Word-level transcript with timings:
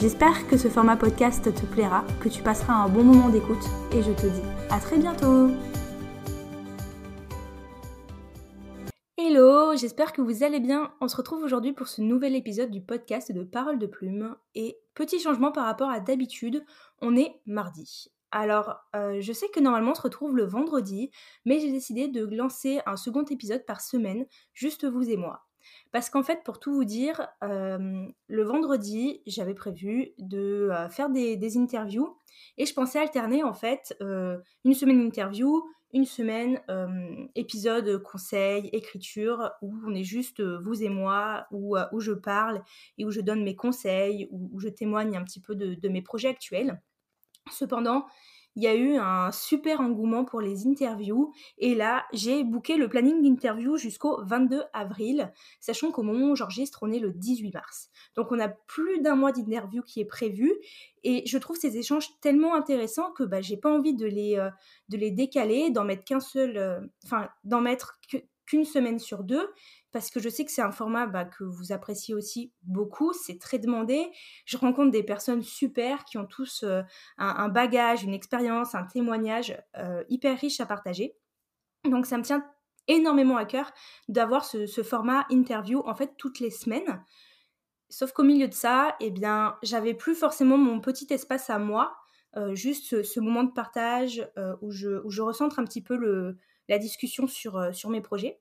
J'espère 0.00 0.48
que 0.48 0.56
ce 0.56 0.68
format 0.68 0.96
podcast 0.96 1.54
te 1.54 1.66
plaira, 1.66 2.04
que 2.20 2.28
tu 2.28 2.42
passeras 2.42 2.74
un 2.74 2.88
bon 2.88 3.04
moment 3.04 3.28
d'écoute 3.28 3.64
et 3.92 4.02
je 4.02 4.10
te 4.10 4.26
dis 4.26 4.42
à 4.68 4.80
très 4.80 4.98
bientôt 4.98 5.50
Hello, 9.16 9.76
j'espère 9.76 10.12
que 10.12 10.20
vous 10.20 10.42
allez 10.42 10.58
bien. 10.58 10.92
On 11.00 11.06
se 11.06 11.16
retrouve 11.16 11.44
aujourd'hui 11.44 11.72
pour 11.72 11.86
ce 11.86 12.02
nouvel 12.02 12.34
épisode 12.34 12.72
du 12.72 12.82
podcast 12.82 13.30
de 13.30 13.44
Parole 13.44 13.78
de 13.78 13.86
Plume. 13.86 14.36
Et 14.56 14.76
petit 14.94 15.20
changement 15.20 15.52
par 15.52 15.64
rapport 15.64 15.90
à 15.90 16.00
d'habitude, 16.00 16.64
on 17.00 17.16
est 17.16 17.40
mardi. 17.46 18.08
Alors, 18.32 18.74
euh, 18.96 19.20
je 19.20 19.32
sais 19.32 19.48
que 19.48 19.60
normalement 19.60 19.92
on 19.92 19.94
se 19.94 20.02
retrouve 20.02 20.36
le 20.36 20.44
vendredi, 20.44 21.12
mais 21.44 21.60
j'ai 21.60 21.70
décidé 21.70 22.08
de 22.08 22.26
lancer 22.26 22.80
un 22.84 22.96
second 22.96 23.24
épisode 23.24 23.64
par 23.64 23.80
semaine, 23.80 24.26
juste 24.54 24.84
vous 24.84 25.08
et 25.08 25.16
moi. 25.16 25.46
Parce 25.92 26.10
qu'en 26.10 26.22
fait, 26.22 26.42
pour 26.44 26.58
tout 26.58 26.72
vous 26.74 26.84
dire, 26.84 27.28
euh, 27.42 28.06
le 28.26 28.42
vendredi, 28.42 29.22
j'avais 29.26 29.54
prévu 29.54 30.12
de 30.18 30.68
euh, 30.70 30.88
faire 30.88 31.10
des, 31.10 31.58
interviews 31.58 32.16
et 32.58 32.66
je 32.66 32.74
pensais 32.74 32.98
alterner 32.98 33.44
en 33.44 33.52
fait 33.52 33.96
euh, 34.00 34.38
une 34.64 34.74
semaine 34.74 35.00
interview, 35.00 35.62
une 35.92 36.06
semaine 36.06 36.60
épisode 37.36 38.02
conseil, 38.02 38.68
écriture, 38.72 39.52
où 39.62 39.72
on 39.86 39.94
est 39.94 40.02
juste 40.02 40.42
vous 40.42 40.82
et 40.82 40.88
moi, 40.88 41.46
où, 41.52 41.76
où, 41.92 42.00
je 42.00 42.10
parle 42.10 42.64
et 42.98 43.04
où 43.04 43.12
je 43.12 43.20
donne 43.20 43.44
mes 43.44 43.54
conseils, 43.54 44.26
où, 44.32 44.58
je 44.58 44.68
témoigne 44.68 45.16
un 45.16 45.22
petit 45.22 45.38
peu 45.40 45.54
de 45.54 45.88
mes 45.88 46.02
projets 46.02 46.28
actuels. 46.28 46.82
Cependant, 47.52 48.06
il 48.56 48.62
y 48.62 48.66
a 48.66 48.74
eu 48.74 48.96
un 48.96 49.32
super 49.32 49.80
engouement 49.80 50.24
pour 50.24 50.40
les 50.40 50.66
interviews. 50.66 51.32
Et 51.58 51.74
là, 51.74 52.04
j'ai 52.12 52.44
booké 52.44 52.76
le 52.76 52.88
planning 52.88 53.22
d'interview 53.22 53.76
jusqu'au 53.76 54.22
22 54.24 54.62
avril, 54.72 55.32
sachant 55.60 55.90
qu'au 55.90 56.02
moment 56.02 56.30
où 56.30 56.36
j'enregistre, 56.36 56.80
on 56.82 56.92
est 56.92 56.98
le 56.98 57.12
18 57.12 57.52
mars. 57.52 57.90
Donc 58.16 58.30
on 58.30 58.38
a 58.38 58.48
plus 58.48 59.00
d'un 59.00 59.16
mois 59.16 59.32
d'interview 59.32 59.82
qui 59.82 60.00
est 60.00 60.04
prévu. 60.04 60.52
Et 61.02 61.22
je 61.26 61.36
trouve 61.38 61.56
ces 61.56 61.76
échanges 61.76 62.08
tellement 62.20 62.54
intéressants 62.54 63.12
que 63.12 63.24
bah, 63.24 63.40
j'ai 63.40 63.56
pas 63.56 63.70
envie 63.70 63.94
de 63.94 64.06
les, 64.06 64.38
euh, 64.38 64.50
de 64.88 64.96
les 64.96 65.10
décaler, 65.10 65.70
d'en 65.70 65.84
mettre 65.84 66.04
qu'un 66.04 66.20
seul, 66.20 66.56
euh, 66.56 66.80
enfin, 67.04 67.28
d'en 67.44 67.60
mettre 67.60 67.98
qu'une 68.46 68.64
semaine 68.64 68.98
sur 68.98 69.24
deux 69.24 69.52
parce 69.94 70.10
que 70.10 70.18
je 70.18 70.28
sais 70.28 70.44
que 70.44 70.50
c'est 70.50 70.60
un 70.60 70.72
format 70.72 71.06
bah, 71.06 71.24
que 71.24 71.44
vous 71.44 71.70
appréciez 71.70 72.14
aussi 72.14 72.52
beaucoup, 72.64 73.12
c'est 73.12 73.38
très 73.38 73.60
demandé. 73.60 74.10
Je 74.44 74.56
rencontre 74.56 74.90
des 74.90 75.04
personnes 75.04 75.42
super 75.42 76.04
qui 76.04 76.18
ont 76.18 76.26
tous 76.26 76.64
euh, 76.64 76.82
un, 77.16 77.48
bagage, 77.48 78.02
une 78.02 78.12
expérience, 78.12 78.74
un 78.74 78.82
témoignage 78.82 79.56
euh, 79.78 80.02
hyper 80.08 80.36
riche 80.36 80.58
à 80.58 80.66
partager. 80.66 81.14
Donc 81.84 82.06
ça 82.06 82.18
me 82.18 82.24
tient 82.24 82.44
énormément 82.88 83.36
à 83.36 83.44
cœur 83.44 83.70
d'avoir 84.08 84.44
ce, 84.44 84.66
format 84.82 85.26
interview 85.30 85.80
en 85.86 85.94
fait 85.94 86.14
toutes 86.18 86.40
les 86.40 86.50
semaines. 86.50 87.00
Sauf 87.88 88.10
qu'au 88.10 88.24
milieu 88.24 88.48
de 88.48 88.54
ça, 88.54 88.96
eh 88.98 89.12
bien, 89.12 89.56
j'avais 89.62 89.94
plus 89.94 90.16
forcément 90.16 90.58
mon 90.58 90.80
petit 90.80 91.06
espace 91.10 91.50
à 91.50 91.60
moi, 91.60 91.94
euh, 92.36 92.52
juste 92.56 93.04
ce, 93.04 93.20
moment 93.20 93.44
de 93.44 93.52
partage 93.52 94.28
où, 94.60 94.72
je, 94.72 95.04
où, 95.04 95.10
je, 95.10 95.22
recentre 95.22 95.60
un 95.60 95.64
petit 95.64 95.82
peu 95.82 95.94
le, 95.96 96.36
la 96.68 96.78
discussion 96.78 97.26
sur, 97.26 97.74
sur 97.74 97.90
mes 97.90 98.00
projets. 98.00 98.40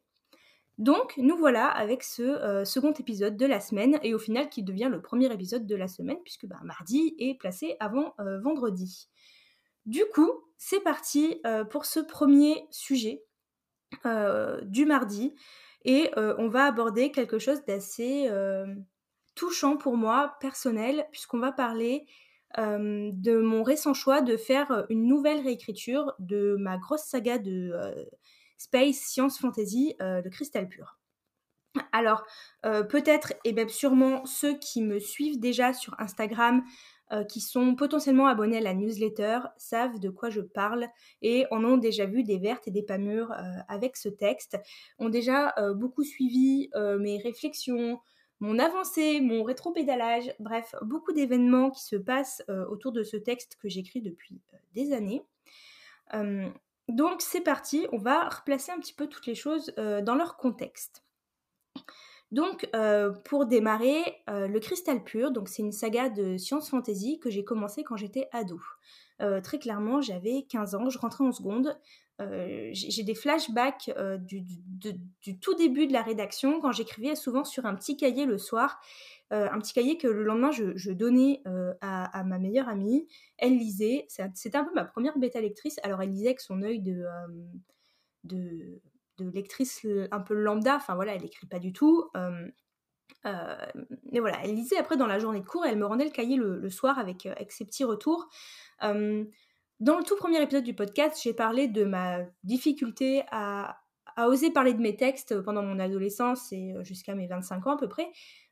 Donc, 0.79 1.13
nous 1.17 1.37
voilà 1.37 1.67
avec 1.67 2.03
ce 2.03 2.23
euh, 2.23 2.65
second 2.65 2.93
épisode 2.93 3.37
de 3.37 3.45
la 3.45 3.59
semaine, 3.59 3.99
et 4.01 4.13
au 4.13 4.19
final 4.19 4.49
qui 4.49 4.63
devient 4.63 4.89
le 4.91 5.01
premier 5.01 5.31
épisode 5.31 5.67
de 5.67 5.75
la 5.75 5.87
semaine, 5.87 6.17
puisque 6.23 6.47
bah, 6.47 6.59
mardi 6.63 7.15
est 7.19 7.37
placé 7.37 7.75
avant 7.79 8.15
euh, 8.19 8.39
vendredi. 8.39 9.07
Du 9.85 10.03
coup, 10.13 10.31
c'est 10.57 10.79
parti 10.79 11.39
euh, 11.45 11.63
pour 11.63 11.85
ce 11.85 11.99
premier 11.99 12.65
sujet 12.71 13.23
du 14.63 14.87
mardi, 14.87 15.35
et 15.85 16.09
on 16.17 16.47
va 16.47 16.65
aborder 16.65 17.11
quelque 17.11 17.37
chose 17.37 17.63
d'assez 17.65 18.27
touchant 19.35 19.77
pour 19.77 19.97
moi, 19.97 20.35
personnel, 20.39 21.05
puisqu'on 21.11 21.37
va 21.37 21.51
parler 21.51 22.07
de 22.57 23.41
mon 23.41 23.63
récent 23.63 23.93
choix 23.93 24.21
de 24.21 24.37
faire 24.37 24.85
une 24.89 25.07
nouvelle 25.07 25.41
réécriture 25.41 26.13
de 26.19 26.55
ma 26.59 26.77
grosse 26.77 27.03
saga 27.03 27.37
de 27.37 27.71
Space 28.63 28.95
Science 28.95 29.39
Fantasy 29.39 29.95
euh, 30.01 30.21
de 30.21 30.29
Cristal 30.29 30.69
Pur. 30.69 30.97
Alors, 31.91 32.23
euh, 32.65 32.83
peut-être 32.83 33.33
et 33.43 33.51
même 33.51 33.69
sûrement 33.69 34.25
ceux 34.25 34.57
qui 34.57 34.81
me 34.81 34.99
suivent 34.99 35.39
déjà 35.39 35.73
sur 35.73 35.99
Instagram, 35.99 36.63
euh, 37.11 37.25
qui 37.25 37.41
sont 37.41 37.75
potentiellement 37.75 38.27
abonnés 38.27 38.57
à 38.57 38.61
la 38.61 38.73
newsletter, 38.73 39.39
savent 39.57 39.99
de 39.99 40.09
quoi 40.09 40.29
je 40.29 40.39
parle 40.39 40.87
et 41.21 41.45
en 41.51 41.65
ont 41.65 41.77
déjà 41.77 42.05
vu 42.05 42.23
des 42.23 42.37
vertes 42.37 42.67
et 42.67 42.71
des 42.71 42.83
pas 42.83 42.97
mûres 42.97 43.33
avec 43.67 43.97
ce 43.97 44.07
texte, 44.07 44.57
ont 44.97 45.09
déjà 45.09 45.53
beaucoup 45.75 46.03
suivi 46.03 46.69
mes 46.99 47.17
réflexions, 47.17 47.99
mon 48.43 48.59
avancée, 48.59 49.21
mon 49.21 49.43
rétropédalage, 49.43 50.35
bref, 50.39 50.75
beaucoup 50.81 51.13
d'événements 51.13 51.71
qui 51.71 51.83
se 51.83 51.95
passent 51.95 52.43
autour 52.69 52.91
de 52.91 53.03
ce 53.03 53.17
texte 53.17 53.57
que 53.59 53.69
j'écris 53.69 54.01
depuis 54.01 54.41
des 54.73 54.93
années. 54.93 55.23
Donc 56.89 57.21
c'est 57.21 57.41
parti, 57.41 57.87
on 57.91 57.97
va 57.97 58.27
replacer 58.27 58.71
un 58.71 58.79
petit 58.79 58.93
peu 58.93 59.07
toutes 59.07 59.25
les 59.25 59.35
choses 59.35 59.73
euh, 59.77 60.01
dans 60.01 60.15
leur 60.15 60.35
contexte. 60.35 61.03
Donc 62.31 62.67
euh, 62.75 63.11
pour 63.11 63.45
démarrer, 63.45 64.01
euh, 64.29 64.47
le 64.47 64.59
Cristal 64.59 65.03
Pur, 65.03 65.31
donc 65.31 65.47
c'est 65.47 65.61
une 65.61 65.71
saga 65.71 66.09
de 66.09 66.37
science 66.37 66.69
fantasy 66.69 67.19
que 67.19 67.29
j'ai 67.29 67.43
commencé 67.43 67.83
quand 67.83 67.95
j'étais 67.95 68.27
ado. 68.31 68.59
très 69.43 69.59
clairement, 69.59 70.01
j'avais 70.01 70.45
15 70.49 70.75
ans, 70.75 70.89
je 70.89 70.97
rentrais 70.97 71.23
en 71.23 71.31
seconde. 71.31 71.79
J'ai 72.19 73.03
des 73.03 73.15
flashbacks 73.15 73.91
du, 74.19 74.45
tout 75.41 75.55
début 75.55 75.87
de 75.87 75.93
la 75.93 76.01
rédaction 76.01 76.61
quand 76.61 76.71
j'écrivais 76.71 77.15
souvent 77.15 77.43
sur 77.43 77.65
un 77.65 77.75
petit 77.75 77.97
cahier 77.97 78.25
le 78.25 78.37
soir 78.37 78.79
euh, 79.33 79.47
un 79.51 79.59
petit 79.59 79.73
cahier 79.73 79.97
que 79.97 80.07
le 80.07 80.23
lendemain 80.23 80.51
je, 80.51 80.91
donnais 80.91 81.41
euh, 81.47 81.73
à, 81.81 82.23
ma 82.23 82.37
meilleure 82.37 82.69
amie. 82.69 83.07
Elle 83.37 83.57
lisait, 83.57 84.05
c'était 84.35 84.57
un 84.57 84.63
peu 84.63 84.73
ma 84.75 84.85
première 84.85 85.17
bêta 85.17 85.41
lectrice. 85.41 85.79
Alors 85.81 86.01
elle 86.03 86.11
lisait 86.11 86.27
avec 86.27 86.39
son 86.39 86.61
œil 86.61 86.79
de, 86.81 87.03
euh, 87.03 87.27
de, 88.25 88.79
lectrice 89.19 89.87
un 90.11 90.19
peu 90.19 90.35
lambda, 90.35 90.75
enfin 90.75 90.95
voilà, 90.95 91.15
elle 91.15 91.25
écrit 91.25 91.47
pas 91.47 91.59
du 91.59 91.73
tout. 91.73 92.09
mais 93.23 94.19
voilà, 94.19 94.37
elle 94.43 94.53
lisait 94.53 94.77
après 94.77 94.97
dans 94.97 95.07
la 95.07 95.17
journée 95.17 95.39
de 95.39 95.45
cours 95.45 95.65
et 95.65 95.69
elle 95.69 95.79
me 95.79 95.85
rendait 95.85 96.05
le 96.05 96.11
cahier 96.11 96.35
le, 96.35 96.69
soir 96.69 96.99
avec, 96.99 97.25
avec, 97.25 97.51
ses 97.51 97.65
petits 97.65 97.85
retours. 97.85 98.29
Dans 99.83 99.97
le 99.97 100.03
tout 100.05 100.15
premier 100.15 100.41
épisode 100.41 100.63
du 100.63 100.73
podcast, 100.73 101.19
j'ai 101.21 101.33
parlé 101.33 101.67
de 101.67 101.83
ma 101.83 102.19
difficulté 102.43 103.23
à, 103.31 103.81
oser 104.17 104.51
parler 104.51 104.73
de 104.73 104.79
mes 104.79 104.95
textes 104.95 105.41
pendant 105.41 105.61
mon 105.61 105.79
adolescence 105.79 106.53
et 106.53 106.73
jusqu'à 106.83 107.15
mes 107.15 107.27
25 107.27 107.67
ans 107.67 107.71
à 107.71 107.77
peu 107.77 107.89
près. 107.89 108.09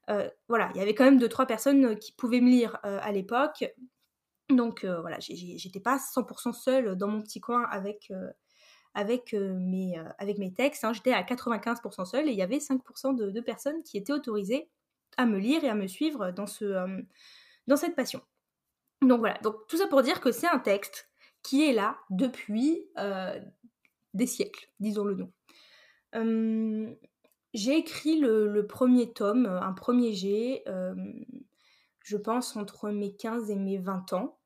Euh, 0.09 0.29
voilà, 0.49 0.69
il 0.75 0.79
y 0.79 0.81
avait 0.81 0.93
quand 0.93 1.05
même 1.05 1.19
deux, 1.19 1.29
trois 1.29 1.45
personnes 1.45 1.85
euh, 1.85 1.95
qui 1.95 2.11
pouvaient 2.11 2.41
me 2.41 2.49
lire 2.49 2.79
euh, 2.83 2.99
à 3.01 3.13
l'époque. 3.13 3.63
Donc 4.49 4.83
voilà, 4.83 5.19
j'étais 5.19 5.79
pas 5.79 5.97
100% 5.97 6.51
seule 6.51 6.97
dans 6.97 7.07
mon 7.07 7.21
petit 7.21 7.39
coin 7.39 7.63
avec, 7.71 8.11
avec, 8.93 9.31
mes, 9.31 9.95
avec 10.17 10.39
mes 10.39 10.51
textes. 10.53 10.83
Hein. 10.83 10.91
J'étais 10.91 11.13
à 11.13 11.23
95% 11.23 12.03
seule 12.03 12.27
et 12.27 12.31
il 12.31 12.37
y 12.37 12.41
avait 12.41 12.57
5% 12.57 13.15
de, 13.15 13.39
personnes 13.39 13.81
qui 13.83 13.97
étaient 13.97 14.11
autorisées 14.11 14.69
à 15.15 15.25
me 15.25 15.37
lire 15.37 15.63
et 15.63 15.69
à 15.69 15.75
me 15.75 15.87
suivre 15.87 16.31
dans, 16.31 16.47
ce, 16.47 16.85
dans 17.67 17.77
cette 17.77 17.95
passion. 17.95 18.21
Donc 19.01 19.19
voilà, 19.19 19.37
donc 19.37 19.55
tout 19.69 19.77
ça 19.77 19.87
pour 19.87 20.01
dire 20.01 20.19
que 20.19 20.33
c'est 20.33 20.49
un 20.49 20.59
texte 20.59 21.10
qui 21.43 21.67
est 21.67 21.73
là 21.73 21.97
depuis 22.09 22.85
des 24.13 24.27
siècles, 24.27 24.69
disons-le 24.79 25.15
nous. 25.15 26.97
J'ai 27.53 27.77
écrit 27.77 28.17
le, 28.19 28.65
premier 28.65 29.11
tome, 29.11 29.45
euh, 29.45 29.61
un 29.61 29.73
premier 29.73 30.13
jet, 30.13 30.63
euh, 30.67 30.95
je 32.03 32.17
pense 32.17 32.55
entre 32.55 32.89
mes 32.91 33.13
15 33.13 33.49
et 33.49 33.55
mes 33.55 33.77
20 33.77 34.13
ans, 34.13 34.37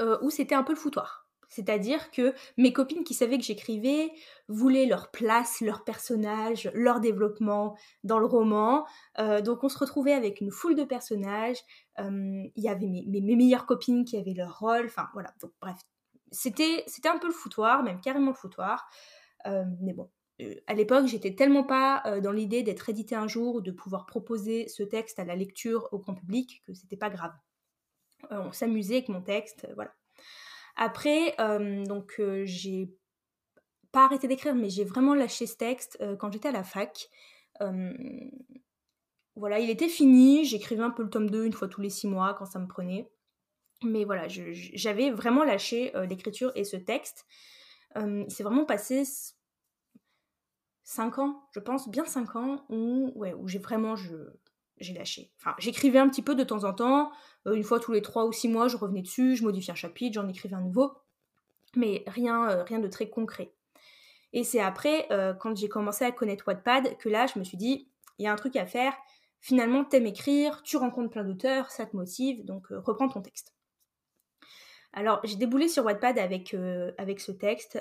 euh, 0.00 0.18
où 0.20 0.30
c'était 0.30 0.54
un 0.54 0.62
peu 0.62 0.74
le 0.74 0.78
foutoir. 0.78 1.17
C'est-à-dire 1.48 2.10
que 2.10 2.34
mes 2.56 2.72
copines 2.72 3.04
qui 3.04 3.14
savaient 3.14 3.38
que 3.38 3.44
j'écrivais 3.44 4.10
voulaient 4.48 4.86
leur 4.86 5.10
place, 5.10 5.60
leur 5.60 5.84
personnage, 5.84 6.70
leur 6.74 7.00
développement 7.00 7.76
dans 8.04 8.18
le 8.18 8.26
roman. 8.26 8.86
donc 9.18 9.64
on 9.64 9.68
se 9.68 9.78
retrouvait 9.78 10.12
avec 10.12 10.40
une 10.40 10.50
foule 10.50 10.74
de 10.74 10.84
personnages. 10.84 11.58
Il 11.98 12.52
y 12.56 12.68
avait 12.68 12.86
mes, 12.86 13.36
meilleures 13.36 13.66
copines 13.66 14.04
qui 14.04 14.16
avaient 14.18 14.34
leur 14.34 14.58
rôle. 14.58 14.86
Enfin 14.86 15.08
voilà. 15.14 15.32
Donc 15.40 15.52
bref, 15.60 15.76
c'était 16.30 16.84
un 17.06 17.18
peu 17.18 17.28
le 17.28 17.32
foutoir, 17.32 17.82
même 17.82 18.00
carrément 18.00 18.30
le 18.30 18.36
foutoir. 18.36 18.88
mais 19.46 19.94
bon, 19.94 20.10
euh, 20.40 20.54
à 20.66 20.74
l'époque, 20.74 21.06
j'étais 21.06 21.34
tellement 21.34 21.64
pas 21.64 22.02
euh, 22.06 22.20
dans 22.20 22.32
l'idée 22.32 22.62
d'être 22.62 22.88
édité 22.88 23.14
un 23.14 23.28
jour 23.28 23.56
ou 23.56 23.60
de 23.60 23.72
pouvoir 23.72 24.06
proposer 24.06 24.68
ce 24.68 24.82
texte 24.82 25.18
à 25.18 25.24
la 25.24 25.36
lecture 25.36 25.88
au 25.92 25.98
grand 25.98 26.14
public 26.14 26.62
que 26.66 26.74
c'était 26.74 26.96
pas 26.96 27.10
grave. 27.10 27.32
Euh, 28.32 28.42
on 28.44 28.52
s'amusait 28.52 28.96
avec 28.96 29.08
mon 29.08 29.22
texte, 29.22 29.68
voilà. 29.74 29.94
Après, 30.78 31.34
donc 31.86 32.20
j'ai 32.44 32.94
pas 33.92 34.04
arrêté 34.04 34.28
d'écrire, 34.28 34.54
mais 34.54 34.70
j'ai 34.70 34.84
vraiment 34.84 35.14
lâché 35.14 35.46
ce 35.46 35.56
texte 35.56 35.98
quand 36.18 36.32
j'étais 36.32 36.48
à 36.48 36.52
la 36.52 36.62
fac. 36.62 37.10
voilà, 39.34 39.58
il 39.58 39.70
était 39.70 39.88
fini, 39.88 40.44
j'écrivais 40.44 40.82
un 40.82 40.90
peu 40.90 41.02
le 41.02 41.10
tome 41.10 41.28
2 41.30 41.44
une 41.44 41.52
fois 41.52 41.68
tous 41.68 41.80
les 41.80 41.90
six 41.90 42.06
mois 42.06 42.34
quand 42.34 42.46
ça 42.46 42.60
me 42.60 42.68
prenait. 42.68 43.10
Mais 43.82 44.04
voilà, 44.04 44.28
j'avais 44.28 45.10
vraiment 45.10 45.44
lâché 45.44 45.92
l'écriture 46.08 46.52
et 46.54 46.64
ce 46.64 46.76
texte. 46.76 47.26
il 47.96 48.30
s'est 48.30 48.44
vraiment 48.44 48.64
passé 48.64 49.02
5 50.84 51.18
ans, 51.18 51.42
je 51.52 51.60
pense, 51.60 51.88
bien 51.88 52.04
5 52.04 52.36
ans, 52.36 52.64
où, 52.68 53.12
ouais, 53.16 53.34
où 53.34 53.48
j'ai 53.48 53.58
vraiment 53.58 53.94
j'ai 54.80 54.94
lâché. 54.94 55.30
Enfin, 55.38 55.54
j'écrivais 55.58 55.98
un 55.98 56.08
petit 56.08 56.22
peu 56.22 56.34
de 56.34 56.44
temps 56.44 56.64
en 56.64 56.72
temps, 56.72 57.10
une 57.46 57.62
fois 57.62 57.80
tous 57.80 57.92
les 57.92 58.02
3 58.02 58.26
ou 58.26 58.32
6 58.32 58.48
mois, 58.48 58.68
je 58.68 58.76
revenais 58.76 59.02
dessus, 59.02 59.36
je 59.36 59.44
modifiais 59.44 59.72
un 59.72 59.76
chapitre, 59.76 60.14
j'en 60.14 60.28
écrivais 60.28 60.54
un 60.54 60.60
nouveau, 60.60 60.92
mais 61.76 62.04
rien, 62.06 62.64
rien 62.64 62.78
de 62.78 62.88
très 62.88 63.08
concret. 63.08 63.52
Et 64.32 64.44
c'est 64.44 64.60
après, 64.60 65.08
quand 65.40 65.56
j'ai 65.56 65.68
commencé 65.68 66.04
à 66.04 66.12
connaître 66.12 66.44
Wattpad, 66.46 66.98
que 66.98 67.08
là, 67.08 67.26
je 67.26 67.38
me 67.38 67.44
suis 67.44 67.56
dit, 67.56 67.88
il 68.18 68.24
y 68.24 68.26
a 68.26 68.32
un 68.32 68.36
truc 68.36 68.56
à 68.56 68.66
faire, 68.66 68.94
finalement, 69.40 69.84
t'aimes 69.84 70.06
écrire, 70.06 70.62
tu 70.62 70.76
rencontres 70.76 71.10
plein 71.10 71.24
d'auteurs, 71.24 71.70
ça 71.70 71.86
te 71.86 71.96
motive, 71.96 72.44
donc 72.44 72.66
reprends 72.70 73.08
ton 73.08 73.22
texte. 73.22 73.54
Alors, 74.92 75.20
j'ai 75.24 75.36
déboulé 75.36 75.68
sur 75.68 75.84
Wattpad 75.84 76.18
avec, 76.18 76.54
avec 76.98 77.20
ce 77.20 77.32
texte 77.32 77.78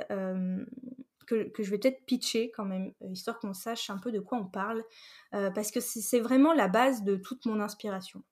que, 1.28 1.52
je 1.60 1.70
vais 1.70 1.78
peut-être 1.78 2.04
pitcher 2.06 2.50
quand 2.52 2.66
même, 2.66 2.94
histoire 3.12 3.38
qu'on 3.40 3.54
sache 3.54 3.90
un 3.92 4.00
peu 4.00 4.12
de 4.12 4.20
quoi 4.20 4.40
on 4.40 4.46
parle, 4.46 4.84
parce 5.32 5.72
que 5.72 5.80
c'est 5.80 6.20
vraiment 6.20 6.54
la 6.54 6.68
base 6.68 7.04
de 7.04 7.16
toute 7.16 7.46
mon 7.46 7.60
inspiration. 7.60 8.24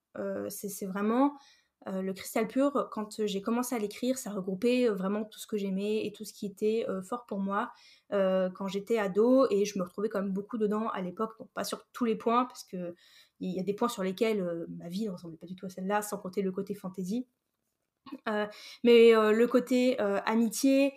c'est 0.50 0.88
vraiment 0.88 1.38
le 1.86 2.14
cristal 2.14 2.48
pur, 2.48 2.90
quand 2.92 3.24
j'ai 3.26 3.42
commencé 3.42 3.76
à 3.76 3.80
l'écrire, 3.80 4.18
ça 4.18 4.32
regroupait 4.32 4.90
vraiment 4.90 5.24
tout 5.24 5.38
ce 5.38 5.46
que 5.46 5.58
j'aimais 5.58 6.06
et 6.06 6.12
tout 6.12 6.26
ce 6.26 6.34
qui 6.34 6.48
était 6.48 6.88
fort 7.08 7.28
pour 7.28 7.40
moi 7.40 7.72
quand 8.10 8.68
j'étais 8.68 8.98
ado, 8.98 9.46
et 9.52 9.66
je 9.66 9.78
me 9.78 9.84
retrouvais 9.84 10.10
quand 10.10 10.22
même 10.22 10.34
beaucoup 10.34 10.58
dedans 10.58 10.88
à 10.90 11.02
l'époque, 11.02 11.34
pas 11.54 11.64
sur 11.64 11.86
tous 11.94 12.06
les 12.06 12.16
points, 12.16 12.46
parce 12.46 12.64
que 12.64 12.96
il 13.42 13.52
y 13.52 13.60
a 13.60 13.64
des 13.64 13.74
points 13.74 13.90
sur 13.90 14.02
lesquels 14.02 14.66
ma 14.70 14.88
vie 14.88 15.06
ne 15.06 15.12
ressemblait 15.12 15.38
pas 15.38 15.46
du 15.46 15.56
tout 15.56 15.66
à 15.66 15.70
celle-là, 15.70 16.02
sans 16.02 16.18
compter 16.18 16.42
le 16.42 16.52
côté 16.52 16.74
fantaisie. 16.74 17.28
mais 18.84 19.12
le 19.12 19.46
côté 19.46 20.00
amitié, 20.00 20.94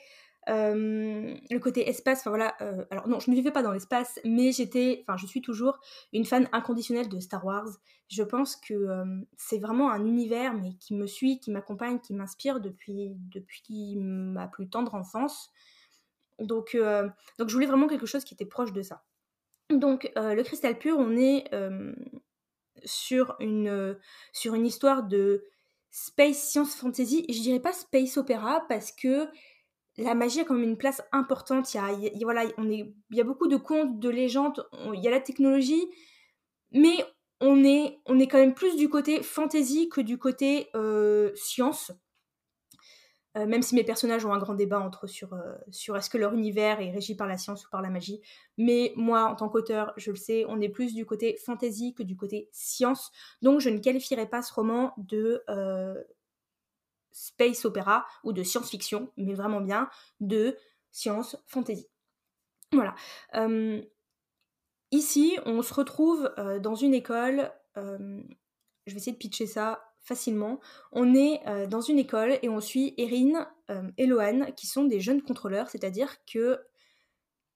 le 0.49 1.59
côté 1.59 1.89
espace, 1.89 2.21
enfin 2.21 2.31
voilà, 2.31 2.57
alors 2.91 3.07
non, 3.07 3.21
je 3.21 3.31
ne 3.31 3.37
vivais 3.37 3.51
pas 3.51 3.63
dans 3.63 3.73
l'espace, 3.73 4.19
mais 4.25 4.51
j'étais, 4.53 5.05
enfin 5.07 5.17
je 5.19 5.27
suis 5.27 5.43
toujours 5.43 5.79
une 6.13 6.25
fan 6.25 6.49
inconditionnelle 6.53 7.09
de 7.09 7.21
Star 7.21 7.45
Wars. 7.45 7.69
Je 8.09 8.23
pense 8.23 8.57
que 8.57 8.89
c'est 9.37 9.59
vraiment 9.59 9.91
un 9.91 10.07
univers, 10.07 10.55
mais 10.55 10.75
qui 10.81 10.95
me 10.95 11.07
suit, 11.07 11.39
qui 11.41 11.51
m'accompagne, 11.51 12.01
qui 12.01 12.15
m'inspire 12.15 12.61
depuis, 12.61 13.11
depuis 13.31 13.97
ma 13.97 14.49
plus 14.49 14.69
tendre 14.71 14.95
enfance. 14.95 15.51
Donc, 16.39 16.77
donc 17.39 17.49
je 17.49 17.53
voulais 17.53 17.67
vraiment 17.67 17.87
quelque 17.87 18.07
chose 18.07 18.25
qui 18.25 18.33
était 18.33 18.47
proche 18.47 18.73
de 18.73 18.81
ça. 18.81 19.05
Donc 19.69 20.11
le 20.17 20.43
cristal 20.43 20.79
pur, 20.79 20.97
on 20.99 21.15
est 21.17 21.45
sur, 22.85 23.37
une, 23.41 23.99
sur 24.33 24.55
une 24.55 24.65
histoire 24.65 25.03
de 25.03 25.45
space 25.91 26.51
science 26.51 26.75
fantasy. 26.75 27.27
Je 27.29 27.41
dirais 27.41 27.61
pas 27.61 27.73
space 27.73 28.17
opéra 28.17 28.65
parce 28.69 28.93
que 28.93 29.27
la 29.99 30.15
magie 30.15 30.41
a 30.41 30.45
quand 30.45 30.55
même 30.55 30.63
une 30.63 30.79
place 30.79 31.03
importante. 31.13 31.75
Il 31.75 31.77
y 31.77 31.81
a, 31.81 32.11
voilà, 32.23 32.45
on 32.57 32.71
est, 32.71 32.95
il 33.11 33.25
beaucoup 33.25 33.49
de 33.49 33.57
contes, 33.57 33.99
de 33.99 34.09
légendes, 34.09 34.67
il 34.95 35.01
y 35.03 35.09
a 35.09 35.11
la 35.11 35.21
technologie, 35.21 35.89
mais 36.73 37.05
on 37.41 37.65
est, 37.65 37.99
quand 38.29 38.39
même 38.39 38.55
plus 38.55 38.77
du 38.77 38.89
côté 38.89 39.23
fantasy 39.23 39.89
que 39.89 40.01
du 40.01 40.19
côté 40.19 40.69
euh, 40.75 41.31
science. 41.35 41.93
Euh, 43.37 43.47
même 43.47 43.63
si 43.63 43.75
mes 43.75 43.85
personnages 43.85 44.25
ont 44.25 44.33
un 44.33 44.39
grand 44.39 44.55
débat 44.55 44.81
entre 44.81 45.07
sur, 45.07 45.35
euh, 45.35 45.55
sur 45.71 45.97
est-ce 45.97 46.09
que 46.09 46.17
leur 46.17 46.33
univers 46.33 46.81
est 46.81 46.91
régi 46.91 47.15
par 47.15 47.27
la 47.27 47.37
science 47.37 47.67
ou 47.67 47.71
par 47.71 47.83
la 47.83 47.91
magie. 47.91 48.21
Mais 48.57 48.93
moi, 48.97 49.25
en 49.25 49.37
tant 49.37 49.49
qu'auteur, 49.49 49.93
je 49.97 50.11
le 50.11 50.17
sais, 50.17 50.45
on 50.49 50.61
est 50.61 50.71
plus 50.71 50.95
du 50.95 51.05
côté 51.05 51.37
fantasy 51.45 51.95
que 51.95 52.03
du 52.03 52.17
côté 52.17 52.49
science. 52.53 53.11
Donc 53.43 53.61
je 53.61 53.69
ne 53.69 53.79
qualifierais 53.79 54.29
pas 54.29 54.43
ce 54.43 54.53
roman 54.55 54.95
de 54.97 55.45
space 57.19 57.65
opéra 57.65 58.07
ou 58.25 58.33
de 58.33 58.43
science-fiction, 58.43 59.11
mais 59.17 59.35
vraiment 59.35 59.61
bien 59.61 59.89
de 60.21 60.57
science 60.91 61.37
fantasy. 61.47 61.87
Voilà. 62.73 62.95
ici, 64.91 65.39
on 65.47 65.63
se 65.63 65.73
retrouve 65.73 66.31
euh, 66.39 66.59
dans 66.59 66.75
une 66.75 66.95
école. 66.95 67.51
je 67.77 68.93
vais 68.93 68.97
essayer 68.97 69.13
de 69.13 69.19
pitcher 69.19 69.47
ça 69.47 69.85
facilement. 70.01 70.61
On 70.93 71.15
est 71.15 71.41
euh, 71.47 71.67
dans 71.67 71.81
une 71.81 71.99
école 71.99 72.39
et 72.43 72.49
on 72.49 72.61
suit 72.61 72.95
Erin 72.99 73.49
et 73.97 74.07
Lohan, 74.07 74.53
qui 74.53 74.67
sont 74.67 74.85
des 74.85 75.01
jeunes 75.01 75.23
contrôleurs, 75.23 75.69
c'est-à-dire 75.69 76.17
que 76.25 76.59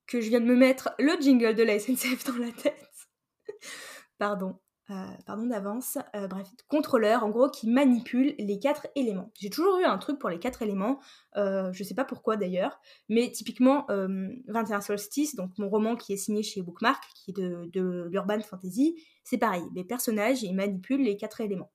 que 0.06 0.20
je 0.20 0.29
viens 0.29 0.41
de 0.41 0.47
me 0.47 0.56
mettre 0.56 0.94
le 0.99 1.19
jingle 1.20 1.55
de 1.55 1.62
la 1.62 1.79
SNCF 1.79 2.25
dans 2.25 2.37
la 2.37 2.53
tête. 2.53 3.08
Pardon. 4.19 4.58
Euh, 4.90 4.94
pardon 5.26 5.46
d'avance, 5.46 5.96
euh, 6.17 6.26
bref, 6.26 6.49
contrôleur 6.67 7.23
en 7.23 7.31
gros 7.31 7.49
qui 7.49 7.70
manipule 7.70 8.34
les 8.38 8.58
quatre 8.58 8.88
éléments. 8.96 9.31
J'ai 9.38 9.49
toujours 9.49 9.79
eu 9.79 9.84
un 9.84 9.96
truc 9.96 10.19
pour 10.19 10.29
les 10.29 10.40
quatre 10.40 10.61
éléments, 10.61 10.99
euh, 11.37 11.73
je 11.73 11.84
sais 11.84 11.94
pas 11.94 12.05
pourquoi 12.05 12.37
d'ailleurs, 12.37 12.81
mais 13.08 13.31
typiquement 13.31 13.87
21 13.88 14.81
Solstice, 14.81 15.37
donc 15.37 15.56
mon 15.56 15.69
roman 15.69 15.94
qui 15.94 16.12
est 16.12 16.17
signé 16.17 16.43
chez 16.43 16.62
Bookmark, 16.62 17.02
qui 17.14 17.31
est 17.31 17.34
de, 17.34 18.08
l'urban 18.11 18.40
fantasy, 18.40 18.96
c'est 19.23 19.38
pareil, 19.38 19.62
les 19.75 19.84
personnages 19.84 20.43
ils 20.43 20.55
manipulent 20.55 21.05
les 21.05 21.17
quatre 21.17 21.40
éléments. 21.40 21.70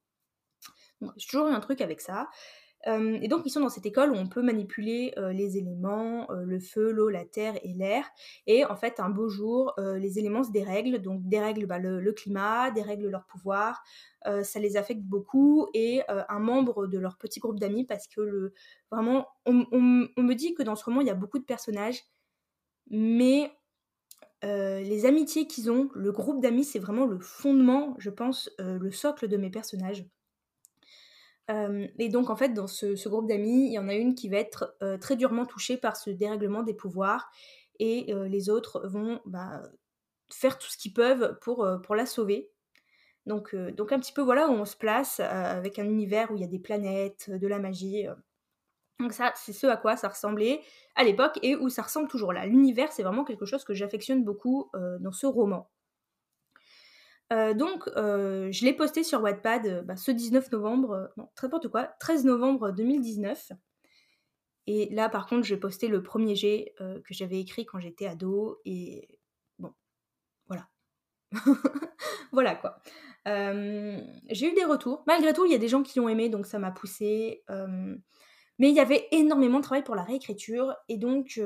J'ai 1.15 1.27
toujours 1.27 1.48
eu 1.48 1.54
un 1.54 1.62
truc 1.62 1.80
avec 1.80 2.01
ça 2.01 2.27
et 2.88 3.28
donc 3.28 3.42
ils 3.45 3.50
sont 3.50 3.60
dans 3.60 3.69
cette 3.69 3.86
école 3.86 4.12
où 4.12 4.16
on 4.16 4.28
peut 4.28 4.42
manipuler 4.42 5.13
les 5.34 5.57
éléments, 5.57 6.28
le 6.31 6.60
feu, 6.60 6.92
l'eau, 6.92 7.10
la 7.10 7.25
terre 7.25 7.56
et 7.63 7.74
l'air. 7.74 8.06
Et 8.45 8.66
en 8.66 8.75
fait, 8.75 9.00
un 9.00 9.10
beau 9.10 9.28
jour, 9.28 9.74
les 9.78 10.19
éléments 10.19 10.44
se 10.44 10.51
dérèglent, 10.51 11.00
donc 11.01 11.28
dérèglent 11.28 11.66
bah, 11.66 11.80
le, 11.80 12.12
climat, 12.13 12.72
dérèglent 12.72 13.10
leur 13.10 13.25
pouvoir, 13.25 13.84
ça 14.25 14.60
les 14.60 14.78
affecte 14.78 15.01
beaucoup. 15.01 15.68
Et 15.74 16.01
un 16.07 16.39
membre 16.39 16.88
de 16.88 16.98
leur 16.98 17.18
petit 17.18 17.39
groupe 17.39 17.60
d'amis, 17.60 17.86
parce 17.86 18.07
que 18.07 18.22
le, 18.22 18.54
vraiment, 18.92 19.28
on, 19.45 19.54
me 19.54 20.33
dit 20.33 20.54
que 20.54 20.63
dans 20.63 20.75
ce 20.75 20.86
roman, 20.86 21.01
il 21.01 21.07
y 21.07 21.12
a 21.12 21.16
beaucoup 21.16 21.40
de 21.40 21.45
personnages, 21.45 22.04
mais 22.90 23.51
les 24.44 25.06
amitiés 25.06 25.48
qu'ils 25.48 25.69
ont, 25.69 25.90
le 25.94 26.12
groupe 26.13 26.42
d'amis, 26.42 26.63
c'est 26.63 26.80
vraiment 26.80 27.06
le 27.06 27.19
fondement, 27.19 27.95
je 27.98 28.10
pense, 28.10 28.50
le 28.60 28.92
socle 28.92 29.28
de 29.28 29.36
mes 29.36 29.50
personnages 29.50 30.06
et 31.50 32.10
donc 32.10 32.30
en 32.30 32.36
fait 32.36 32.50
dans 32.50 32.68
ce, 32.68 33.08
groupe 33.08 33.28
d'amis, 33.28 33.68
il 33.68 33.74
y 33.74 33.80
en 33.80 33.88
a 33.88 33.94
une 33.94 34.16
qui 34.16 34.30
va 34.30 34.38
être 34.38 34.78
très 35.00 35.16
durement 35.16 35.45
touchée 35.45 35.78
par 35.78 35.95
ce 35.95 36.10
dérèglement 36.10 36.64
des 36.64 36.74
pouvoirs 36.74 37.31
et 37.80 38.14
les 38.28 38.50
autres 38.50 38.86
vont 38.88 39.21
bah, 39.26 39.62
faire 40.31 40.57
tout 40.57 40.69
ce 40.69 40.78
qu'ils 40.78 40.94
peuvent 40.94 41.38
pour, 41.42 41.68
pour 41.83 41.95
la 41.95 42.06
sauver. 42.06 42.50
Donc, 43.26 43.56
donc 43.56 43.92
un 43.92 44.00
petit 44.00 44.14
peu 44.14 44.21
voilà 44.21 44.50
où 44.50 44.54
on 44.54 44.66
se 44.66 44.76
place 44.76 45.19
avec 45.21 45.80
un 45.80 45.86
univers 45.86 46.31
où 46.31 46.36
il 46.36 46.42
y 46.42 46.45
a 46.45 46.48
des 46.48 46.60
planètes, 46.60 47.30
de 47.30 47.48
la 47.48 47.60
magie. 47.60 48.06
Donc 49.00 49.14
ça, 49.14 49.31
c'est 49.36 49.54
ce 49.54 49.68
à 49.68 49.78
quoi 49.78 49.95
ça 49.95 50.10
ressemblait 50.10 50.62
à 50.95 51.04
l'époque 51.04 51.40
et 51.44 51.56
où 51.56 51.69
ça 51.69 51.83
ressemble 51.83 52.10
toujours 52.10 52.33
là. 52.33 52.45
L'univers, 52.45 52.92
c'est 52.92 53.04
vraiment 53.04 53.24
quelque 53.24 53.45
chose 53.45 53.64
que 53.64 53.74
j'affectionne 53.74 54.24
beaucoup 54.26 54.69
dans 55.00 55.14
ce 55.14 55.26
roman. 55.28 55.69
Euh, 57.34 57.54
donc, 57.54 57.88
euh, 57.98 58.52
je 58.52 58.64
l'ai 58.64 58.74
posté 58.74 59.04
sur 59.04 59.22
Wattpad 59.22 59.66
euh, 59.66 59.81
bah, 59.81 59.98
ce 59.98 60.12
19 60.12 60.52
novembre, 60.52 61.12
non, 61.18 61.30
n'importe 61.42 61.68
quoi, 61.68 61.86
13 62.00 62.26
novembre 62.26 62.72
2019. 62.72 63.52
Et 64.68 64.90
là, 64.94 65.10
par 65.10 65.28
contre, 65.28 65.44
j'ai 65.44 65.57
posté 65.57 65.88
le 65.88 66.04
premier 66.04 66.36
G 66.36 66.74
que 66.78 67.14
j'avais 67.14 67.40
écrit 67.40 67.66
quand 67.66 67.80
j'étais 67.80 68.06
ado. 68.06 68.60
Et 68.66 69.18
bon, 69.60 69.74
voilà. 70.48 70.68
voilà 72.34 72.54
quoi. 72.56 72.81
j'ai 73.26 74.52
eu 74.52 74.54
des 74.54 74.66
retours. 74.66 75.04
Malgré 75.07 75.31
tout, 75.31 75.46
il 75.46 75.54
y 75.54 75.56
a 75.56 75.57
des 75.57 75.69
gens 75.69 75.84
qui 75.84 76.00
l'ont 76.00 76.10
aimé, 76.10 76.28
donc 76.28 76.46
ça 76.46 76.60
m'a 76.60 76.72
poussé. 76.72 77.46
mais 78.60 78.69
il 78.69 78.76
y 78.76 78.81
avait 78.81 79.07
énormément 79.12 79.60
de 79.60 79.64
travail 79.64 79.86
pour 79.86 79.96
la 79.96 80.04
réécriture. 80.04 80.76
Et 80.90 80.98
donc, 80.98 81.40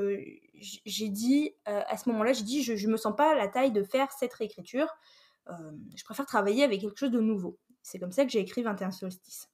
j'ai 0.58 1.08
dit, 1.08 1.54
à 1.64 1.96
ce 1.96 2.08
moment-là, 2.08 2.32
j'ai 2.32 2.42
dit, 2.42 2.64
je, 2.64 2.74
je 2.74 2.88
me 2.88 2.96
sens 2.96 3.14
pas 3.14 3.30
à 3.30 3.36
la 3.36 3.46
taille 3.46 3.70
de 3.70 3.84
faire 3.84 4.10
cette 4.10 4.34
réécriture. 4.34 4.88
Euh, 5.48 5.72
je 5.96 6.04
préfère 6.04 6.26
travailler 6.26 6.64
avec 6.64 6.80
quelque 6.80 6.98
chose 6.98 7.10
de 7.10 7.20
nouveau. 7.20 7.58
C'est 7.82 7.98
comme 7.98 8.12
ça 8.12 8.24
que 8.24 8.30
j'ai 8.30 8.40
écrit 8.40 8.62
21 8.62 8.90
solstices. 8.90 9.48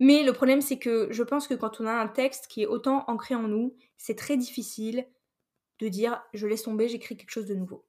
Mais 0.00 0.24
le 0.24 0.32
problème, 0.32 0.60
c'est 0.60 0.78
que 0.78 1.08
je 1.12 1.22
pense 1.22 1.46
que 1.46 1.54
quand 1.54 1.80
on 1.80 1.86
a 1.86 1.92
un 1.92 2.08
texte 2.08 2.48
qui 2.48 2.62
est 2.62 2.66
autant 2.66 3.04
ancré 3.06 3.34
en 3.34 3.46
nous, 3.46 3.76
c'est 3.96 4.16
très 4.16 4.36
difficile 4.36 5.06
de 5.78 5.88
dire 5.88 6.22
je 6.34 6.46
laisse 6.46 6.64
tomber, 6.64 6.88
j'écris 6.88 7.16
quelque 7.16 7.30
chose 7.30 7.46
de 7.46 7.54
nouveau. 7.54 7.86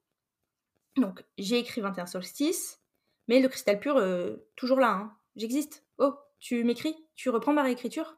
Donc, 0.96 1.24
j'ai 1.38 1.58
écrit 1.58 1.80
21 1.80 2.06
solstices, 2.06 2.80
mais 3.26 3.40
le 3.40 3.48
cristal 3.48 3.80
pur, 3.80 3.96
euh, 3.96 4.36
toujours 4.54 4.78
là, 4.78 4.90
hein. 4.90 5.16
j'existe. 5.34 5.84
Oh, 5.98 6.14
tu 6.38 6.62
m'écris? 6.62 6.94
Tu 7.16 7.30
reprends 7.30 7.52
ma 7.52 7.64
réécriture? 7.64 8.16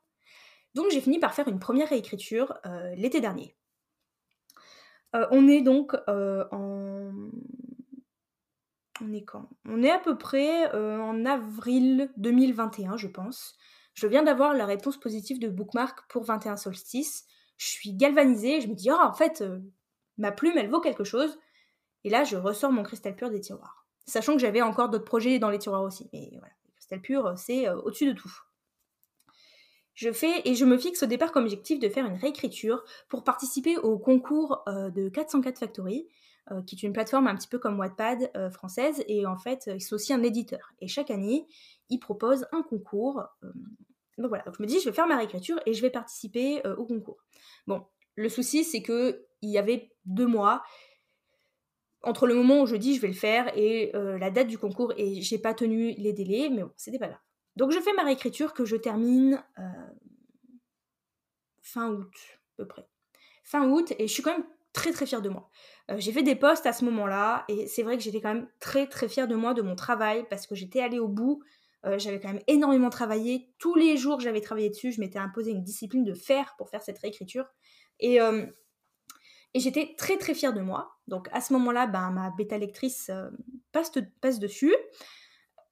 Donc, 0.74 0.90
j'ai 0.90 1.00
fini 1.00 1.18
par 1.18 1.32
faire 1.32 1.48
une 1.48 1.58
première 1.58 1.88
réécriture 1.88 2.58
euh, 2.66 2.94
l'été 2.96 3.20
dernier. 3.20 3.56
on 5.30 5.48
est 5.48 5.62
donc 5.62 5.94
en 6.06 7.10
on 9.00 9.12
est 9.12 9.24
quand? 9.24 9.48
On 9.68 9.82
est 9.82 9.90
à 9.90 9.98
peu 9.98 10.16
près 10.16 10.74
euh, 10.74 11.00
en 11.00 11.24
avril 11.24 12.10
2021, 12.16 12.96
je 12.96 13.08
pense. 13.08 13.56
Je 13.94 14.06
viens 14.06 14.22
d'avoir 14.22 14.54
la 14.54 14.66
réponse 14.66 14.98
positive 14.98 15.38
de 15.38 15.48
Bookmark 15.48 16.00
pour 16.08 16.24
21 16.24 16.56
solstices. 16.56 17.26
Je 17.56 17.66
suis 17.66 17.94
galvanisée, 17.94 18.60
je 18.60 18.68
me 18.68 18.74
dis, 18.74 18.90
oh, 18.90 18.98
en 19.00 19.12
fait, 19.12 19.40
euh, 19.40 19.58
ma 20.18 20.32
plume, 20.32 20.56
elle 20.56 20.70
vaut 20.70 20.80
quelque 20.80 21.04
chose. 21.04 21.38
Et 22.04 22.10
là, 22.10 22.24
je 22.24 22.36
ressors 22.36 22.72
mon 22.72 22.82
cristal 22.82 23.16
pur 23.16 23.30
des 23.30 23.40
tiroirs. 23.40 23.86
Sachant 24.06 24.34
que 24.34 24.40
j'avais 24.40 24.62
encore 24.62 24.90
d'autres 24.90 25.04
projets 25.04 25.38
dans 25.38 25.50
les 25.50 25.58
tiroirs 25.58 25.82
aussi. 25.82 26.08
Mais 26.12 26.28
voilà, 26.32 26.54
le 26.66 26.72
cristal 26.72 27.00
pur, 27.00 27.34
c'est 27.36 27.66
euh, 27.68 27.76
au-dessus 27.82 28.06
de 28.06 28.12
tout. 28.12 28.32
Je 29.94 30.12
fais 30.12 30.42
et 30.44 30.54
je 30.54 30.66
me 30.66 30.76
fixe 30.76 31.02
au 31.02 31.06
départ 31.06 31.32
comme 31.32 31.44
objectif 31.44 31.80
de 31.80 31.88
faire 31.88 32.04
une 32.04 32.18
réécriture 32.18 32.84
pour 33.08 33.24
participer 33.24 33.78
au 33.78 33.98
concours 33.98 34.62
de 34.66 35.08
404 35.08 35.58
Factory, 35.58 36.06
euh, 36.50 36.62
qui 36.62 36.76
est 36.76 36.82
une 36.82 36.92
plateforme 36.92 37.26
un 37.26 37.36
petit 37.36 37.48
peu 37.48 37.58
comme 37.58 37.78
Wattpad 37.78 38.30
euh, 38.36 38.50
française, 38.50 39.02
et 39.08 39.26
en 39.26 39.36
fait, 39.36 39.70
c'est 39.78 39.92
aussi 39.92 40.12
un 40.12 40.22
éditeur. 40.22 40.72
Et 40.80 40.88
chaque 40.88 41.10
année, 41.10 41.46
il 41.90 41.98
propose 41.98 42.46
un 42.52 42.62
concours. 42.62 43.22
donc 44.18 44.28
voilà, 44.28 44.44
donc 44.44 44.56
je 44.56 44.62
me 44.62 44.66
dis, 44.66 44.80
je 44.80 44.88
vais 44.88 44.94
faire 44.94 45.06
ma 45.06 45.16
réécriture 45.16 45.60
et 45.66 45.72
je 45.72 45.82
vais 45.82 45.90
participer 45.90 46.62
au 46.76 46.84
concours. 46.84 47.22
Bon, 47.66 47.84
le 48.16 48.28
souci, 48.28 48.64
c'est 48.64 48.82
que 48.82 49.26
il 49.42 49.50
y 49.50 49.58
avait 49.58 49.92
deux 50.04 50.26
mois 50.26 50.62
entre 52.02 52.26
le 52.26 52.34
moment 52.34 52.62
où 52.62 52.66
je 52.66 52.76
dis 52.76 52.94
je 52.94 53.00
vais 53.00 53.08
le 53.08 53.14
faire 53.14 53.56
et 53.56 53.92
la 53.92 54.30
date 54.30 54.48
du 54.48 54.58
concours, 54.58 54.92
et 54.96 55.20
j'ai 55.22 55.38
pas 55.38 55.54
tenu 55.54 55.94
les 55.98 56.12
délais, 56.12 56.48
mais 56.50 56.62
bon, 56.62 56.72
c'était 56.76 56.98
pas 56.98 57.08
grave. 57.08 57.20
Donc 57.56 57.72
je 57.72 57.80
fais 57.80 57.92
ma 57.94 58.04
réécriture 58.04 58.52
que 58.52 58.64
je 58.64 58.76
termine 58.76 59.42
euh, 59.58 59.62
fin 61.62 61.90
août, 61.90 62.12
à 62.14 62.56
peu 62.58 62.68
près. 62.68 62.86
Fin 63.44 63.68
août, 63.68 63.92
et 63.98 64.06
je 64.06 64.12
suis 64.12 64.22
quand 64.22 64.36
même 64.36 64.46
très 64.72 64.92
très 64.92 65.06
fière 65.06 65.22
de 65.22 65.30
moi. 65.30 65.50
Euh, 65.90 65.96
j'ai 65.98 66.12
fait 66.12 66.22
des 66.22 66.34
posts 66.34 66.66
à 66.66 66.72
ce 66.72 66.84
moment-là, 66.84 67.44
et 67.48 67.66
c'est 67.66 67.82
vrai 67.82 67.96
que 67.96 68.02
j'étais 68.02 68.20
quand 68.20 68.34
même 68.34 68.48
très 68.60 68.86
très 68.86 69.08
fière 69.08 69.28
de 69.28 69.34
moi, 69.34 69.54
de 69.54 69.62
mon 69.62 69.76
travail, 69.76 70.26
parce 70.28 70.46
que 70.46 70.54
j'étais 70.54 70.80
allée 70.80 70.98
au 70.98 71.08
bout. 71.08 71.42
Euh, 71.84 71.98
j'avais 71.98 72.18
quand 72.20 72.28
même 72.32 72.42
énormément 72.48 72.90
travaillé. 72.90 73.52
Tous 73.58 73.74
les 73.74 73.96
jours, 73.96 74.20
j'avais 74.20 74.40
travaillé 74.40 74.70
dessus. 74.70 74.92
Je 74.92 75.00
m'étais 75.00 75.18
imposé 75.18 75.52
une 75.52 75.62
discipline 75.62 76.04
de 76.04 76.14
faire 76.14 76.54
pour 76.58 76.68
faire 76.68 76.82
cette 76.82 76.98
réécriture. 76.98 77.46
Et, 78.00 78.18
et 79.54 79.60
j'étais 79.60 79.94
très 79.96 80.18
très 80.18 80.34
fière 80.34 80.52
de 80.52 80.60
moi. 80.60 80.98
Donc 81.06 81.28
à 81.32 81.40
ce 81.40 81.52
moment-là, 81.54 81.86
ben, 81.86 82.10
ma 82.10 82.30
bêta 82.30 82.58
lectrice 82.58 83.10
passe, 83.72 83.92
passe 84.20 84.38
dessus 84.38 84.74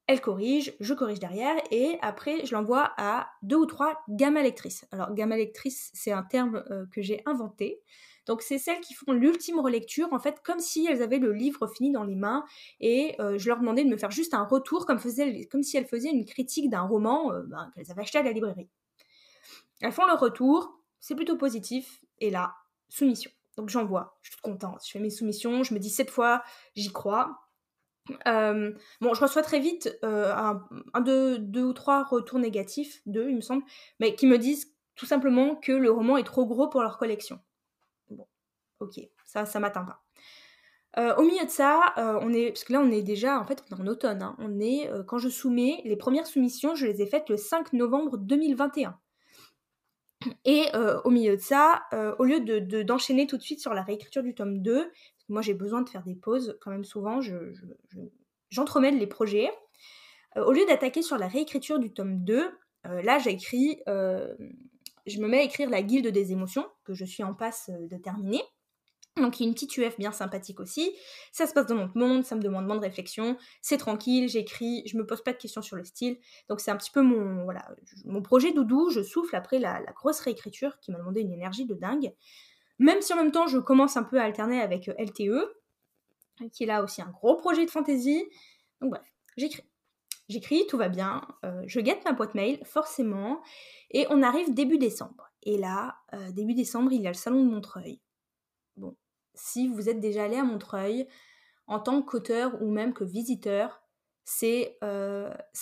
elle 0.06 0.20
corrige, 0.20 0.74
je 0.80 0.92
corrige 0.92 1.18
derrière, 1.18 1.56
et 1.70 1.98
après 2.02 2.44
je 2.44 2.54
l'envoie 2.54 2.92
à 2.98 3.30
deux 3.42 3.56
ou 3.56 3.66
trois 3.66 4.02
gamma 4.08 4.42
lectrices. 4.42 4.86
Alors 4.92 5.14
gamma 5.14 5.36
lectrice, 5.36 5.90
c'est 5.94 6.12
un 6.12 6.22
terme 6.22 6.62
euh, 6.70 6.84
que 6.92 7.00
j'ai 7.00 7.22
inventé. 7.26 7.80
Donc 8.26 8.42
c'est 8.42 8.58
celles 8.58 8.80
qui 8.80 8.94
font 8.94 9.12
l'ultime 9.12 9.58
relecture, 9.58 10.12
en 10.12 10.18
fait, 10.18 10.40
comme 10.42 10.60
si 10.60 10.86
elles 10.86 11.02
avaient 11.02 11.18
le 11.18 11.32
livre 11.32 11.66
fini 11.68 11.90
dans 11.90 12.04
les 12.04 12.14
mains, 12.14 12.44
et 12.80 13.14
euh, 13.20 13.38
je 13.38 13.48
leur 13.48 13.58
demandais 13.58 13.84
de 13.84 13.88
me 13.88 13.96
faire 13.96 14.10
juste 14.10 14.34
un 14.34 14.44
retour, 14.44 14.86
comme, 14.86 14.98
si 14.98 15.76
elles 15.76 15.86
faisaient 15.86 16.10
une 16.10 16.24
critique 16.24 16.70
d'un 16.70 16.82
roman 16.82 17.32
euh, 17.32 17.42
ben, 17.46 17.70
qu'elles 17.74 17.90
avaient 17.90 18.02
acheté 18.02 18.18
à 18.18 18.22
la 18.22 18.32
librairie. 18.32 18.68
Elles 19.80 19.92
font 19.92 20.06
leur 20.06 20.20
retour, 20.20 20.80
c'est 21.00 21.14
plutôt 21.14 21.36
positif, 21.36 22.00
et 22.20 22.30
là, 22.30 22.54
soumission. 22.88 23.30
Donc 23.56 23.68
j'envoie, 23.68 24.18
je 24.22 24.30
suis 24.30 24.36
toute 24.36 24.52
contente, 24.52 24.80
je 24.84 24.90
fais 24.90 24.98
mes 24.98 25.10
soumissions, 25.10 25.62
je 25.62 25.74
me 25.74 25.78
dis 25.78 25.90
cette 25.90 26.10
fois, 26.10 26.42
j'y 26.74 26.92
crois, 26.92 27.38
euh, 28.26 28.72
bon, 29.00 29.14
je 29.14 29.20
reçois 29.20 29.42
très 29.42 29.60
vite 29.60 29.96
un, 30.02 30.60
deux, 31.00 31.62
ou 31.62 31.72
trois 31.72 32.04
retours 32.04 32.38
négatifs, 32.38 33.00
deux 33.06 33.28
il 33.28 33.36
me 33.36 33.40
semble, 33.40 33.62
mais 34.00 34.14
qui 34.14 34.26
me 34.26 34.38
disent 34.38 34.74
tout 34.96 35.06
simplement 35.06 35.56
que 35.56 35.72
le 35.72 35.90
roman 35.90 36.16
est 36.16 36.24
trop 36.24 36.46
gros 36.46 36.68
pour 36.68 36.82
leur 36.82 36.98
collection. 36.98 37.40
Ok, 38.84 39.00
ça, 39.24 39.46
ça 39.46 39.60
m'atteint 39.60 39.84
pas. 39.84 40.04
Euh, 40.96 41.14
au 41.16 41.22
milieu 41.22 41.44
de 41.44 41.50
ça, 41.50 41.92
on 41.96 42.32
est, 42.32 42.50
parce 42.50 42.62
que 42.62 42.72
là 42.72 42.80
on 42.80 42.90
est 42.90 43.02
déjà 43.02 43.40
en 43.40 43.44
fait 43.44 43.64
en 43.76 43.86
automne, 43.88 44.22
hein. 44.22 44.36
on 44.38 44.60
est, 44.60 44.88
quand 45.08 45.18
je 45.18 45.28
soumets, 45.28 45.82
les 45.84 45.96
premières 45.96 46.26
soumissions, 46.26 46.76
je 46.76 46.86
les 46.86 47.02
ai 47.02 47.06
faites 47.06 47.28
le 47.28 47.36
5 47.36 47.72
novembre 47.72 48.16
2021. 48.16 48.96
Et 50.44 50.66
au 51.04 51.10
milieu 51.10 51.36
de 51.36 51.40
ça, 51.40 51.82
au 52.18 52.24
lieu 52.24 52.40
de, 52.40 52.82
d'enchaîner 52.82 53.26
tout 53.26 53.36
de 53.36 53.42
suite 53.42 53.60
sur 53.60 53.74
la 53.74 53.82
réécriture 53.82 54.22
du 54.22 54.34
tome 54.34 54.62
2, 54.62 54.88
moi, 55.28 55.42
j'ai 55.42 55.54
besoin 55.54 55.82
de 55.82 55.88
faire 55.88 56.02
des 56.02 56.14
pauses 56.14 56.58
quand 56.60 56.70
même 56.70 56.84
souvent. 56.84 57.20
J'entremêle 58.50 58.98
les 58.98 59.06
projets. 59.06 59.50
Euh, 60.36 60.44
au 60.44 60.52
lieu 60.52 60.66
d'attaquer 60.66 61.02
sur 61.02 61.16
la 61.16 61.28
réécriture 61.28 61.78
du 61.78 61.92
tome 61.92 62.24
2, 62.24 62.50
euh, 62.86 63.02
là, 63.02 63.18
j'écris, 63.18 63.80
euh, 63.88 64.34
je 65.06 65.18
me 65.20 65.28
mets 65.28 65.38
à 65.38 65.42
écrire 65.42 65.70
la 65.70 65.82
guilde 65.82 66.08
des 66.08 66.32
émotions, 66.32 66.66
que 66.84 66.92
je 66.92 67.04
suis 67.04 67.22
en 67.22 67.34
passe 67.34 67.70
de 67.70 67.96
terminer. 67.96 68.42
Donc 69.16 69.38
il 69.38 69.44
y 69.44 69.46
a 69.46 69.48
une 69.48 69.54
petite 69.54 69.76
UF 69.76 69.96
bien 69.96 70.10
sympathique 70.10 70.58
aussi. 70.58 70.92
Ça 71.30 71.46
se 71.46 71.54
passe 71.54 71.66
dans 71.66 71.76
notre 71.76 71.96
monde, 71.96 72.24
ça 72.24 72.34
me 72.34 72.42
demande 72.42 72.66
moins 72.66 72.76
de 72.76 72.80
réflexion. 72.80 73.36
C'est 73.62 73.78
tranquille, 73.78 74.28
j'écris, 74.28 74.82
je 74.86 74.96
me 74.96 75.06
pose 75.06 75.22
pas 75.22 75.32
de 75.32 75.38
questions 75.38 75.62
sur 75.62 75.76
le 75.76 75.84
style. 75.84 76.18
Donc 76.48 76.60
c'est 76.60 76.72
un 76.72 76.76
petit 76.76 76.90
peu 76.90 77.00
mon 77.00 77.44
voilà 77.44 77.64
mon 78.04 78.22
projet 78.22 78.52
doudou. 78.52 78.90
Je 78.90 79.02
souffle 79.02 79.36
après 79.36 79.60
la 79.60 79.80
grosse 79.94 80.20
réécriture 80.20 80.78
qui 80.80 80.90
m'a 80.90 80.98
demandé 80.98 81.20
une 81.20 81.32
énergie 81.32 81.64
de 81.64 81.74
dingue. 81.74 82.12
Même 82.78 83.00
si 83.00 83.12
en 83.12 83.16
même 83.16 83.32
temps, 83.32 83.46
je 83.46 83.58
commence 83.58 83.96
un 83.96 84.02
peu 84.02 84.20
à 84.20 84.24
alterner 84.24 84.60
avec 84.60 84.88
euh, 84.88 84.94
LTE, 84.98 86.50
qui 86.52 86.64
est 86.64 86.66
là 86.66 86.82
aussi 86.82 87.02
un 87.02 87.10
gros 87.10 87.36
projet 87.36 87.64
de 87.64 87.70
fantasy. 87.70 88.24
Donc 88.80 88.90
bref, 88.90 89.12
j'écris. 89.36 89.64
J'écris, 90.28 90.66
tout 90.68 90.78
va 90.78 90.88
bien. 90.88 91.20
Euh, 91.44 91.62
je 91.66 91.80
guette 91.80 92.04
ma 92.06 92.12
boîte 92.12 92.34
mail, 92.34 92.58
forcément. 92.64 93.42
Et 93.90 94.06
on 94.08 94.22
arrive 94.22 94.54
début 94.54 94.78
décembre. 94.78 95.30
Et 95.42 95.58
là, 95.58 95.96
euh, 96.14 96.30
début 96.32 96.54
décembre, 96.54 96.92
il 96.92 97.02
y 97.02 97.06
a 97.06 97.10
le 97.10 97.14
salon 97.14 97.44
de 97.44 97.50
Montreuil. 97.50 98.00
Si 99.34 99.68
vous 99.68 99.88
êtes 99.88 100.00
déjà 100.00 100.24
allé 100.24 100.36
à 100.36 100.44
Montreuil, 100.44 101.06
en 101.66 101.80
tant 101.80 102.02
qu'auteur 102.02 102.60
ou 102.62 102.70
même 102.70 102.92
que 102.92 103.04
visiteur, 103.04 103.82
c'est 104.24 104.78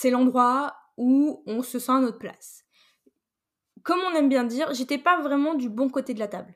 l'endroit 0.04 0.74
où 0.96 1.42
on 1.46 1.62
se 1.62 1.78
sent 1.78 1.92
à 1.92 2.00
notre 2.00 2.18
place. 2.18 2.64
Comme 3.82 4.00
on 4.00 4.14
aime 4.14 4.28
bien 4.28 4.44
dire, 4.44 4.72
j'étais 4.72 4.98
pas 4.98 5.20
vraiment 5.20 5.54
du 5.54 5.68
bon 5.68 5.88
côté 5.88 6.14
de 6.14 6.20
la 6.20 6.28
table. 6.28 6.54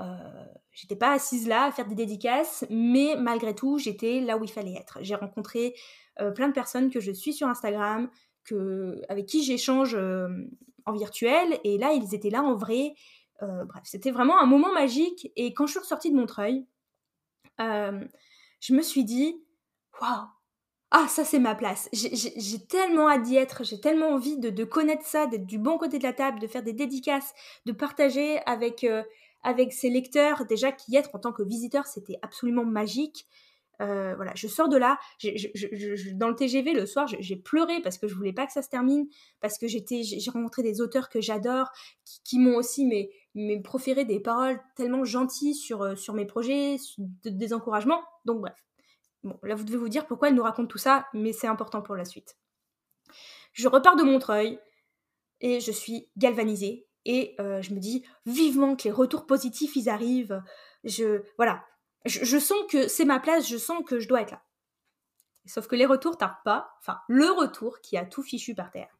Euh, 0.00 0.44
j'étais 0.72 0.96
pas 0.96 1.12
assise 1.12 1.48
là 1.48 1.64
à 1.64 1.72
faire 1.72 1.86
des 1.86 1.94
dédicaces, 1.94 2.64
mais 2.70 3.16
malgré 3.18 3.54
tout, 3.54 3.78
j'étais 3.78 4.20
là 4.20 4.36
où 4.36 4.44
il 4.44 4.50
fallait 4.50 4.74
être. 4.74 4.98
J'ai 5.02 5.14
rencontré 5.14 5.74
euh, 6.20 6.30
plein 6.30 6.48
de 6.48 6.52
personnes 6.52 6.90
que 6.90 7.00
je 7.00 7.12
suis 7.12 7.32
sur 7.32 7.48
Instagram, 7.48 8.10
que, 8.44 9.00
avec 9.08 9.26
qui 9.26 9.42
j'échange 9.42 9.94
euh, 9.94 10.28
en 10.86 10.92
virtuel, 10.92 11.58
et 11.64 11.78
là, 11.78 11.92
ils 11.92 12.14
étaient 12.14 12.30
là 12.30 12.42
en 12.42 12.56
vrai. 12.56 12.94
Bref, 13.40 13.82
c'était 13.84 14.10
vraiment 14.10 14.40
un 14.40 14.46
moment 14.46 14.72
magique. 14.72 15.30
Et 15.36 15.54
quand 15.54 15.66
je 15.66 15.72
suis 15.72 15.80
ressortie 15.80 16.10
de 16.10 16.16
Montreuil, 16.16 16.66
je 17.58 18.74
me 18.74 18.82
suis 18.82 19.04
dit, 19.04 19.42
waouh, 20.00 20.26
ah, 20.92 21.06
ça 21.08 21.24
c'est 21.24 21.38
ma 21.38 21.54
place. 21.54 21.88
J'ai 21.92 22.66
tellement 22.66 23.08
hâte 23.08 23.22
d'y 23.22 23.36
être, 23.36 23.64
j'ai 23.64 23.80
tellement 23.80 24.08
envie 24.08 24.38
de, 24.38 24.64
connaître 24.64 25.06
ça, 25.06 25.26
d'être 25.26 25.46
du 25.46 25.58
bon 25.58 25.78
côté 25.78 25.98
de 25.98 26.02
la 26.02 26.12
table, 26.12 26.40
de 26.40 26.46
faire 26.46 26.62
des 26.62 26.72
dédicaces, 26.72 27.32
de 27.66 27.72
partager 27.72 28.40
avec, 28.46 28.84
avec 29.42 29.72
ses 29.72 29.90
lecteurs, 29.90 30.46
déjà 30.46 30.72
qui 30.72 30.96
être 30.96 31.14
en 31.14 31.18
tant 31.18 31.32
que 31.32 31.42
visiteur, 31.42 31.86
c'était 31.86 32.18
absolument 32.22 32.64
magique. 32.64 33.26
Euh, 33.80 34.14
voilà, 34.16 34.32
je 34.34 34.46
sors 34.46 34.68
de 34.68 34.76
là. 34.76 34.98
dans 36.14 36.28
le 36.28 36.34
TGV 36.34 36.74
le 36.74 36.84
soir, 36.84 37.06
j'ai 37.06 37.36
pleuré 37.36 37.80
parce 37.80 37.96
que 37.96 38.08
je 38.08 38.14
voulais 38.14 38.32
pas 38.32 38.46
que 38.46 38.52
ça 38.52 38.62
se 38.62 38.68
termine, 38.68 39.06
parce 39.40 39.58
que 39.58 39.66
j'ai 39.68 40.30
rencontré 40.30 40.62
des 40.62 40.80
auteurs 40.80 41.08
que 41.08 41.20
j'adore, 41.20 41.70
qui, 42.24 42.38
m'ont 42.38 42.56
aussi 42.56 42.84
mais, 42.84 43.10
mais 43.34 43.60
proféré 43.60 44.04
des 44.04 44.20
paroles 44.20 44.60
tellement 44.76 45.04
gentilles 45.04 45.54
sur, 45.54 45.82
euh, 45.82 45.96
sur 45.96 46.14
mes 46.14 46.26
projets, 46.26 46.76
des 47.24 47.52
encouragements. 47.52 48.02
Donc 48.24 48.40
bref. 48.40 48.64
Bon, 49.22 49.38
là 49.42 49.54
vous 49.54 49.64
devez 49.64 49.76
vous 49.76 49.88
dire 49.88 50.06
pourquoi 50.06 50.28
elle 50.28 50.34
nous 50.34 50.42
raconte 50.42 50.68
tout 50.68 50.78
ça, 50.78 51.06
mais 51.12 51.32
c'est 51.32 51.46
important 51.46 51.82
pour 51.82 51.94
la 51.94 52.04
suite. 52.04 52.36
Je 53.52 53.68
repars 53.68 53.96
de 53.96 54.02
Montreuil 54.02 54.58
et 55.40 55.60
je 55.60 55.72
suis 55.72 56.08
galvanisée 56.16 56.86
et 57.04 57.34
euh, 57.40 57.60
je 57.62 57.74
me 57.74 57.80
dis 57.80 58.04
vivement 58.26 58.76
que 58.76 58.84
les 58.84 58.90
retours 58.90 59.26
positifs 59.26 59.76
ils 59.76 59.88
arrivent. 59.88 60.42
Je 60.84 61.22
voilà, 61.36 61.64
je, 62.04 62.38
sens 62.38 62.58
que 62.70 62.88
c'est 62.88 63.04
ma 63.04 63.20
place, 63.20 63.48
je 63.48 63.56
sens 63.56 63.82
que 63.84 63.98
je 63.98 64.08
dois 64.08 64.22
être 64.22 64.32
là. 64.32 64.42
Sauf 65.46 65.66
que 65.66 65.76
les 65.76 65.86
retours 65.86 66.16
tardent 66.16 66.42
pas, 66.44 66.70
enfin 66.80 66.98
le 67.08 67.30
retour 67.30 67.80
qui 67.80 67.96
a 67.96 68.04
tout 68.04 68.22
fichu 68.22 68.54
par 68.54 68.70
terre. 68.70 68.96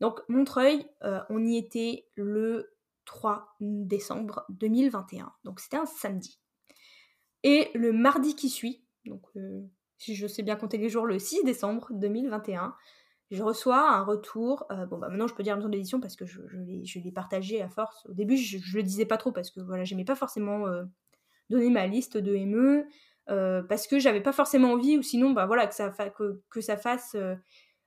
Donc 0.00 0.20
Montreuil, 0.28 0.86
euh, 1.04 1.20
on 1.28 1.44
y 1.44 1.56
était 1.56 2.08
le 2.14 2.74
3 3.04 3.56
décembre 3.60 4.44
2021, 4.50 5.32
donc 5.44 5.60
c'était 5.60 5.76
un 5.76 5.86
samedi. 5.86 6.38
Et 7.42 7.70
le 7.74 7.92
mardi 7.92 8.36
qui 8.36 8.48
suit, 8.48 8.84
donc 9.04 9.22
euh, 9.36 9.62
si 9.98 10.14
je 10.14 10.26
sais 10.26 10.42
bien 10.42 10.56
compter 10.56 10.78
les 10.78 10.88
jours, 10.88 11.06
le 11.06 11.18
6 11.18 11.44
décembre 11.44 11.88
2021, 11.90 12.74
je 13.30 13.42
reçois 13.42 13.90
un 13.90 14.04
retour. 14.04 14.66
Euh, 14.70 14.86
bon, 14.86 14.98
bah 14.98 15.08
maintenant 15.08 15.26
je 15.26 15.34
peux 15.34 15.42
dire 15.42 15.56
maison 15.56 15.68
d'édition 15.68 16.00
parce 16.00 16.16
que 16.16 16.26
je, 16.26 16.40
je 16.48 16.98
l'ai 17.00 17.12
partagé 17.12 17.62
à 17.62 17.68
force. 17.68 18.06
Au 18.06 18.12
début, 18.12 18.36
je, 18.36 18.58
le 18.76 18.82
disais 18.82 19.06
pas 19.06 19.16
trop 19.16 19.32
parce 19.32 19.50
que 19.50 19.60
voilà, 19.60 19.84
j'aimais 19.84 20.04
pas 20.04 20.14
forcément 20.14 20.66
euh, 20.66 20.84
donner 21.50 21.70
ma 21.70 21.86
liste 21.86 22.16
de 22.16 22.36
ME 22.36 22.86
parce 23.68 23.86
que 23.86 23.98
j'avais 23.98 24.20
pas 24.20 24.32
forcément 24.32 24.72
envie 24.72 24.98
ou 24.98 25.02
sinon, 25.02 25.30
bah 25.30 25.46
voilà, 25.46 25.66
que 25.66 25.74
ça, 25.74 25.90
que, 25.90 26.42
que 26.50 26.60
ça 26.60 26.76
fasse 26.76 27.16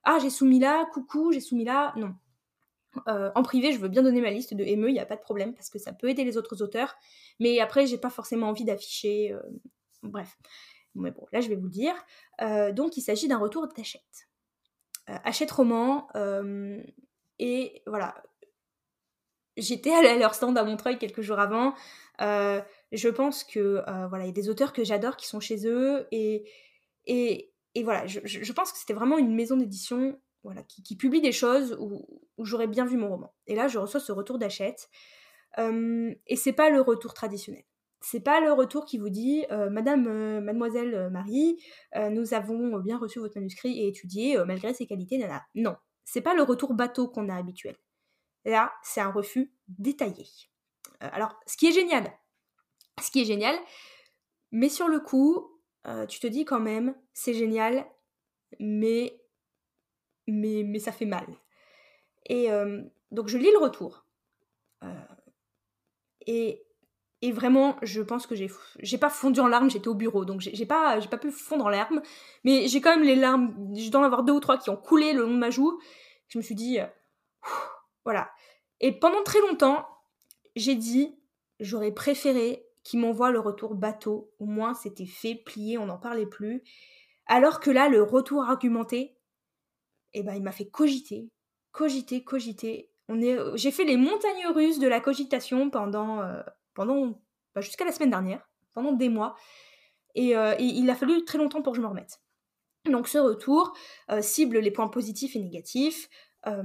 Ah, 0.02 0.18
j'ai 0.20 0.30
soumis 0.30 0.58
là, 0.58 0.86
coucou, 0.92 1.32
j'ai 1.32 1.40
soumis 1.40 1.64
là. 1.64 1.94
Non. 1.96 2.14
En 3.06 3.42
privé, 3.42 3.72
je 3.72 3.78
veux 3.78 3.88
bien 3.88 4.02
donner 4.02 4.20
ma 4.20 4.30
liste 4.30 4.54
de 4.54 4.64
ME, 4.64 4.88
il 4.88 4.92
n'y 4.92 5.00
a 5.00 5.06
pas 5.06 5.16
de 5.16 5.20
problème 5.20 5.54
parce 5.54 5.70
que 5.70 5.78
ça 5.78 5.92
peut 5.92 6.08
aider 6.08 6.24
les 6.24 6.36
autres 6.36 6.62
auteurs. 6.62 6.96
Mais 7.40 7.60
après, 7.60 7.86
j'ai 7.86 7.98
pas 7.98 8.10
forcément 8.10 8.48
envie 8.48 8.64
d'afficher. 8.64 9.34
bref. 10.02 10.36
Mais 10.94 11.10
bon, 11.10 11.26
là, 11.32 11.40
je 11.40 11.48
vais 11.48 11.56
vous 11.56 11.68
dire. 11.68 11.94
donc, 12.72 12.96
il 12.96 13.02
s'agit 13.02 13.28
d'un 13.28 13.38
retour 13.38 13.68
d'achète. 13.68 14.28
Euh, 15.08 15.16
achète 15.24 15.50
roman, 15.50 16.08
euh, 16.16 16.82
Et 17.38 17.82
voilà. 17.86 18.14
J'étais 19.56 19.92
à 19.92 20.16
leur 20.16 20.34
stand 20.34 20.58
à 20.58 20.64
Montreuil 20.64 20.98
quelques 20.98 21.22
jours 21.22 21.38
avant. 21.38 21.74
Euh, 22.20 22.60
je 22.92 23.08
pense 23.08 23.42
que 23.42 23.82
voilà, 24.08 24.24
il 24.24 24.28
y 24.28 24.30
a 24.30 24.32
des 24.32 24.50
auteurs 24.50 24.74
que 24.74 24.84
j'adore 24.84 25.16
qui 25.16 25.26
sont 25.26 25.40
chez 25.40 25.66
eux 25.66 26.06
et, 26.12 26.50
et, 27.06 27.52
et 27.74 27.82
voilà, 27.82 28.06
je, 28.06 28.52
pense 28.52 28.72
que 28.72 28.78
c'était 28.78 28.92
vraiment 28.92 29.16
une 29.16 29.34
maison 29.34 29.56
d'édition 29.56 30.20
voilà, 30.42 30.62
qui, 30.62 30.96
publie 30.96 31.20
des 31.20 31.32
choses 31.32 31.76
où, 31.80 32.06
où 32.38 32.44
j'aurais 32.44 32.68
bien 32.68 32.84
vu 32.84 32.96
mon 32.96 33.08
roman. 33.08 33.34
Et 33.46 33.54
là, 33.54 33.68
je 33.68 33.78
reçois 33.78 34.00
ce 34.00 34.12
retour 34.12 34.38
d'achète. 34.38 34.88
Euh, 35.58 36.14
et 36.26 36.36
c'est 36.36 36.52
pas 36.52 36.70
le 36.70 36.80
retour 36.80 37.14
traditionnel. 37.14 37.64
C'est 38.00 38.20
pas 38.20 38.40
le 38.40 38.52
retour 38.52 38.84
qui 38.84 38.98
vous 38.98 39.08
dit 39.08 39.44
euh, 39.50 39.70
Madame, 39.70 40.06
euh, 40.06 40.40
Mademoiselle 40.40 40.94
euh, 40.94 41.10
Marie, 41.10 41.60
nous 42.10 42.34
avons 42.34 42.78
bien 42.78 42.98
reçu 42.98 43.18
votre 43.18 43.36
manuscrit 43.36 43.80
et 43.80 43.88
étudié 43.88 44.38
malgré 44.46 44.74
ses 44.74 44.86
qualités, 44.86 45.18
nana. 45.18 45.42
Non, 45.54 45.76
c'est 46.04 46.20
pas 46.20 46.34
le 46.34 46.42
retour 46.42 46.74
bateau 46.74 47.08
qu'on 47.08 47.28
a 47.28 47.34
habituel. 47.34 47.76
Là, 48.44 48.72
c'est 48.82 49.00
un 49.00 49.10
refus 49.10 49.52
détaillé. 49.66 50.24
alors, 51.00 51.40
ce 51.46 51.56
qui 51.56 51.66
est 51.66 51.72
génial, 51.72 52.12
ce 53.02 53.10
qui 53.10 53.22
est 53.22 53.24
génial, 53.24 53.56
mais 54.52 54.68
sur 54.68 54.88
le 54.88 55.00
coup, 55.00 55.50
tu 56.08 56.20
te 56.20 56.26
dis 56.26 56.44
quand 56.44 56.60
même, 56.60 56.94
c'est 57.12 57.34
génial, 57.34 57.86
mais, 58.60 59.20
mais, 60.26 60.62
mais 60.64 60.78
ça 60.78 60.92
fait 60.92 61.06
mal. 61.06 61.26
Et 62.28 62.48
donc, 63.10 63.28
je 63.28 63.38
lis 63.38 63.50
le 63.52 63.58
retour. 63.58 64.04
et 66.26 66.66
et 67.22 67.32
vraiment, 67.32 67.76
je 67.82 68.02
pense 68.02 68.26
que 68.26 68.34
j'ai, 68.34 68.50
j'ai 68.80 68.98
pas 68.98 69.08
fondu 69.08 69.40
en 69.40 69.48
larmes, 69.48 69.70
j'étais 69.70 69.88
au 69.88 69.94
bureau, 69.94 70.24
donc 70.24 70.42
j'ai, 70.42 70.66
pas, 70.66 71.00
j'ai 71.00 71.08
pas 71.08 71.16
pu 71.16 71.30
fondre 71.30 71.64
en 71.64 71.70
larmes, 71.70 72.02
mais 72.44 72.68
j'ai 72.68 72.82
quand 72.82 72.90
même 72.90 73.04
les 73.04 73.16
larmes, 73.16 73.74
je 73.74 73.90
dois 73.90 74.02
en 74.02 74.04
avoir 74.04 74.22
deux 74.22 74.34
ou 74.34 74.40
trois 74.40 74.58
qui 74.58 74.68
ont 74.68 74.76
coulé 74.76 75.12
le 75.12 75.22
long 75.22 75.32
de 75.32 75.38
ma 75.38 75.50
joue. 75.50 75.80
Je 76.28 76.38
me 76.38 76.42
suis 76.42 76.54
dit, 76.54 76.78
euh, 76.78 76.86
voilà. 78.04 78.30
Et 78.80 78.92
pendant 78.92 79.22
très 79.22 79.40
longtemps, 79.40 79.86
j'ai 80.56 80.74
dit, 80.74 81.18
j'aurais 81.58 81.92
préféré 81.92 82.66
qu'il 82.82 83.00
m'envoie 83.00 83.30
le 83.30 83.40
retour 83.40 83.74
bateau, 83.74 84.30
au 84.38 84.44
moins 84.44 84.74
c'était 84.74 85.06
fait, 85.06 85.34
plié, 85.34 85.78
on 85.78 85.86
n'en 85.86 85.98
parlait 85.98 86.26
plus. 86.26 86.62
Alors 87.26 87.60
que 87.60 87.70
là, 87.70 87.88
le 87.88 88.02
retour 88.02 88.44
argumenté, 88.44 89.15
eh 90.20 90.22
ben, 90.22 90.34
il 90.34 90.42
m'a 90.42 90.52
fait 90.52 90.68
cogiter, 90.68 91.28
cogiter, 91.72 92.24
cogiter. 92.24 92.90
On 93.08 93.20
est, 93.20 93.38
j'ai 93.54 93.70
fait 93.70 93.84
les 93.84 93.96
montagnes 93.96 94.46
russes 94.54 94.78
de 94.78 94.88
la 94.88 95.00
cogitation 95.00 95.70
pendant, 95.70 96.22
euh, 96.22 96.42
pendant 96.74 97.20
bah, 97.54 97.60
jusqu'à 97.60 97.84
la 97.84 97.92
semaine 97.92 98.10
dernière, 98.10 98.48
pendant 98.74 98.92
des 98.92 99.08
mois. 99.08 99.36
Euh, 100.18 100.54
et, 100.58 100.64
il 100.64 100.88
a 100.90 100.94
fallu 100.94 101.24
très 101.24 101.38
longtemps 101.38 101.62
pour 101.62 101.72
que 101.72 101.76
je 101.76 101.82
me 101.82 101.88
remette. 101.88 102.20
Donc 102.84 103.08
ce 103.08 103.18
retour 103.18 103.72
euh, 104.10 104.22
cible 104.22 104.58
les 104.58 104.70
points 104.70 104.88
positifs 104.88 105.34
et 105.34 105.40
négatifs, 105.40 106.08
euh, 106.46 106.62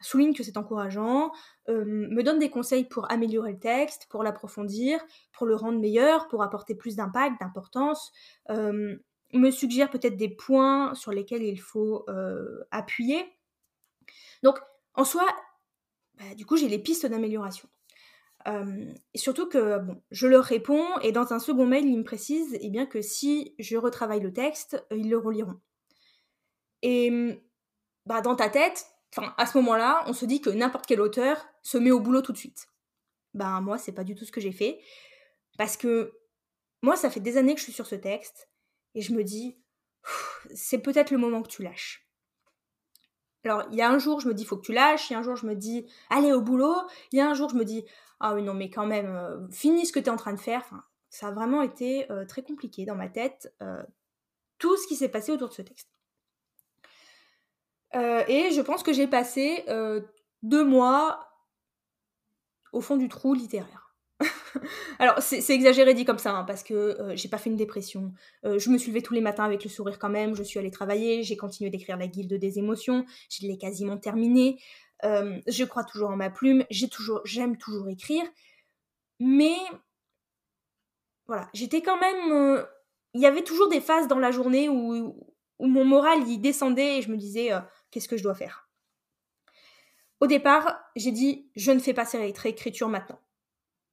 souligne 0.00 0.34
que 0.34 0.42
c'est 0.42 0.58
encourageant, 0.58 1.32
me 1.68 2.22
donne 2.22 2.38
des 2.38 2.50
conseils 2.50 2.84
pour 2.84 3.10
améliorer 3.10 3.52
le 3.52 3.58
texte, 3.58 4.06
pour 4.10 4.22
l'approfondir, 4.22 5.00
pour 5.32 5.46
le 5.46 5.54
rendre 5.54 5.78
meilleur, 5.78 6.28
pour 6.28 6.42
apporter 6.42 6.74
plus 6.74 6.96
d'impact, 6.96 7.40
d'importance, 7.40 8.12
me 9.32 9.50
suggère 9.50 9.90
peut-être 9.90 10.16
des 10.16 10.28
points 10.28 10.94
sur 10.94 11.12
lesquels 11.12 11.42
il 11.42 11.60
faut 11.60 12.06
appuyer. 12.70 13.24
Donc 14.42 14.58
en 14.94 15.04
soi, 15.04 15.26
bah, 16.14 16.34
du 16.34 16.46
coup 16.46 16.56
j'ai 16.56 16.68
les 16.68 16.78
pistes 16.78 17.06
d'amélioration 17.06 17.68
surtout 19.14 19.48
que 19.48 19.80
je 20.10 20.26
leur 20.26 20.44
réponds 20.44 20.98
et 21.02 21.12
dans 21.12 21.32
un 21.32 21.38
second 21.38 21.66
mail, 21.66 21.86
ils 21.86 21.98
me 21.98 22.04
précisent 22.04 22.56
eh 22.60 22.70
bien, 22.70 22.86
que 22.86 23.02
si 23.02 23.54
je 23.58 23.76
retravaille 23.76 24.20
le 24.20 24.32
texte, 24.32 24.84
euh, 24.92 24.96
ils 24.96 25.10
le 25.10 25.18
reliront. 25.18 25.60
Et 26.82 27.40
bah, 28.06 28.20
dans 28.20 28.36
ta 28.36 28.48
tête, 28.48 28.86
à 29.36 29.44
ce 29.44 29.58
moment-là, 29.58 30.04
on 30.06 30.12
se 30.12 30.24
dit 30.24 30.40
que 30.40 30.50
n'importe 30.50 30.86
quel 30.86 31.00
auteur 31.00 31.46
se 31.62 31.76
met 31.78 31.90
au 31.90 32.00
boulot 32.00 32.22
tout 32.22 32.32
de 32.32 32.38
suite. 32.38 32.68
Ben 33.34 33.60
moi, 33.60 33.76
c'est 33.76 33.92
pas 33.92 34.04
du 34.04 34.14
tout 34.14 34.24
ce 34.24 34.32
que 34.32 34.40
j'ai 34.40 34.52
fait. 34.52 34.80
Parce 35.58 35.76
que 35.76 36.12
moi, 36.82 36.96
ça 36.96 37.10
fait 37.10 37.20
des 37.20 37.36
années 37.36 37.54
que 37.54 37.60
je 37.60 37.64
suis 37.64 37.72
sur 37.72 37.86
ce 37.86 37.96
texte 37.96 38.48
et 38.94 39.02
je 39.02 39.12
me 39.12 39.24
dis, 39.24 39.58
c'est 40.54 40.78
peut-être 40.78 41.10
le 41.10 41.18
moment 41.18 41.42
que 41.42 41.48
tu 41.48 41.62
lâches. 41.62 42.06
Alors, 43.44 43.64
il 43.70 43.76
y 43.76 43.82
a 43.82 43.90
un 43.90 43.98
jour, 43.98 44.20
je 44.20 44.28
me 44.28 44.34
dis, 44.34 44.44
faut 44.44 44.56
que 44.56 44.66
tu 44.66 44.72
lâches. 44.72 45.08
Il 45.08 45.14
y 45.14 45.16
a 45.16 45.18
un 45.18 45.22
jour, 45.22 45.36
je 45.36 45.46
me 45.46 45.54
dis, 45.54 45.86
allez 46.10 46.32
au 46.32 46.42
boulot. 46.42 46.76
Il 47.12 47.18
y 47.18 47.22
a 47.22 47.28
un 47.28 47.34
jour, 47.34 47.48
je 47.48 47.56
me 47.56 47.64
dis, 47.64 47.84
ah 48.20 48.34
oui, 48.34 48.42
non, 48.42 48.54
mais 48.54 48.68
quand 48.68 48.86
même, 48.86 49.06
euh, 49.06 49.48
finis 49.50 49.86
ce 49.86 49.92
que 49.92 49.98
tu 49.98 50.06
es 50.06 50.10
en 50.10 50.16
train 50.16 50.34
de 50.34 50.40
faire. 50.40 50.64
Ça 51.08 51.28
a 51.28 51.30
vraiment 51.32 51.62
été 51.62 52.10
euh, 52.12 52.26
très 52.26 52.42
compliqué 52.42 52.84
dans 52.84 52.94
ma 52.94 53.08
tête, 53.08 53.52
euh, 53.62 53.82
tout 54.58 54.76
ce 54.76 54.86
qui 54.86 54.94
s'est 54.94 55.08
passé 55.08 55.32
autour 55.32 55.48
de 55.48 55.54
ce 55.54 55.62
texte. 55.62 55.88
et 57.94 58.50
je 58.52 58.60
pense 58.60 58.82
que 58.82 58.92
j'ai 58.92 59.08
passé 59.08 59.64
deux 60.42 60.64
mois 60.64 61.28
au 62.72 62.80
fond 62.80 62.96
du 62.96 63.08
trou 63.08 63.34
littéraire. 63.34 63.79
Alors, 64.98 65.20
c'est 65.20 65.48
exagéré 65.50 65.94
dit 65.94 66.04
comme 66.04 66.18
ça, 66.18 66.32
hein, 66.32 66.44
parce 66.44 66.62
que 66.62 66.96
j'ai 67.14 67.28
pas 67.28 67.38
fait 67.38 67.50
une 67.50 67.56
dépression. 67.56 68.12
je 68.44 68.70
me 68.70 68.76
suis 68.76 68.90
levée 68.90 69.02
tous 69.02 69.14
les 69.14 69.20
matins 69.20 69.44
avec 69.44 69.64
le 69.64 69.70
sourire 69.70 69.98
quand 69.98 70.10
même, 70.10 70.34
je 70.34 70.42
suis 70.42 70.58
allée 70.58 70.70
travailler, 70.70 71.22
j'ai 71.22 71.36
continué 71.36 71.70
d'écrire 71.70 71.96
la 71.96 72.06
guilde 72.06 72.34
des 72.34 72.58
émotions, 72.58 73.06
je 73.30 73.46
l'ai 73.46 73.56
quasiment 73.56 73.96
terminée. 73.96 74.58
Euh, 75.04 75.40
je 75.46 75.64
crois 75.64 75.84
toujours 75.84 76.10
en 76.10 76.16
ma 76.16 76.30
plume, 76.30 76.64
j'ai 76.70 76.88
toujours, 76.88 77.20
j'aime 77.24 77.56
toujours 77.56 77.88
écrire, 77.88 78.24
mais 79.18 79.56
voilà, 81.26 81.48
j'étais 81.54 81.80
quand 81.80 81.98
même, 81.98 82.32
euh, 82.32 82.64
il 83.14 83.20
y 83.20 83.26
avait 83.26 83.44
toujours 83.44 83.68
des 83.68 83.80
phases 83.80 84.08
dans 84.08 84.18
la 84.18 84.30
journée 84.30 84.68
où, 84.68 85.16
mon 85.58 85.84
moral 85.84 86.26
y 86.26 86.38
descendait 86.38 86.98
et 86.98 87.02
je 87.02 87.10
me 87.10 87.18
disais 87.18 87.52
euh, 87.52 87.60
qu'est-ce 87.90 88.08
que 88.08 88.16
je 88.16 88.22
dois 88.22 88.34
faire? 88.34 88.68
Au 90.20 90.26
départ, 90.26 90.80
j'ai 90.96 91.12
dit 91.12 91.50
je 91.54 91.70
ne 91.72 91.78
fais 91.78 91.94
pas 91.94 92.04
cette 92.04 92.38
réécriture 92.38 92.88
maintenant. 92.88 93.19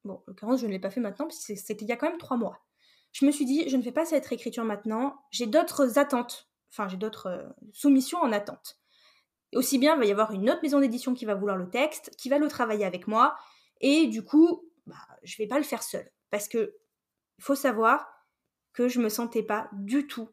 Bon, 0.08 0.15
en 0.15 0.24
l'occurrence, 0.28 0.62
je 0.62 0.67
ne 0.67 0.72
l'ai 0.72 0.80
pas 0.80 0.89
fait 0.89 1.02
maintenant 1.02 1.26
parce 1.26 1.46
que 1.46 1.56
c'était 1.56 1.86
il 1.86 1.89
y 1.89 1.91
a 1.91 1.98
quand 1.98 2.10
même 2.10 2.17
trois 2.17 2.38
mois. 2.38 2.65
Je 3.12 3.26
me 3.26 3.32
suis 3.32 3.46
dit 3.46 3.67
je 3.67 3.78
ne 3.78 3.82
fais 3.82 3.91
pas 3.91 4.06
cette 4.06 4.26
réécriture 4.26 4.63
maintenant, 4.63 5.17
j'ai 5.32 5.48
d'autres 5.48 6.00
attentes, 6.00 6.50
enfin 6.72 6.88
j'ai 6.88 6.98
d'autres 6.98 7.54
soumissions 7.74 8.20
en 8.20 8.32
attente. 8.32 8.80
Aussi 9.54 9.78
bien, 9.78 9.96
il 9.96 10.00
va 10.00 10.06
y 10.06 10.12
avoir 10.12 10.32
une 10.32 10.50
autre 10.50 10.62
maison 10.62 10.80
d'édition 10.80 11.13
qui 11.13 11.26
va 11.26 11.36
vouloir 11.36 11.58
le 11.58 11.70
texte, 11.70 12.15
qui 12.17 12.30
va 12.30 12.38
le 12.38 12.48
travailler 12.48 12.86
avec 12.86 13.08
moi, 13.08 13.38
et 13.82 14.08
du 14.08 14.24
coup, 14.24 14.70
bah, 14.86 14.96
je 15.24 15.38
vais 15.38 15.48
pas 15.48 15.58
le 15.58 15.63
faire 15.63 15.84
seul. 15.84 16.10
Parce 16.30 16.48
que 16.48 16.76
il 17.38 17.43
faut 17.43 17.56
savoir 17.56 18.08
que 18.74 18.88
je 18.88 19.00
me 19.00 19.10
sentais 19.10 19.43
pas 19.43 19.70
du 19.74 20.08
tout 20.08 20.30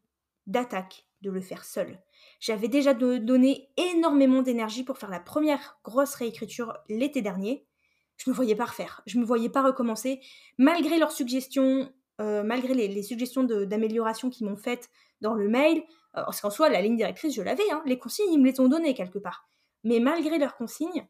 d'attaque 0.46 1.06
de 1.22 1.30
le 1.30 1.40
faire 1.40 1.64
seul. 1.64 2.00
J'avais 2.40 2.68
déjà 2.68 2.92
donné 2.94 3.70
énormément 3.76 4.42
d'énergie 4.42 4.84
pour 4.84 4.98
faire 4.98 5.10
la 5.10 5.20
première 5.20 5.78
grosse 5.82 6.14
réécriture 6.14 6.76
l'été 6.88 7.22
dernier. 7.22 7.66
Je 8.16 8.30
me 8.30 8.34
voyais 8.34 8.54
pas 8.54 8.66
refaire, 8.66 9.02
je 9.06 9.18
me 9.18 9.24
voyais 9.24 9.48
pas 9.48 9.62
recommencer, 9.62 10.20
malgré 10.58 10.98
leurs 10.98 11.12
suggestions, 11.12 11.92
euh, 12.20 12.42
malgré 12.42 12.74
les, 12.74 13.02
suggestions 13.02 13.44
d'amélioration 13.44 14.30
qu'ils 14.30 14.46
m'ont 14.46 14.56
faites 14.56 14.88
dans 15.20 15.34
le 15.34 15.48
mail, 15.48 15.78
euh, 16.16 16.22
parce 16.24 16.40
qu'en 16.40 16.50
soi, 16.50 16.68
la 16.68 16.80
ligne 16.80 16.96
directrice, 16.96 17.34
je 17.34 17.42
l'avais, 17.42 17.68
hein. 17.72 17.82
les 17.86 17.98
consignes, 17.98 18.32
ils 18.32 18.40
me 18.40 18.50
les 18.50 18.60
ont 18.60 18.68
données 18.68 18.94
quelque 18.94 19.18
part. 19.18 19.48
Mais 19.82 19.98
malgré 19.98 20.38
leurs 20.38 20.56
consignes, 20.56 21.06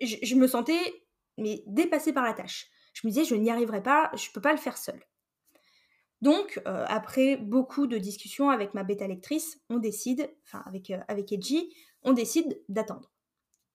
je, 0.00 0.34
me 0.34 0.46
sentais 0.46 0.78
dépassée 1.66 2.12
par 2.12 2.24
la 2.24 2.32
tâche. 2.32 2.68
Je 2.94 3.06
me 3.06 3.12
disais, 3.12 3.24
je 3.24 3.34
n'y 3.34 3.50
arriverai 3.50 3.82
pas, 3.82 4.10
je 4.14 4.28
ne 4.28 4.32
peux 4.32 4.40
pas 4.40 4.52
le 4.52 4.58
faire 4.58 4.78
seule. 4.78 5.02
Donc, 6.22 6.62
euh, 6.66 6.86
après 6.88 7.36
beaucoup 7.36 7.86
de 7.86 7.98
discussions 7.98 8.48
avec 8.48 8.72
ma 8.72 8.82
bêta 8.82 9.06
lectrice, 9.06 9.60
on 9.68 9.76
décide, 9.76 10.30
enfin 10.46 10.62
avec, 10.64 10.90
euh, 10.90 11.00
avec 11.08 11.32
Edgy, 11.32 11.74
on 12.02 12.12
décide 12.12 12.62
d'attendre. 12.68 13.12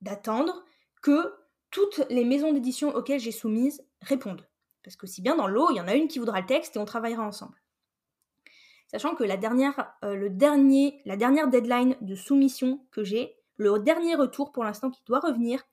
D'attendre 0.01 0.65
que 1.03 1.31
toutes 1.71 2.01
les 2.09 2.25
maisons 2.25 2.53
d'édition 2.53 2.95
auxquelles 2.95 3.19
j'ai 3.19 3.31
soumise 3.31 3.85
répondent. 4.01 4.47
Parce 4.83 4.95
que 4.95 5.07
si 5.07 5.21
bien 5.21 5.35
dans 5.35 5.47
l'eau, 5.47 5.67
il 5.71 5.77
y 5.77 5.81
en 5.81 5.87
a 5.87 5.95
une 5.95 6.07
qui 6.07 6.19
voudra 6.19 6.39
le 6.39 6.45
texte 6.45 6.75
et 6.75 6.79
on 6.79 6.85
travaillera 6.85 7.23
ensemble 7.23 7.59
sachant 8.89 9.15
que 9.15 9.23
la 9.23 9.37
dernière, 9.37 9.93
euh, 10.03 10.29
deadline 10.29 11.95
de 12.01 12.15
soumission 12.15 12.85
que 12.91 13.03
j'ai, 13.03 13.35
le 13.57 13.77
dernier 13.79 14.15
retour 14.15 14.51
pour 14.51 14.63
l'instant 14.63 14.89
qui 14.89 15.03
doit 15.05 15.19
revenir, 15.19 15.63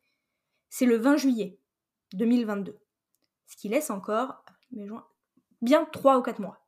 c'est 0.69 0.87
le 0.87 0.97
20 0.97 1.17
juillet 1.17 1.59
2022. 2.13 2.79
Ce 3.47 3.57
qui 3.57 3.69
laisse 3.69 3.91
encore 3.91 4.45
bien 5.63 5.85
3 5.93 6.19
ou 6.19 6.23
4 6.23 6.41
mois. 6.41 6.67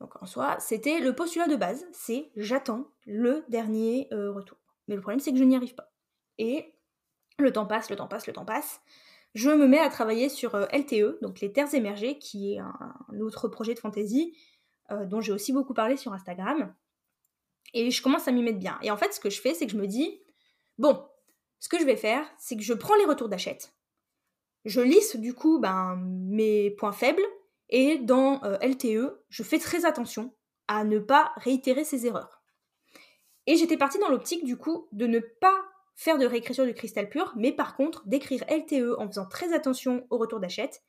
Donc 0.00 0.22
en 0.22 0.26
soi, 0.26 0.58
c'était 0.60 1.00
le 1.00 1.14
postulat 1.14 1.48
de 1.48 1.56
base, 1.56 1.86
c'est 1.92 2.30
j'attends 2.36 2.86
le 3.04 3.44
dernier 3.48 4.08
euh, 4.12 4.30
retour. 4.30 4.58
Mais 4.86 4.94
le 4.94 5.00
problème 5.00 5.20
c'est 5.20 5.32
que 5.32 5.38
je 5.38 5.44
n'y 5.44 5.56
arrive 5.56 5.74
pas. 5.74 5.92
Et 6.38 6.77
le 7.38 7.52
temps 7.52 7.66
passe, 7.66 7.90
le 7.90 7.96
temps 7.96 8.08
passe, 8.08 8.26
le 8.26 8.32
temps 8.32 8.44
passe. 8.44 8.80
Je 9.34 9.50
me 9.50 9.66
mets 9.66 9.78
à 9.78 9.90
travailler 9.90 10.28
sur 10.28 10.54
euh, 10.54 10.66
LTE, 10.72 11.20
donc 11.22 11.40
les 11.40 11.52
Terres 11.52 11.74
émergées, 11.74 12.18
qui 12.18 12.54
est 12.54 12.58
un, 12.58 13.20
autre 13.20 13.48
projet 13.48 13.74
de 13.74 13.78
fantasy 13.78 14.36
euh, 14.90 15.04
dont 15.04 15.20
j'ai 15.20 15.32
aussi 15.32 15.52
beaucoup 15.52 15.74
parlé 15.74 15.96
sur 15.96 16.12
Instagram. 16.12 16.74
Et 17.74 17.90
je 17.90 18.02
commence 18.02 18.26
à 18.26 18.32
m'y 18.32 18.42
mettre 18.42 18.58
bien. 18.58 18.78
Et 18.82 18.90
en 18.90 18.96
fait, 18.96 19.12
ce 19.12 19.20
que 19.20 19.30
je 19.30 19.40
fais, 19.40 19.54
c'est 19.54 19.66
que 19.66 19.72
je 19.72 19.76
me 19.78 19.86
dis, 19.86 20.22
bon, 20.78 21.06
ce 21.60 21.68
que 21.68 21.78
je 21.78 21.84
vais 21.84 21.96
faire, 21.96 22.26
c'est 22.38 22.56
que 22.56 22.62
je 22.62 22.72
prends 22.72 22.96
les 22.96 23.04
retours 23.04 23.28
d'achète, 23.28 23.74
je 24.64 24.80
lisse 24.80 25.16
du 25.16 25.34
coup 25.34 25.58
ben, 25.58 25.96
mes 25.96 26.70
points 26.72 26.92
faibles, 26.92 27.22
et 27.70 27.98
dans 27.98 28.42
euh, 28.44 28.56
LTE, 28.62 29.20
je 29.28 29.42
fais 29.42 29.58
très 29.58 29.84
attention 29.84 30.34
à 30.68 30.84
ne 30.84 30.98
pas 30.98 31.32
réitérer 31.36 31.84
ces 31.84 32.06
erreurs. 32.06 32.42
Et 33.46 33.56
j'étais 33.56 33.76
partie 33.76 33.98
dans 33.98 34.08
l'optique 34.08 34.44
du 34.44 34.56
coup 34.56 34.88
de 34.92 35.06
ne 35.06 35.20
pas 35.20 35.54
faire 35.98 36.16
de 36.16 36.26
réécriture 36.26 36.64
du 36.64 36.74
cristal 36.74 37.08
pur, 37.08 37.32
mais 37.36 37.50
par 37.50 37.74
contre 37.74 38.06
d'écrire 38.06 38.44
LTE 38.48 38.96
en 38.98 39.08
faisant 39.08 39.26
très 39.26 39.52
attention 39.52 40.06
au 40.10 40.16
retour 40.16 40.38
d'achète 40.38 40.84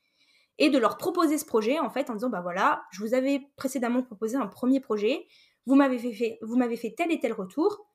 et 0.59 0.69
de 0.69 0.77
leur 0.77 0.97
proposer 0.97 1.39
ce 1.39 1.45
projet 1.45 1.79
en 1.79 1.89
fait 1.89 2.11
en 2.11 2.13
disant 2.13 2.29
bah 2.29 2.41
voilà, 2.41 2.83
je 2.91 3.01
vous 3.01 3.15
avais 3.15 3.41
précédemment 3.55 4.03
proposé 4.03 4.37
un 4.37 4.45
premier 4.45 4.79
projet, 4.79 5.25
vous 5.65 5.73
m'avez 5.73 5.97
fait, 6.13 6.37
vous 6.43 6.55
m'avez 6.57 6.77
fait 6.77 6.93
tel 6.95 7.11
et 7.11 7.19
tel 7.19 7.33
retour. 7.33 7.89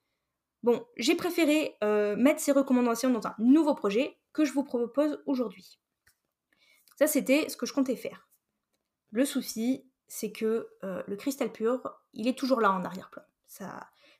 Bon, 0.64 0.84
j'ai 0.96 1.14
préféré 1.14 1.76
euh, 1.84 2.16
mettre 2.16 2.40
ces 2.40 2.50
recommandations 2.50 3.10
dans 3.10 3.24
un 3.28 3.36
nouveau 3.38 3.76
projet 3.76 4.18
que 4.32 4.44
je 4.44 4.52
vous 4.52 4.64
propose 4.64 5.22
aujourd'hui. 5.26 5.78
Ça, 6.96 7.06
c'était 7.06 7.48
ce 7.48 7.56
que 7.56 7.64
je 7.64 7.74
comptais 7.74 7.94
faire. 7.94 8.28
Le 9.12 9.24
souci, 9.24 9.88
c'est 10.08 10.32
que 10.32 10.68
euh, 10.82 11.02
le 11.06 11.14
cristal 11.14 11.52
pur, 11.52 11.80
il 12.12 12.26
est 12.26 12.36
toujours 12.36 12.60
là 12.60 12.72
en 12.72 12.84
arrière-plan. 12.84 13.22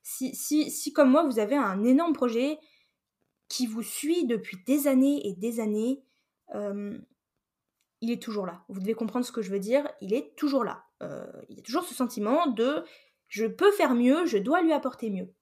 Si, 0.02 0.33
si, 0.37 0.70
si, 0.70 0.92
comme 0.92 1.11
moi, 1.11 1.24
vous 1.24 1.40
avez 1.40 1.57
un 1.57 1.83
énorme 1.83 2.12
projet 2.12 2.61
qui 3.48 3.66
vous 3.66 3.83
suit 3.83 4.26
depuis 4.26 4.59
des 4.66 4.87
années 4.87 5.26
et 5.26 5.35
des 5.35 5.61
années, 5.61 6.02
euh, 6.54 6.98
il 8.00 8.11
est 8.11 8.22
toujours 8.22 8.46
là. 8.46 8.64
Vous 8.68 8.80
devez 8.80 8.94
comprendre 8.94 9.24
ce 9.24 9.33
que 9.33 9.42
je 9.42 9.50
veux 9.50 9.59
dire, 9.59 9.88
il 10.00 10.12
est 10.12 10.35
toujours 10.37 10.64
là. 10.64 10.85
Euh, 11.02 11.26
il 11.48 11.57
y 11.57 11.59
a 11.59 11.62
toujours 11.62 11.85
ce 11.85 11.94
sentiment 11.94 12.46
de 12.46 12.85
je 13.28 13.46
peux 13.46 13.72
faire 13.72 13.94
mieux, 13.94 14.26
je 14.26 14.38
dois 14.38 14.62
lui 14.62 14.72
apporter 14.72 15.11
mieux. 15.11 15.33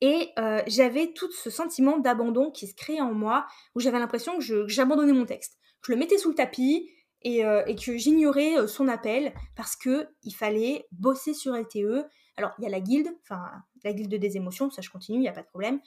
Et 0.00 0.30
euh, 0.38 0.62
j'avais 0.66 1.12
tout 1.12 1.30
ce 1.30 1.50
sentiment 1.50 1.98
d'abandon 1.98 2.50
qui 2.50 2.66
se 2.66 2.74
créait 2.74 3.00
en 3.00 3.12
moi, 3.12 3.46
où 3.74 3.80
j'avais 3.80 3.98
l'impression 3.98 4.38
que 4.38 4.68
j'abandonnais 4.68 5.12
mon 5.12 5.26
texte. 5.26 5.58
Je 5.84 5.92
le 5.92 5.98
mettais 5.98 6.18
sous 6.18 6.30
le 6.30 6.34
tapis 6.34 6.90
et, 7.22 7.42
que 7.42 7.96
j'ignorais 7.98 8.66
son 8.66 8.88
appel 8.88 9.34
parce 9.56 9.76
que 9.76 10.08
il 10.22 10.32
fallait 10.34 10.86
bosser 10.92 11.34
sur 11.34 11.54
LTE. 11.54 12.06
Alors, 12.36 12.52
il 12.58 12.64
y 12.64 12.66
a 12.66 12.70
la 12.70 12.80
guilde, 12.80 13.08
enfin, 13.22 13.44
la 13.84 13.92
guilde 13.92 14.14
des 14.14 14.36
émotions, 14.36 14.70
ça 14.70 14.80
je 14.80 14.88
continue, 14.90 15.18
il 15.18 15.22
n'y 15.22 15.28
a 15.28 15.32
pas 15.32 15.42
de 15.42 15.48
problème. 15.48 15.80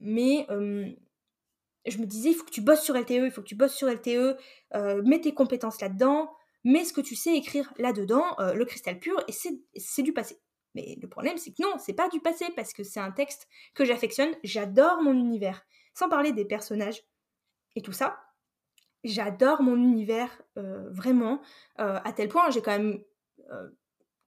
Mais 0.00 0.46
je 1.90 1.98
me 1.98 2.06
disais, 2.06 2.30
il 2.30 2.34
faut 2.34 2.44
que 2.44 2.50
tu 2.50 2.60
bosses 2.60 2.82
sur 2.82 2.96
LTE, 2.96 3.10
il 3.10 3.30
faut 3.30 3.42
que 3.42 3.46
tu 3.46 3.54
bosses 3.54 3.74
sur 3.74 3.88
LTE, 3.88 4.36
euh, 4.74 5.02
mets 5.04 5.20
tes 5.20 5.34
compétences 5.34 5.80
là-dedans, 5.80 6.30
mets 6.64 6.84
ce 6.84 6.92
que 6.92 7.00
tu 7.00 7.16
sais 7.16 7.36
écrire 7.36 7.72
là-dedans, 7.78 8.38
euh, 8.40 8.54
le 8.54 8.64
cristal 8.64 8.98
pur, 8.98 9.22
et 9.28 9.32
c'est 9.32 10.02
du 10.02 10.12
passé. 10.12 10.40
Mais 10.74 10.98
le 11.00 11.08
problème, 11.08 11.38
c'est 11.38 11.50
que 11.50 11.62
non, 11.62 11.78
c'est 11.78 11.94
pas 11.94 12.08
du 12.08 12.20
passé, 12.20 12.46
parce 12.56 12.72
que 12.72 12.82
c'est 12.82 13.00
un 13.00 13.10
texte 13.10 13.48
que 13.74 13.84
j'affectionne, 13.84 14.34
j'adore 14.44 15.02
mon 15.02 15.14
univers. 15.14 15.64
Sans 15.94 16.08
parler 16.08 16.32
des 16.32 16.44
personnages 16.44 17.02
et 17.74 17.82
tout 17.82 17.92
ça, 17.92 18.20
j'adore 19.04 19.62
mon 19.62 19.76
univers 19.76 20.42
euh, 20.58 20.88
vraiment, 20.90 21.40
à 21.76 22.12
tel 22.12 22.28
point, 22.28 22.50
j'ai 22.50 22.62
quand 22.62 22.76
même 22.76 23.02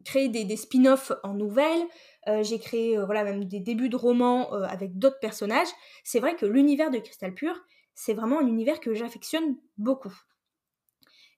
créé 0.04 0.30
des, 0.30 0.56
spin-offs 0.56 1.12
en 1.24 1.34
nouvelles, 1.34 1.86
euh, 2.28 2.44
j'ai 2.44 2.60
créé 2.60 2.98
euh, 2.98 3.06
voilà 3.06 3.24
même 3.24 3.46
des 3.46 3.60
débuts 3.60 3.90
de 3.90 3.96
romans 3.96 4.54
euh, 4.54 4.64
avec 4.64 4.98
d'autres 4.98 5.20
personnages. 5.20 5.68
C'est 6.04 6.20
vrai 6.20 6.36
que 6.36 6.46
l'univers 6.46 6.92
de 6.92 7.00
Cristal 7.00 7.34
Pur, 7.34 7.60
c'est 7.96 8.14
vraiment 8.14 8.40
un 8.40 8.48
univers 8.48 8.80
que 8.80 8.94
j'affectionne 8.94 9.58
beaucoup. 9.78 10.14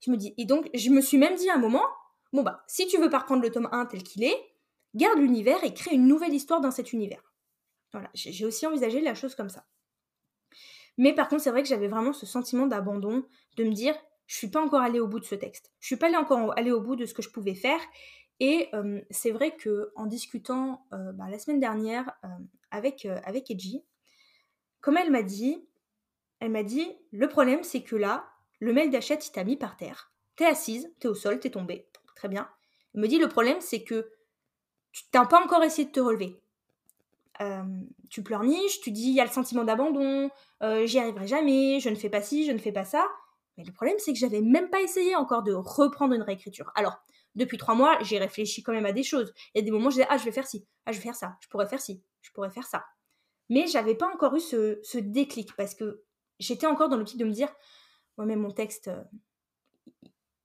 Je 0.02 0.12
me 0.12 0.18
dis 0.18 0.34
et 0.38 0.46
donc 0.46 0.70
je 0.74 0.90
me 0.90 1.02
suis 1.02 1.18
même 1.18 1.36
dit 1.36 1.50
à 1.50 1.56
un 1.56 1.60
moment 1.60 1.86
bon 2.34 2.44
bah 2.44 2.64
si 2.68 2.88
tu 2.88 2.98
veux 2.98 3.10
pas 3.10 3.20
reprendre 3.20 3.42
le 3.42 3.52
tome 3.52 3.70
1 3.72 3.86
tel 3.86 4.04
qu'il 4.04 4.24
est, 4.24 4.38
garde 4.96 5.20
l'univers 5.20 5.64
et 5.64 5.74
crée 5.74 5.96
une 5.96 6.08
nouvelle 6.08 6.34
histoire 6.34 6.62
dans 6.62 6.72
cet 6.72 6.94
univers. 6.94 7.24
Voilà, 7.92 8.10
j'ai 8.16 8.46
aussi 8.46 8.66
envisagé 8.66 9.02
la 9.02 9.14
chose 9.14 9.36
comme 9.36 9.50
ça. 9.50 9.66
Mais 10.98 11.14
par 11.14 11.28
contre, 11.28 11.44
c'est 11.44 11.52
vrai 11.52 11.64
que 11.64 11.70
j'avais 11.70 11.88
vraiment 11.88 12.14
ce 12.14 12.26
sentiment 12.26 12.66
d'abandon, 12.66 13.24
de 13.58 13.64
me 13.64 13.72
dire, 13.72 13.96
je 14.28 14.38
suis 14.38 14.50
pas 14.50 14.62
encore 14.62 14.82
allée 14.82 15.00
au 15.00 15.08
bout 15.08 15.20
de 15.20 15.26
ce 15.26 15.36
texte. 15.36 15.72
Je 15.80 15.88
suis 15.88 15.96
pas 15.96 16.08
allée 16.08 16.18
encore 16.18 16.58
allée 16.58 16.72
au 16.72 16.82
bout 16.82 16.96
de 16.96 17.06
ce 17.06 17.14
que 17.14 17.22
je 17.22 17.30
pouvais 17.30 17.56
faire. 17.56 17.80
Et 18.40 18.70
c'est 19.10 19.32
vrai 19.32 19.56
que 19.56 19.92
en 19.96 20.06
discutant 20.06 20.86
bah, 20.92 21.30
la 21.30 21.40
semaine 21.40 21.60
dernière 21.60 22.12
avec, 22.72 23.06
avec 23.24 23.50
Edgy, 23.52 23.84
comme 24.82 24.98
elle 24.98 25.12
m'a 25.12 25.24
dit, 25.24 25.66
elle 26.40 26.52
m'a 26.52 26.64
dit 26.64 26.92
le 27.12 27.30
problème 27.30 27.64
c'est 27.64 27.84
que 27.84 27.96
là, 27.96 28.28
le 28.60 28.74
mail 28.74 28.90
d'achat 28.90 29.16
il 29.16 29.32
t'a 29.32 29.44
mis 29.44 29.56
par 29.56 29.78
terre. 29.78 30.12
T'es 30.36 30.46
assise, 30.46 30.94
t'es 31.00 31.08
au 31.08 31.14
sol, 31.14 31.40
t'es 31.40 31.52
tombée. 31.52 31.88
Très 32.16 32.28
bien. 32.28 32.50
Elle 32.94 33.02
me 33.02 33.08
dit 33.08 33.20
le 33.20 33.30
problème 33.30 33.62
c'est 33.62 33.84
que 33.84 34.12
tu 34.92 35.04
n'as 35.14 35.26
pas 35.26 35.42
encore 35.42 35.64
essayé 35.64 35.88
de 35.88 35.94
te 35.94 36.00
relever. 36.00 36.42
tu 38.10 38.24
pleurniches, 38.24 38.82
tu 38.82 38.92
dis 38.92 39.10
il 39.10 39.16
y 39.16 39.22
a 39.22 39.26
le 39.26 39.32
sentiment 39.32 39.64
d'abandon, 39.64 40.30
j'y 40.62 41.00
arriverai 41.00 41.28
jamais, 41.28 41.80
je 41.80 41.90
ne 41.90 41.96
fais 41.96 42.10
pas 42.10 42.22
ci, 42.22 42.46
je 42.46 42.52
ne 42.52 42.58
fais 42.58 42.72
pas 42.72 42.86
ça. 42.86 43.08
Mais 43.58 43.64
le 43.64 43.72
problème 43.72 43.96
c'est 44.00 44.12
que 44.12 44.20
j'avais 44.20 44.42
même 44.42 44.70
pas 44.70 44.82
essayé 44.82 45.16
encore 45.16 45.44
de 45.44 45.54
reprendre 45.54 46.14
une 46.14 46.24
réécriture. 46.24 46.72
Alors, 46.76 46.98
depuis 47.36 47.58
trois 47.58 47.76
mois, 47.76 47.98
j'ai 48.02 48.20
réfléchi 48.20 48.64
quand 48.64 48.74
même 48.74 48.86
à 48.86 48.92
des 48.92 49.04
choses. 49.04 49.34
Il 49.54 49.60
y 49.60 49.62
a 49.62 49.66
des 49.66 49.72
moments 49.72 49.88
où 49.88 49.92
je 49.92 49.96
disais, 49.96 50.08
ah, 50.10 50.18
je 50.18 50.26
vais 50.26 50.32
faire 50.32 50.48
ci, 50.48 50.66
ah, 50.86 50.92
je 50.92 50.98
vais 50.98 51.04
faire 51.04 51.16
ça, 51.16 51.38
je 51.42 51.48
pourrais 51.48 51.68
faire 51.68 51.82
ci, 51.82 52.04
je 52.22 52.32
pourrais 52.32 52.52
faire 52.52 52.66
ça. 52.66 52.86
Mais 53.50 53.68
j'avais 53.68 53.96
pas 53.96 54.08
encore 54.08 54.36
eu 54.36 54.40
ce, 54.40 54.98
déclic 54.98 55.56
parce 55.56 55.76
que 55.76 56.04
j'étais 56.40 56.68
encore 56.68 56.90
dans 56.90 56.98
l'optique 56.98 57.20
de 57.20 57.26
me 57.26 57.32
dire, 57.32 57.54
ouais, 58.18 58.26
mais 58.26 58.36
mon 58.36 58.52
texte, 58.52 58.88
euh, 58.88 59.04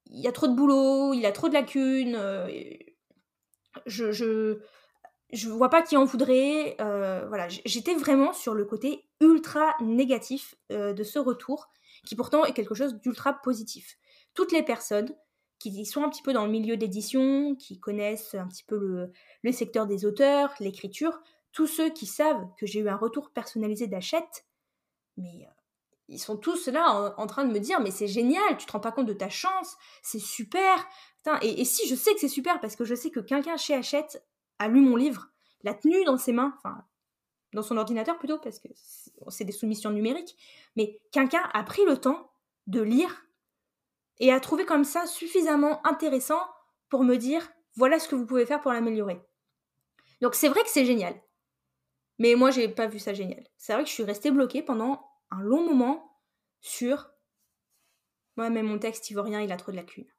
il 0.06 0.20
y 0.20 0.28
a 0.28 0.32
trop 0.32 0.48
de 0.48 0.54
boulot, 0.54 1.12
il 1.12 1.24
a 1.26 1.32
trop 1.32 1.48
de 1.48 1.54
lacunes, 1.54 2.16
euh, 2.16 2.48
je, 3.86 4.10
je, 4.10 4.58
je 5.32 5.48
vois 5.48 5.68
pas 5.68 5.82
qui 5.82 5.96
en 5.96 6.04
voudrait. 6.04 6.76
Euh, 6.80 7.26
voilà, 7.28 7.48
j'étais 7.48 7.94
vraiment 7.94 8.32
sur 8.32 8.54
le 8.54 8.64
côté 8.64 9.06
ultra 9.20 9.74
négatif 9.80 10.54
de 10.70 11.02
ce 11.02 11.18
retour, 11.18 11.68
qui 12.06 12.16
pourtant 12.16 12.44
est 12.44 12.52
quelque 12.52 12.74
chose 12.74 12.94
d'ultra 12.94 13.34
positif. 13.34 13.98
Toutes 14.34 14.52
les 14.52 14.62
personnes 14.62 15.14
qui 15.58 15.84
sont 15.84 16.02
un 16.02 16.08
petit 16.08 16.22
peu 16.22 16.32
dans 16.32 16.44
le 16.44 16.50
milieu 16.50 16.76
d'édition, 16.76 17.54
qui 17.56 17.78
connaissent 17.80 18.34
un 18.34 18.46
petit 18.46 18.64
peu 18.64 19.10
le, 19.42 19.52
secteur 19.52 19.86
des 19.86 20.04
auteurs, 20.04 20.54
l'écriture, 20.60 21.20
tous 21.52 21.66
ceux 21.66 21.90
qui 21.90 22.06
savent 22.06 22.46
que 22.58 22.66
j'ai 22.66 22.80
eu 22.80 22.88
un 22.88 22.96
retour 22.96 23.30
personnalisé 23.30 23.86
d'achète, 23.86 24.46
mais 25.16 25.46
euh, 25.46 25.50
ils 26.08 26.18
sont 26.18 26.36
tous 26.36 26.68
là 26.68 27.14
en, 27.16 27.26
train 27.26 27.44
de 27.44 27.52
me 27.52 27.58
dire 27.58 27.80
mais 27.80 27.90
c'est 27.90 28.06
génial, 28.06 28.56
tu 28.56 28.66
te 28.66 28.72
rends 28.72 28.80
pas 28.80 28.92
compte 28.92 29.06
de 29.06 29.12
ta 29.12 29.28
chance, 29.28 29.76
c'est 30.02 30.20
super. 30.20 30.86
et, 31.42 31.64
si 31.64 31.88
je 31.88 31.94
sais 31.94 32.14
que 32.14 32.20
c'est 32.20 32.28
super 32.28 32.60
parce 32.60 32.76
que 32.76 32.84
je 32.84 32.94
sais 32.94 33.10
que 33.10 33.20
quelqu'un 33.20 33.56
chez 33.56 33.74
Hachette 33.74 34.24
a 34.58 34.68
lu 34.68 34.80
mon 34.80 34.96
livre, 34.96 35.28
l'a 35.62 35.74
tenu 35.74 36.04
dans 36.04 36.16
ses 36.16 36.32
mains, 36.32 36.54
enfin 36.58 36.84
dans 37.54 37.62
son 37.62 37.78
ordinateur 37.78 38.18
plutôt 38.18 38.38
parce 38.38 38.58
que 38.58 38.68
c'est 39.28 39.44
des 39.44 39.52
soumissions 39.52 39.90
numériques, 39.90 40.36
mais 40.76 41.00
quelqu'un 41.12 41.42
a 41.52 41.62
pris 41.62 41.84
le 41.84 41.96
temps 41.98 42.30
de 42.66 42.80
lire 42.82 43.27
et 44.20 44.32
à 44.32 44.40
trouver 44.40 44.64
comme 44.64 44.84
ça 44.84 45.06
suffisamment 45.06 45.86
intéressant 45.86 46.40
pour 46.88 47.04
me 47.04 47.16
dire 47.16 47.48
voilà 47.74 47.98
ce 47.98 48.08
que 48.08 48.16
vous 48.16 48.26
pouvez 48.26 48.46
faire 48.46 48.60
pour 48.60 48.72
l'améliorer. 48.72 49.20
Donc 50.20 50.34
c'est 50.34 50.48
vrai 50.48 50.62
que 50.62 50.70
c'est 50.70 50.84
génial. 50.84 51.14
Mais 52.18 52.34
moi 52.34 52.50
j'ai 52.50 52.68
pas 52.68 52.86
vu 52.86 52.98
ça 52.98 53.14
génial. 53.14 53.46
C'est 53.56 53.72
vrai 53.72 53.84
que 53.84 53.88
je 53.88 53.94
suis 53.94 54.02
restée 54.02 54.30
bloquée 54.30 54.62
pendant 54.62 55.04
un 55.30 55.40
long 55.40 55.64
moment 55.64 56.20
sur 56.60 57.10
ouais 58.36 58.50
mais 58.50 58.62
mon 58.62 58.78
texte 58.78 59.10
il 59.10 59.14
vaut 59.14 59.22
rien, 59.22 59.40
il 59.40 59.52
a 59.52 59.56
trop 59.56 59.72
de 59.72 59.76
lacunes. 59.76 60.10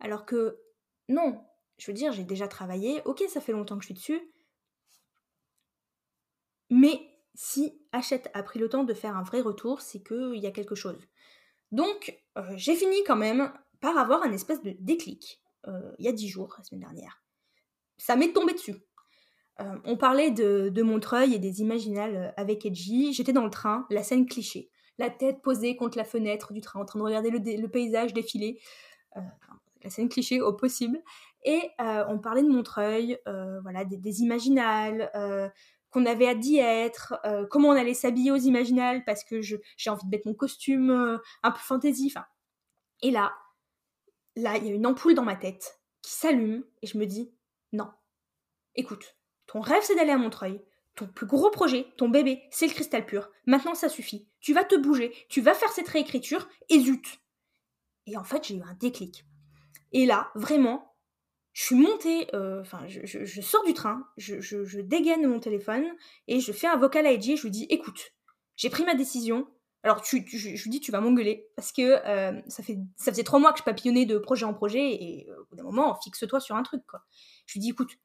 Alors 0.00 0.26
que 0.26 0.60
non, 1.08 1.42
je 1.78 1.86
veux 1.86 1.94
dire, 1.94 2.12
j'ai 2.12 2.24
déjà 2.24 2.48
travaillé, 2.48 3.02
ok 3.04 3.24
ça 3.28 3.40
fait 3.40 3.52
longtemps 3.52 3.76
que 3.76 3.82
je 3.82 3.88
suis 3.88 3.94
dessus. 3.94 4.20
Mais 6.68 7.00
si 7.34 7.80
Hachette 7.92 8.30
a 8.34 8.42
pris 8.42 8.58
le 8.58 8.68
temps 8.68 8.84
de 8.84 8.94
faire 8.94 9.16
un 9.16 9.22
vrai 9.22 9.40
retour, 9.40 9.80
c'est 9.80 10.02
qu'il 10.02 10.38
y 10.38 10.46
a 10.46 10.50
quelque 10.50 10.74
chose. 10.74 11.06
Donc, 11.76 12.18
euh, 12.38 12.42
j'ai 12.56 12.74
fini 12.74 12.96
quand 13.06 13.16
même 13.16 13.52
par 13.82 13.98
avoir 13.98 14.22
un 14.22 14.32
espèce 14.32 14.62
de 14.62 14.74
déclic, 14.80 15.42
euh, 15.68 15.92
il 15.98 16.06
y 16.06 16.08
a 16.08 16.12
dix 16.12 16.26
jours, 16.26 16.54
la 16.56 16.64
semaine 16.64 16.80
dernière. 16.80 17.22
Ça 17.98 18.16
m'est 18.16 18.32
tombé 18.32 18.54
dessus. 18.54 18.76
Euh, 19.60 19.76
on 19.84 19.98
parlait 19.98 20.30
de, 20.30 20.82
Montreuil 20.82 21.34
et 21.34 21.38
des 21.38 21.60
Imaginales 21.60 22.32
avec 22.38 22.64
Edgy. 22.64 23.12
J'étais 23.12 23.34
dans 23.34 23.44
le 23.44 23.50
train, 23.50 23.86
la 23.90 24.02
scène 24.02 24.24
cliché. 24.24 24.70
La 24.96 25.10
tête 25.10 25.42
posée 25.42 25.76
contre 25.76 25.98
la 25.98 26.04
fenêtre 26.04 26.54
du 26.54 26.62
train, 26.62 26.80
en 26.80 26.86
train 26.86 26.98
de 26.98 27.04
regarder 27.04 27.28
le, 27.28 27.68
paysage 27.68 28.14
défiler. 28.14 28.58
la 29.82 29.90
scène 29.90 30.08
cliché 30.08 30.40
au 30.40 30.54
possible. 30.54 31.02
Et 31.44 31.60
on 31.78 32.18
parlait 32.18 32.42
de 32.42 32.48
Montreuil, 32.48 33.18
voilà, 33.62 33.84
des, 33.84 33.98
des 33.98 34.22
Imaginales, 34.22 35.10
qu'on 35.90 36.06
avait 36.06 36.28
hâte 36.28 36.40
d'y 36.40 36.58
être, 36.58 37.14
euh, 37.24 37.46
comment 37.46 37.68
on 37.68 37.72
allait 37.72 37.94
s'habiller 37.94 38.30
aux 38.30 38.36
Imaginales 38.36 39.04
parce 39.04 39.24
que 39.24 39.40
j'ai 39.40 39.90
envie 39.90 40.04
de 40.04 40.10
mettre 40.10 40.26
mon 40.26 40.34
costume 40.34 40.90
euh, 40.90 41.18
un 41.42 41.50
peu 41.50 41.58
fantasy. 41.58 42.12
Enfin, 42.14 42.26
et 43.02 43.10
là, 43.10 43.34
là, 44.36 44.56
il 44.56 44.66
y 44.66 44.70
a 44.70 44.74
une 44.74 44.86
ampoule 44.86 45.14
dans 45.14 45.24
ma 45.24 45.36
tête 45.36 45.80
qui 46.02 46.12
s'allume 46.12 46.64
et 46.82 46.86
je 46.86 46.98
me 46.98 47.06
dis 47.06 47.32
non. 47.72 47.90
Écoute, 48.74 49.16
ton 49.46 49.60
rêve 49.60 49.82
c'est 49.82 49.96
d'aller 49.96 50.12
à 50.12 50.18
Montreuil. 50.18 50.60
Ton 50.94 51.06
plus 51.06 51.26
gros 51.26 51.50
projet, 51.50 51.86
ton 51.98 52.08
bébé, 52.08 52.42
c'est 52.50 52.66
le 52.66 52.72
cristal 52.72 53.04
pur. 53.04 53.28
Maintenant, 53.44 53.74
ça 53.74 53.90
suffit. 53.90 54.26
Tu 54.40 54.54
vas 54.54 54.64
te 54.64 54.74
bouger, 54.74 55.12
tu 55.28 55.42
vas 55.42 55.52
faire 55.52 55.68
cette 55.68 55.88
réécriture 55.88 56.48
et 56.70 56.80
zut. 56.80 57.20
Et 58.06 58.16
en 58.16 58.24
fait, 58.24 58.46
j'ai 58.46 58.56
eu 58.56 58.62
un 58.62 58.74
déclic. 58.74 59.26
Et 59.92 60.06
là, 60.06 60.30
vraiment, 60.34 60.95
je 61.56 61.62
suis 61.62 61.74
montée, 61.74 62.28
euh, 62.34 62.60
enfin, 62.60 62.82
je, 62.86 63.40
sors 63.40 63.64
du 63.64 63.72
train, 63.72 64.06
je, 64.18 64.78
dégaine 64.82 65.26
mon 65.26 65.40
téléphone 65.40 65.86
et 66.28 66.38
je 66.38 66.52
fais 66.52 66.66
un 66.66 66.76
vocal 66.76 67.06
à 67.06 67.12
Edgy 67.12 67.38
je 67.38 67.44
lui 67.44 67.50
dis 67.50 67.66
écoute, 67.70 68.12
j'ai 68.56 68.68
pris 68.68 68.84
ma 68.84 68.94
décision. 68.94 69.48
Alors, 69.82 70.02
tu, 70.02 70.22
je, 70.28 70.50
lui 70.50 70.68
dis 70.68 70.80
tu 70.80 70.92
vas 70.92 71.00
m'engueuler 71.00 71.48
parce 71.56 71.72
que 71.72 71.80
euh, 72.06 72.38
ça, 72.48 72.62
fait, 72.62 72.76
ça 72.96 73.10
faisait 73.10 73.22
trois 73.22 73.38
mois 73.38 73.54
que 73.54 73.60
je 73.60 73.64
papillonnais 73.64 74.04
de 74.04 74.18
projet 74.18 74.44
en 74.44 74.52
projet 74.52 74.86
et 74.86 75.26
euh, 75.30 75.40
au 75.40 75.44
bout 75.46 75.56
d'un 75.56 75.62
moment, 75.62 75.98
fixe-toi 76.04 76.40
sur 76.40 76.56
un 76.56 76.62
truc, 76.62 76.82
quoi. 76.86 77.00
Je 77.46 77.54
lui 77.54 77.60
dis 77.60 77.70
écoute, 77.70 77.96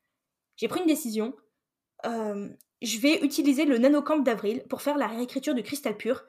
j'ai 0.55 0.69
pris 0.69 0.79
une 0.79 0.87
décision. 0.87 1.35
je 2.05 2.99
vais 3.01 3.19
utiliser 3.21 3.65
le 3.65 3.79
nanocamp 3.79 4.19
d'avril 4.19 4.63
pour 4.69 4.81
faire 4.81 4.97
la 4.97 5.07
réécriture 5.07 5.55
de 5.55 5.61
Cristal 5.61 5.97
Pur. 5.97 6.23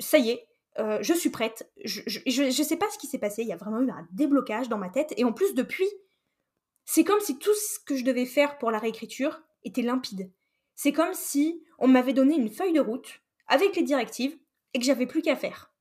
Ça 0.00 0.16
y 0.16 0.30
est, 0.30 0.48
euh, 0.78 0.98
je 1.02 1.12
suis 1.12 1.30
prête. 1.30 1.70
Je, 1.84 2.00
je, 2.06 2.62
sais 2.62 2.76
pas 2.76 2.88
ce 2.90 2.98
qui 2.98 3.06
s'est 3.06 3.18
passé, 3.18 3.42
il 3.42 3.48
y 3.48 3.52
a 3.52 3.56
vraiment 3.56 3.80
eu 3.80 3.90
un 3.90 4.08
déblocage 4.12 4.68
dans 4.68 4.78
ma 4.78 4.88
tête. 4.88 5.12
Et 5.16 5.24
en 5.24 5.32
plus, 5.32 5.54
depuis, 5.54 5.88
c'est 6.84 7.04
comme 7.04 7.20
si 7.20 7.38
tout 7.38 7.54
ce 7.54 7.78
que 7.80 7.96
je 7.96 8.04
devais 8.04 8.26
faire 8.26 8.58
pour 8.58 8.70
la 8.70 8.78
réécriture 8.78 9.42
était 9.64 9.82
limpide. 9.82 10.30
C'est 10.74 10.92
comme 10.92 11.14
si 11.14 11.62
on 11.78 11.88
m'avait 11.88 12.12
donné 12.12 12.36
une 12.36 12.50
feuille 12.50 12.72
de 12.72 12.80
route 12.80 13.22
avec 13.46 13.76
les 13.76 13.82
directives 13.82 14.36
et 14.72 14.78
que 14.78 14.84
j'avais 14.84 15.06
plus 15.06 15.22
qu'à 15.22 15.36
faire. 15.36 15.72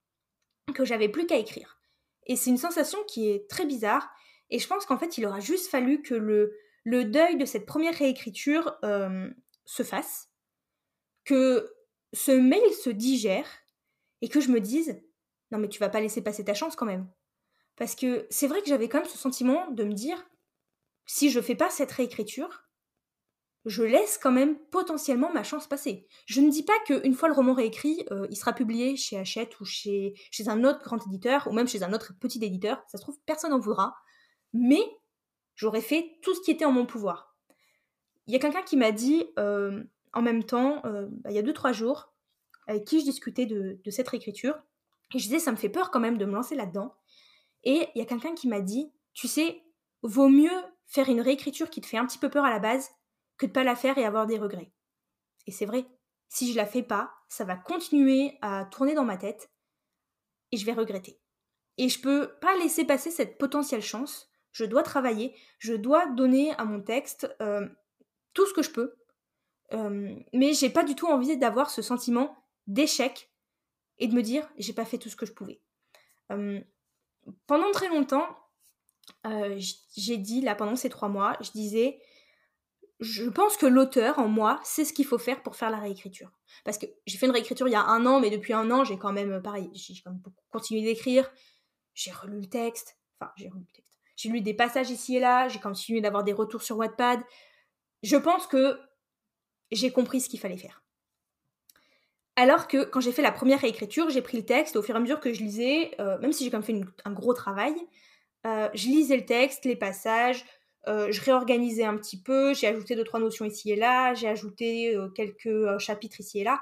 Que 0.74 0.86
j'avais 0.86 1.10
plus 1.10 1.26
qu'à 1.26 1.38
écrire. 1.38 1.82
Et 2.26 2.36
c'est 2.36 2.50
une 2.50 2.58
sensation 2.58 3.00
qui 3.06 3.30
est 3.30 3.50
très 3.50 3.66
bizarre. 3.66 4.10
Et 4.50 4.60
je 4.60 4.68
pense 4.68 4.86
qu'en 4.86 4.98
fait, 4.98 5.18
il 5.18 5.26
aura 5.26 5.40
juste 5.40 5.70
fallu 5.70 6.02
que 6.02 6.14
le, 6.14 6.56
deuil 6.86 7.38
de 7.38 7.46
cette 7.46 7.66
première 7.66 7.98
réécriture 7.98 8.78
euh, 8.84 9.30
se 9.66 9.84
fasse, 9.84 10.30
que 11.26 11.74
ce 12.14 12.32
mail 12.32 12.72
se 12.74 12.90
digère 12.90 13.48
et 14.22 14.30
que 14.30 14.40
je 14.40 14.52
me 14.52 14.62
dise 14.62 15.02
non 15.54 15.60
mais 15.60 15.70
tu 15.70 15.80
vas 15.80 15.90
pas 15.90 16.02
laisser 16.02 16.22
passer 16.22 16.44
ta 16.44 16.54
chance 16.54 16.76
quand 16.76 16.86
même. 16.86 17.08
Parce 17.76 17.96
que 17.96 18.28
c'est 18.30 18.48
vrai 18.48 18.62
que 18.62 18.68
j'avais 18.68 18.90
quand 18.90 19.00
même 19.00 19.10
ce 19.10 19.18
sentiment 19.18 19.70
de 19.72 19.84
me 19.84 19.94
dire 19.94 20.28
si 21.06 21.30
je 21.30 21.42
fais 21.42 21.56
pas 21.56 21.70
cette 21.70 21.92
réécriture, 21.92 22.64
je 23.66 23.84
laisse 23.84 24.18
quand 24.18 24.32
même 24.32 24.58
potentiellement 24.72 25.32
ma 25.32 25.44
chance 25.44 25.68
passer. 25.68 26.06
Je 26.26 26.42
ne 26.42 26.50
dis 26.50 26.64
pas 26.64 26.78
qu'une 26.86 27.14
fois 27.14 27.30
le 27.30 27.34
roman 27.34 27.54
réécrit, 27.54 28.06
euh, 28.12 28.28
il 28.30 28.36
sera 28.36 28.54
publié 28.54 28.98
chez 28.98 29.18
Hachette 29.18 29.60
ou 29.62 29.66
chez, 29.66 30.14
chez 30.32 30.50
un 30.50 30.64
autre 30.66 30.84
grand 30.84 31.06
éditeur, 31.08 31.48
ou 31.48 31.54
même 31.54 31.68
chez 31.68 31.84
un 31.84 31.94
autre 31.94 32.14
petit 32.20 32.44
éditeur, 32.44 32.84
ça 32.88 32.98
se 32.98 33.04
trouve, 33.04 33.18
personne 33.26 33.52
n'en 33.52 33.60
voudra, 33.60 33.96
mais 34.52 34.84
j'aurais 35.56 35.82
fait 35.82 36.18
tout 36.22 36.36
ce 36.36 36.42
qui 36.42 36.52
était 36.52 36.66
en 36.66 36.74
mon 36.74 36.86
pouvoir 36.86 37.34
il 38.28 38.34
y 38.34 38.36
a 38.36 38.40
quelqu'un 38.40 38.62
qui 38.62 38.78
m'a 38.78 38.92
dit 38.92 39.26
euh, 39.38 39.84
en 40.14 40.22
même 40.22 40.44
temps, 40.44 40.82
euh, 40.86 41.08
bah, 41.10 41.32
il 41.32 41.36
y 41.36 41.40
a 41.40 41.44
2-3 41.44 41.74
jours, 41.74 42.14
avec 42.68 42.86
qui 42.86 43.00
je 43.00 43.06
discutais 43.06 43.46
de, 43.46 43.80
cette 43.90 44.08
réécriture, 44.08 44.56
et 45.14 45.20
je 45.20 45.26
disais, 45.26 45.40
ça 45.40 45.52
me 45.52 45.58
fait 45.58 45.70
peur 45.70 45.92
quand 45.92 46.00
même 46.00 46.18
de 46.18 46.26
me 46.26 46.34
lancer 46.34 46.56
là-dedans. 46.56 46.96
Et 47.64 47.88
il 47.94 48.00
y 48.00 48.02
a 48.02 48.06
quelqu'un 48.06 48.34
qui 48.34 48.48
m'a 48.48 48.62
dit, 48.62 48.92
tu 49.14 49.28
sais, 49.28 49.62
vaut 50.04 50.30
mieux 50.30 50.52
faire 50.86 51.10
une 51.10 51.22
réécriture 51.22 51.70
qui 51.70 51.82
te 51.82 51.88
fait 51.88 51.98
un 51.98 52.06
petit 52.06 52.20
peu 52.20 52.30
peur 52.30 52.46
à 52.46 52.50
la 52.50 52.60
base 52.60 52.90
que 53.38 53.46
de 53.46 53.52
pas 53.52 53.64
la 53.64 53.76
faire 53.76 53.98
et 53.98 54.06
avoir 54.06 54.28
des 54.28 54.38
regrets. 54.38 54.72
Et 55.48 55.52
c'est 55.52 55.66
vrai, 55.66 55.86
si 56.30 56.52
je 56.52 56.58
la 56.58 56.66
fais 56.66 56.84
pas, 56.84 57.12
ça 57.28 57.46
va 57.46 57.56
continuer 57.56 58.38
à 58.42 58.66
tourner 58.66 58.94
dans 58.94 59.06
ma 59.06 59.18
tête 59.18 59.52
et 60.52 60.58
je 60.58 60.66
vais 60.66 60.74
regretter. 60.74 61.20
Et 61.78 61.90
je 61.90 62.00
peux 62.00 62.36
pas 62.42 62.56
laisser 62.58 62.86
passer 62.86 63.10
cette 63.10 63.38
potentielle 63.38 63.82
chance. 63.82 64.30
Je 64.52 64.66
dois 64.66 64.84
travailler, 64.84 65.36
je 65.58 65.74
dois 65.74 66.06
donner 66.08 66.54
à 66.58 66.66
mon 66.66 66.82
texte 66.82 67.36
euh, 67.42 67.68
tout 68.34 68.46
ce 68.46 68.54
que 68.54 68.62
je 68.62 68.70
peux. 68.70 68.96
Euh, 69.74 70.16
mais 70.34 70.54
j'ai 70.54 70.70
pas 70.70 70.84
du 70.84 70.96
tout 70.96 71.08
envie 71.08 71.38
d'avoir 71.38 71.72
ce 71.72 71.82
sentiment 71.82 72.36
d'échec 72.68 73.32
et 73.98 74.08
de 74.08 74.14
me 74.14 74.22
dire 74.22 74.48
j'ai 74.58 74.74
pas 74.74 74.86
fait 74.86 75.00
tout 75.00 75.10
ce 75.10 75.16
que 75.16 75.26
je 75.26 75.34
pouvais. 75.34 75.62
Euh, 76.32 76.62
pendant 77.48 77.72
très 77.72 77.88
longtemps, 77.88 78.28
euh, 79.26 79.60
j'ai 79.96 80.18
dit 80.18 80.42
là 80.42 80.56
pendant 80.56 80.76
ces 80.76 80.90
trois 80.90 81.10
mois, 81.10 81.38
je 81.42 81.52
disais 81.52 82.00
je 83.00 83.30
pense 83.30 83.58
que 83.58 83.66
l'auteur 83.66 84.20
en 84.20 84.28
moi 84.28 84.62
sait 84.64 84.86
ce 84.86 84.94
qu'il 84.94 85.06
faut 85.06 85.18
faire 85.18 85.44
pour 85.44 85.56
faire 85.56 85.70
la 85.70 85.80
réécriture. 85.80 86.32
Parce 86.64 86.78
que 86.78 86.86
j'ai 87.06 87.18
fait 87.18 87.26
une 87.26 87.32
réécriture 87.34 87.68
il 87.68 87.72
y 87.72 87.76
a 87.76 87.84
un 87.84 88.06
an, 88.06 88.20
mais 88.20 88.30
depuis 88.30 88.54
un 88.54 88.70
an 88.72 88.84
j'ai 88.84 88.98
quand 88.98 89.12
même 89.12 89.42
pareil, 89.42 89.70
j'ai 89.74 89.94
quand 90.04 90.12
même 90.12 90.22
continué 90.52 90.82
d'écrire, 90.84 91.30
j'ai 91.94 92.12
relu 92.12 92.42
le 92.42 92.48
texte, 92.48 92.98
enfin 93.20 93.32
j'ai 93.36 93.50
relu 93.50 93.62
le 93.62 93.74
texte, 93.74 93.94
j'ai 94.16 94.30
lu 94.30 94.42
des 94.42 94.54
passages 94.54 94.90
ici 94.90 95.18
et 95.18 95.20
là, 95.20 95.48
j'ai 95.48 95.60
continué 95.60 96.02
d'avoir 96.02 96.24
des 96.24 96.34
retours 96.34 96.62
sur 96.62 96.78
Wattpad, 96.78 97.20
je 98.04 98.18
pense 98.18 98.48
que 98.48 98.80
j'ai 99.72 99.92
compris 99.92 100.22
ce 100.22 100.30
qu'il 100.30 100.40
fallait 100.40 100.58
faire. 100.58 100.84
Alors 102.36 102.68
que 102.68 102.84
quand 102.84 103.00
j'ai 103.00 103.12
fait 103.12 103.22
la 103.22 103.32
première 103.32 103.60
réécriture, 103.60 104.10
j'ai 104.10 104.22
pris 104.22 104.38
le 104.38 104.46
texte, 104.46 104.76
au 104.76 104.82
fur 104.82 104.96
et 104.96 104.98
à 104.98 105.02
mesure 105.02 105.20
que 105.20 105.34
je 105.34 105.42
lisais, 105.44 105.92
euh, 106.00 106.18
même 106.20 106.32
si 106.32 106.44
j'ai 106.44 106.52
quand 106.52 106.58
même 106.58 106.66
fait 106.66 106.82
un 107.06 107.12
gros 107.12 107.34
travail, 107.34 107.76
euh, 108.46 108.70
je 108.74 108.88
lisais 108.88 109.18
le 109.18 109.26
texte, 109.26 109.66
les 109.66 109.76
passages, 109.76 110.46
euh, 110.88 111.12
je 111.12 111.22
réorganisais 111.22 111.86
un 111.86 111.98
petit 111.98 112.22
peu, 112.22 112.54
j'ai 112.54 112.68
ajouté 112.68 112.96
deux 112.96 113.04
trois 113.04 113.20
notions 113.20 113.46
ici 113.46 113.72
et 113.72 113.76
là, 113.76 114.14
j'ai 114.14 114.28
ajouté 114.28 114.98
quelques 115.16 115.78
chapitres 115.80 116.20
ici 116.20 116.40
et 116.40 116.44
là. 116.44 116.62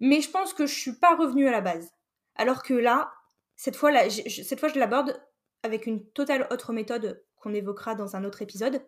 Mais 0.00 0.20
je 0.20 0.30
pense 0.30 0.52
que 0.54 0.66
je 0.66 0.74
suis 0.74 0.92
pas 0.92 1.16
revenue 1.16 1.48
à 1.48 1.50
la 1.50 1.60
base. 1.60 1.90
Alors 2.36 2.62
que 2.62 2.74
là, 2.74 3.12
cette 3.56 3.76
fois, 3.76 3.90
là, 3.90 4.08
cette 4.10 4.60
fois 4.60 4.68
je 4.68 4.78
l'aborde 4.78 5.20
avec 5.62 5.86
une 5.86 6.08
totale 6.12 6.46
autre 6.50 6.72
méthode 6.72 7.24
qu'on 7.36 7.54
évoquera 7.54 7.94
dans 7.94 8.16
un 8.16 8.24
autre 8.24 8.42
épisode. 8.42 8.84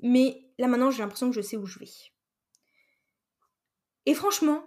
Mais 0.00 0.44
là 0.58 0.68
maintenant, 0.68 0.90
j'ai 0.90 1.02
l'impression 1.02 1.30
que 1.30 1.36
je 1.36 1.40
sais 1.40 1.56
où 1.56 1.66
je 1.66 1.78
vais. 1.78 1.90
Et 4.04 4.14
franchement, 4.14 4.64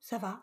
ça 0.00 0.18
va 0.18 0.42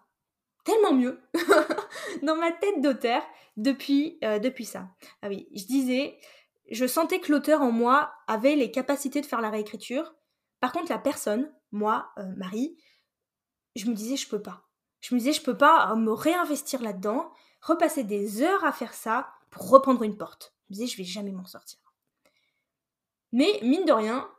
tellement 0.70 0.94
mieux 0.94 1.20
dans 2.24 2.36
ma 2.36 2.52
tête 2.52 2.82
d'auteur 2.82 3.24
depuis, 3.58 4.20
euh, 4.24 4.40
depuis 4.40 4.66
ça. 4.66 4.90
Ah 5.22 5.28
oui, 5.28 5.48
je 5.56 5.66
disais, 5.66 6.20
je 6.70 6.86
sentais 6.86 7.20
que 7.20 7.32
l'auteur 7.32 7.62
en 7.62 7.72
moi 7.72 8.14
avait 8.28 8.56
les 8.56 8.72
capacités 8.72 9.22
de 9.22 9.26
faire 9.26 9.42
la 9.42 9.50
réécriture. 9.50 10.14
Par 10.60 10.72
contre, 10.72 10.92
la 10.92 11.00
personne, 11.00 11.52
moi, 11.72 12.12
euh, 12.20 12.24
Marie, 12.38 12.78
je 13.76 13.88
me 13.88 13.96
disais, 13.96 14.16
je 14.16 14.30
peux 14.30 14.42
pas. 14.42 14.70
Je 15.00 15.16
me 15.16 15.20
disais, 15.20 15.34
je 15.34 15.42
peux 15.42 15.58
pas 15.58 15.96
me 15.96 16.12
réinvestir 16.12 16.82
là-dedans, 16.82 17.32
repasser 17.62 18.04
des 18.04 18.44
heures 18.44 18.64
à 18.64 18.72
faire 18.72 18.94
ça 18.94 19.30
pour 19.50 19.70
reprendre 19.70 20.04
une 20.04 20.18
porte. 20.18 20.54
Je 20.70 20.74
me 20.74 20.76
disais, 20.76 20.88
je 20.88 20.98
vais 20.98 21.08
jamais 21.08 21.32
m'en 21.32 21.46
sortir. 21.46 21.80
Mais 23.32 23.60
mine 23.64 23.86
de 23.86 23.94
rien, 23.94 24.30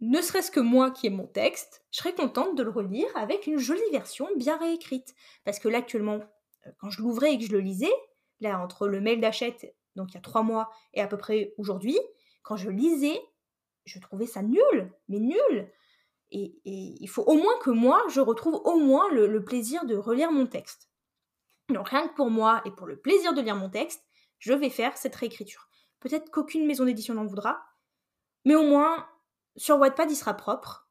ne 0.00 0.20
serait-ce 0.20 0.50
que 0.50 0.60
moi 0.60 0.90
qui 0.90 1.06
ai 1.06 1.10
mon 1.10 1.26
texte, 1.26 1.84
je 1.90 1.98
serais 1.98 2.14
contente 2.14 2.56
de 2.56 2.62
le 2.62 2.70
relire 2.70 3.08
avec 3.14 3.46
une 3.46 3.58
jolie 3.58 3.80
version 3.92 4.28
bien 4.36 4.56
réécrite. 4.56 5.14
Parce 5.44 5.58
que 5.58 5.68
là, 5.68 5.78
actuellement, 5.78 6.20
euh, 6.66 6.70
quand 6.78 6.90
je 6.90 7.02
l'ouvrais 7.02 7.34
et 7.34 7.38
que 7.38 7.44
je 7.44 7.52
le 7.52 7.60
lisais, 7.60 7.92
là, 8.40 8.58
entre 8.60 8.88
le 8.88 9.00
mail 9.00 9.20
d'achète, 9.20 9.74
donc 9.96 10.12
il 10.12 10.14
y 10.14 10.18
a 10.18 10.22
trois 10.22 10.42
mois, 10.42 10.70
et 10.94 11.00
à 11.00 11.06
peu 11.06 11.18
près 11.18 11.54
aujourd'hui, 11.58 11.98
quand 12.42 12.56
je 12.56 12.70
lisais, 12.70 13.20
je 13.84 13.98
trouvais 13.98 14.26
ça 14.26 14.42
nul, 14.42 14.92
mais 15.08 15.18
nul. 15.18 15.70
Et, 16.30 16.60
il 16.64 17.08
faut 17.08 17.24
au 17.24 17.34
moins 17.34 17.58
que 17.60 17.70
moi, 17.70 18.02
je 18.08 18.20
retrouve 18.20 18.54
au 18.64 18.76
moins 18.76 19.10
le, 19.12 19.26
le 19.26 19.44
plaisir 19.44 19.84
de 19.84 19.96
relire 19.96 20.32
mon 20.32 20.46
texte. 20.46 20.88
Donc 21.68 21.88
rien 21.88 22.08
que 22.08 22.14
pour 22.14 22.30
moi 22.30 22.62
et 22.64 22.70
pour 22.70 22.86
le 22.86 22.96
plaisir 22.98 23.34
de 23.34 23.40
lire 23.40 23.56
mon 23.56 23.68
texte, 23.68 24.02
je 24.38 24.52
vais 24.52 24.70
faire 24.70 24.96
cette 24.96 25.14
réécriture. 25.14 25.68
Peut-être 25.98 26.30
qu'aucune 26.30 26.66
maison 26.66 26.84
d'édition 26.84 27.14
n'en 27.14 27.26
voudra, 27.26 27.62
mais 28.44 28.54
au 28.54 28.62
moins, 28.62 29.06
sur 29.56 29.78
Wattpad, 29.78 30.10
il 30.10 30.16
sera 30.16 30.34
propre. 30.34 30.88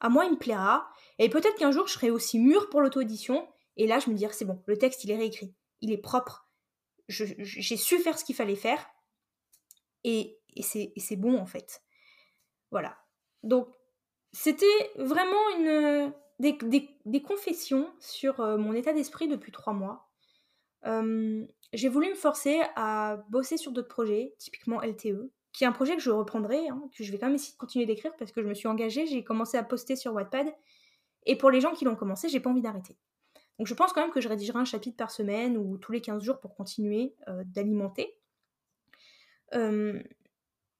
À 0.00 0.08
moi, 0.08 0.24
il 0.24 0.32
me 0.32 0.38
plaira. 0.38 0.88
Et 1.18 1.28
peut-être 1.28 1.56
qu'un 1.56 1.72
jour, 1.72 1.86
je 1.86 1.94
serai 1.94 2.10
aussi 2.10 2.38
mûre 2.38 2.68
pour 2.70 2.80
l'auto-édition. 2.80 3.48
Et 3.76 3.86
là, 3.86 3.98
je 3.98 4.10
me 4.10 4.14
dirai, 4.14 4.32
c'est 4.32 4.44
bon, 4.44 4.62
le 4.66 4.76
texte, 4.76 5.04
il 5.04 5.10
est 5.10 5.16
réécrit. 5.16 5.54
Il 5.80 5.92
est 5.92 5.98
propre. 5.98 6.48
J'ai 7.08 7.76
su 7.76 7.98
faire 7.98 8.18
ce 8.18 8.24
qu'il 8.24 8.34
fallait 8.34 8.56
faire. 8.56 8.84
Et, 10.04 10.38
et 10.56 10.62
c'est 10.62 11.16
bon, 11.16 11.38
en 11.38 11.46
fait. 11.46 11.82
Voilà. 12.70 12.98
Donc, 13.42 13.68
c'était 14.32 14.66
vraiment 14.96 15.50
une, 15.56 16.12
des, 16.38 17.22
confessions 17.22 17.92
sur 17.98 18.40
euh, 18.40 18.58
mon 18.58 18.72
état 18.74 18.92
d'esprit 18.92 19.28
depuis 19.28 19.52
trois 19.52 19.72
mois. 19.72 20.08
Euh, 20.86 21.46
j'ai 21.72 21.88
voulu 21.88 22.10
me 22.10 22.14
forcer 22.14 22.60
à 22.76 23.24
bosser 23.30 23.56
sur 23.56 23.72
d'autres 23.72 23.88
projets, 23.88 24.34
typiquement 24.38 24.80
LTE 24.80 25.30
qui 25.52 25.64
est 25.64 25.66
un 25.66 25.72
projet 25.72 25.96
que 25.96 26.02
je 26.02 26.10
reprendrai, 26.10 26.68
hein, 26.68 26.82
que 26.96 27.04
je 27.04 27.10
vais 27.10 27.18
quand 27.18 27.26
même 27.26 27.34
essayer 27.34 27.52
de 27.52 27.58
continuer 27.58 27.86
d'écrire 27.86 28.12
parce 28.18 28.32
que 28.32 28.42
je 28.42 28.46
me 28.46 28.54
suis 28.54 28.68
engagée, 28.68 29.06
j'ai 29.06 29.24
commencé 29.24 29.56
à 29.56 29.62
poster 29.62 29.96
sur 29.96 30.12
Wattpad. 30.12 30.46
Et 31.26 31.36
pour 31.36 31.50
les 31.50 31.60
gens 31.60 31.72
qui 31.72 31.84
l'ont 31.84 31.96
commencé, 31.96 32.28
j'ai 32.28 32.40
pas 32.40 32.50
envie 32.50 32.62
d'arrêter. 32.62 32.96
Donc 33.58 33.66
je 33.66 33.74
pense 33.74 33.92
quand 33.92 34.00
même 34.00 34.12
que 34.12 34.20
je 34.20 34.28
rédigerai 34.28 34.58
un 34.58 34.64
chapitre 34.64 34.96
par 34.96 35.10
semaine 35.10 35.56
ou 35.56 35.78
tous 35.78 35.92
les 35.92 36.00
15 36.00 36.22
jours 36.22 36.38
pour 36.38 36.54
continuer 36.54 37.14
euh, 37.28 37.42
d'alimenter. 37.46 38.14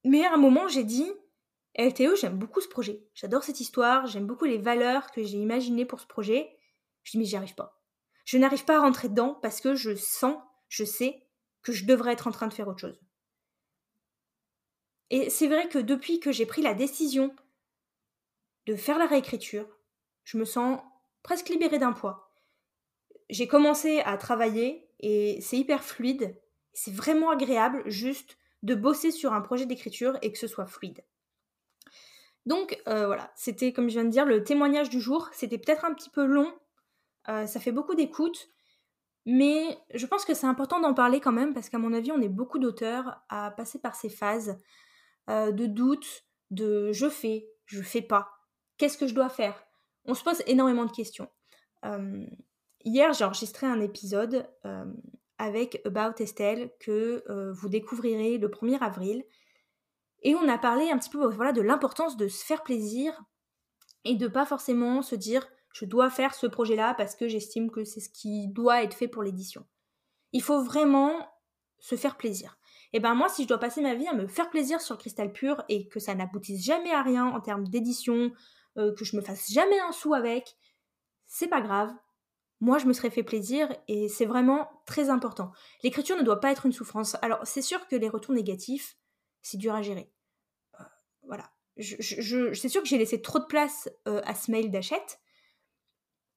Mais 0.05 0.25
à 0.25 0.35
un 0.35 0.37
moment, 0.37 0.69
j'ai 0.69 0.85
dit 0.85 1.11
LTE, 1.75 2.17
j'aime 2.21 2.39
beaucoup 2.39 2.61
ce 2.61 2.69
projet. 2.69 3.03
J'adore 3.15 3.45
cette 3.45 3.61
histoire, 3.61 4.07
j'aime 4.07 4.27
beaucoup 4.27 4.45
les 4.45 4.59
valeurs 4.59 5.11
que 5.11 5.23
j'ai 5.23 5.39
imaginées 5.39 5.85
pour 5.85 6.01
ce 6.01 6.07
projet. 6.07 6.51
Je 7.03 7.13
dis 7.13 7.19
mais 7.19 7.25
j'y 7.25 7.37
arrive 7.37 7.55
pas. 7.55 7.81
Je 8.25 8.37
n'arrive 8.39 8.65
pas 8.65 8.79
à 8.79 8.81
rentrer 8.81 9.09
dedans 9.09 9.39
parce 9.41 9.61
que 9.61 9.75
je 9.75 9.95
sens, 9.95 10.37
je 10.69 10.85
sais 10.85 11.23
que 11.63 11.73
je 11.73 11.87
devrais 11.87 12.13
être 12.13 12.27
en 12.27 12.31
train 12.31 12.49
de 12.49 12.53
faire 12.53 12.69
autre 12.69 12.81
chose. 12.81 13.01
Et 15.11 15.31
c'est 15.31 15.49
vrai 15.49 15.69
que 15.69 15.79
depuis 15.79 16.21
que 16.21 16.33
j'ai 16.33 16.47
pris 16.47 16.63
la 16.63 16.75
décision 16.75 17.35
de 18.67 18.77
faire 18.77 18.99
la 18.99 19.07
réécriture, 19.07 19.67
je 20.25 20.37
me 20.37 20.45
sens 20.45 20.81
presque 21.23 21.49
libérée 21.49 21.79
d'un 21.79 21.93
poids. 21.93 22.33
J'ai 23.31 23.49
commencé 23.49 24.01
à 24.01 24.17
travailler 24.17 24.89
et 25.01 25.41
c'est 25.41 25.57
hyper 25.57 25.83
fluide. 25.83 26.39
C'est 26.73 26.95
vraiment 26.95 27.31
agréable 27.31 27.83
juste 27.87 28.37
de 28.63 28.75
bosser 28.75 29.11
sur 29.11 29.33
un 29.33 29.41
projet 29.41 29.67
d'écriture 29.67 30.19
et 30.23 30.33
que 30.33 30.39
ce 30.39 30.47
soit 30.47 30.67
fluide. 30.67 31.05
Donc 32.47 32.81
euh, 32.89 33.07
voilà, 33.07 33.31
c'était 33.37 33.73
comme 33.73 33.89
je 33.89 33.95
viens 33.95 34.05
de 34.05 34.11
dire 34.11 34.25
le 34.25 34.43
témoignage 34.43 34.91
du 34.91 35.01
jour. 35.01 35.29
C'était 35.33 35.59
peut-être 35.59 35.85
un 35.85 35.95
petit 35.95 36.11
peu 36.11 36.25
long, 36.25 36.53
euh, 37.29 37.47
ça 37.47 37.61
fait 37.61 37.73
beaucoup 37.73 37.95
d'écoute, 37.95 38.49
mais 39.27 39.79
je 39.93 40.07
pense 40.07 40.25
que 40.25 40.33
c'est 40.33 40.47
important 40.47 40.81
d'en 40.81 40.95
parler 40.95 41.21
quand 41.21 41.33
même 41.33 41.53
parce 41.53 41.69
qu'à 41.69 41.79
mon 41.79 41.93
avis, 41.93 42.11
on 42.11 42.23
est 42.23 42.29
beaucoup 42.29 42.59
d'auteurs 42.59 43.23
à 43.29 43.51
passer 43.51 43.79
par 43.79 43.95
ces 43.95 44.09
phases, 44.09 44.59
euh, 45.29 45.53
de 45.53 45.67
doute, 45.67 46.25
de 46.51 46.93
je 46.93 47.09
fais, 47.09 47.49
je 47.67 47.83
fais 47.83 48.03
pas. 48.03 48.31
Qu'est-ce 48.77 48.99
que 48.99 49.07
je 49.07 49.15
dois 49.15 49.29
faire? 49.29 49.65
On 50.05 50.15
se 50.15 50.25
pose 50.25 50.43
énormément 50.47 50.85
de 50.85 50.93
questions. 50.93 51.29
hier, 52.85 53.13
j'ai 53.13 53.25
enregistré 53.25 53.67
un 53.67 53.81
épisode 53.81 54.49
avec 55.37 55.83
About 55.85 56.23
Estelle 56.23 56.71
que 56.81 57.23
vous 57.53 57.69
découvrirez 57.69 58.39
le 58.39 58.49
1er 58.49 58.79
avril. 58.79 59.25
Et 60.23 60.35
on 60.35 60.49
a 60.49 60.59
parlé 60.59 60.91
un 60.91 60.99
petit 60.99 61.11
peu 61.11 61.27
voilà, 61.27 61.53
de 61.53 61.61
l'importance 61.61 62.17
de 62.17 62.29
se 62.29 62.45
faire 62.45 62.63
plaisir 62.63 63.23
et 64.05 64.15
de 64.15 64.29
pas 64.29 64.47
forcément 64.47 65.03
se 65.03 65.15
dire 65.15 65.47
je 65.73 65.85
dois 65.85 66.11
faire 66.11 66.35
ce 66.35 66.47
projet-là 66.47 66.95
parce 66.95 67.15
que 67.15 67.29
j'estime 67.29 67.71
que 67.71 67.85
c'est 67.85 68.01
ce 68.01 68.09
qui 68.09 68.49
doit 68.49 68.83
être 68.83 68.95
fait 68.95 69.09
pour 69.09 69.23
l'édition. 69.23 69.67
Il 70.33 70.43
faut 70.43 70.63
vraiment 70.63 71.13
se 71.79 71.95
faire 71.95 72.17
plaisir. 72.17 72.58
Et 72.93 73.01
ben 73.01 73.15
moi, 73.15 73.29
si 73.29 73.43
je 73.43 73.49
dois 73.49 73.59
passer 73.59 73.83
ma 73.83 73.95
vie 73.95 74.07
à 74.07 74.15
me 74.15 74.27
faire 74.27 74.51
plaisir 74.51 74.81
sur 74.81 74.97
Cristal 74.97 75.33
Pur 75.33 75.63
et 75.69 75.89
que 75.89 76.01
ça 76.01 76.15
n'aboutisse 76.15 76.65
jamais 76.65 76.93
à 76.93 77.03
rien 77.03 77.27
en 77.27 77.41
termes 77.41 77.69
d'édition, 77.69 78.33
euh, 78.79 78.95
que 78.95 79.05
je 79.05 79.17
me 79.17 79.23
fasse 79.23 79.51
jamais 79.53 79.79
un 79.81 79.93
sou 79.93 80.15
avec, 80.15 80.57
c'est 81.27 81.49
pas 81.49 81.61
grave. 81.61 81.93
Moi, 82.61 82.79
je 82.79 82.87
me 82.87 82.93
serais 82.93 83.11
fait 83.11 83.23
plaisir 83.23 83.69
et 83.87 84.09
c'est 84.09 84.25
vraiment 84.25 84.69
très 84.87 85.11
important. 85.11 85.53
L'écriture 85.83 86.17
ne 86.17 86.23
doit 86.23 86.41
pas 86.41 86.51
être 86.51 86.67
une 86.67 86.73
souffrance. 86.73 87.17
Alors, 87.23 87.41
c'est 87.45 87.63
sûr 87.63 87.87
que 87.87 87.97
les 87.97 88.09
retours 88.09 88.35
négatifs, 88.35 88.97
c'est 89.43 89.59
dur 89.59 89.75
à 89.75 89.83
gérer. 89.83 90.11
Euh, 90.81 90.85
voilà. 91.23 91.51
Je, 91.77 92.53
c'est 92.55 92.69
sûr 92.69 92.83
que 92.83 92.89
j'ai 92.89 92.99
laissé 92.99 93.23
trop 93.23 93.39
de 93.39 93.45
place 93.45 93.89
euh, 94.09 94.21
à 94.25 94.35
ce 94.35 94.51
mail 94.51 94.71
d'achète. 94.71 95.21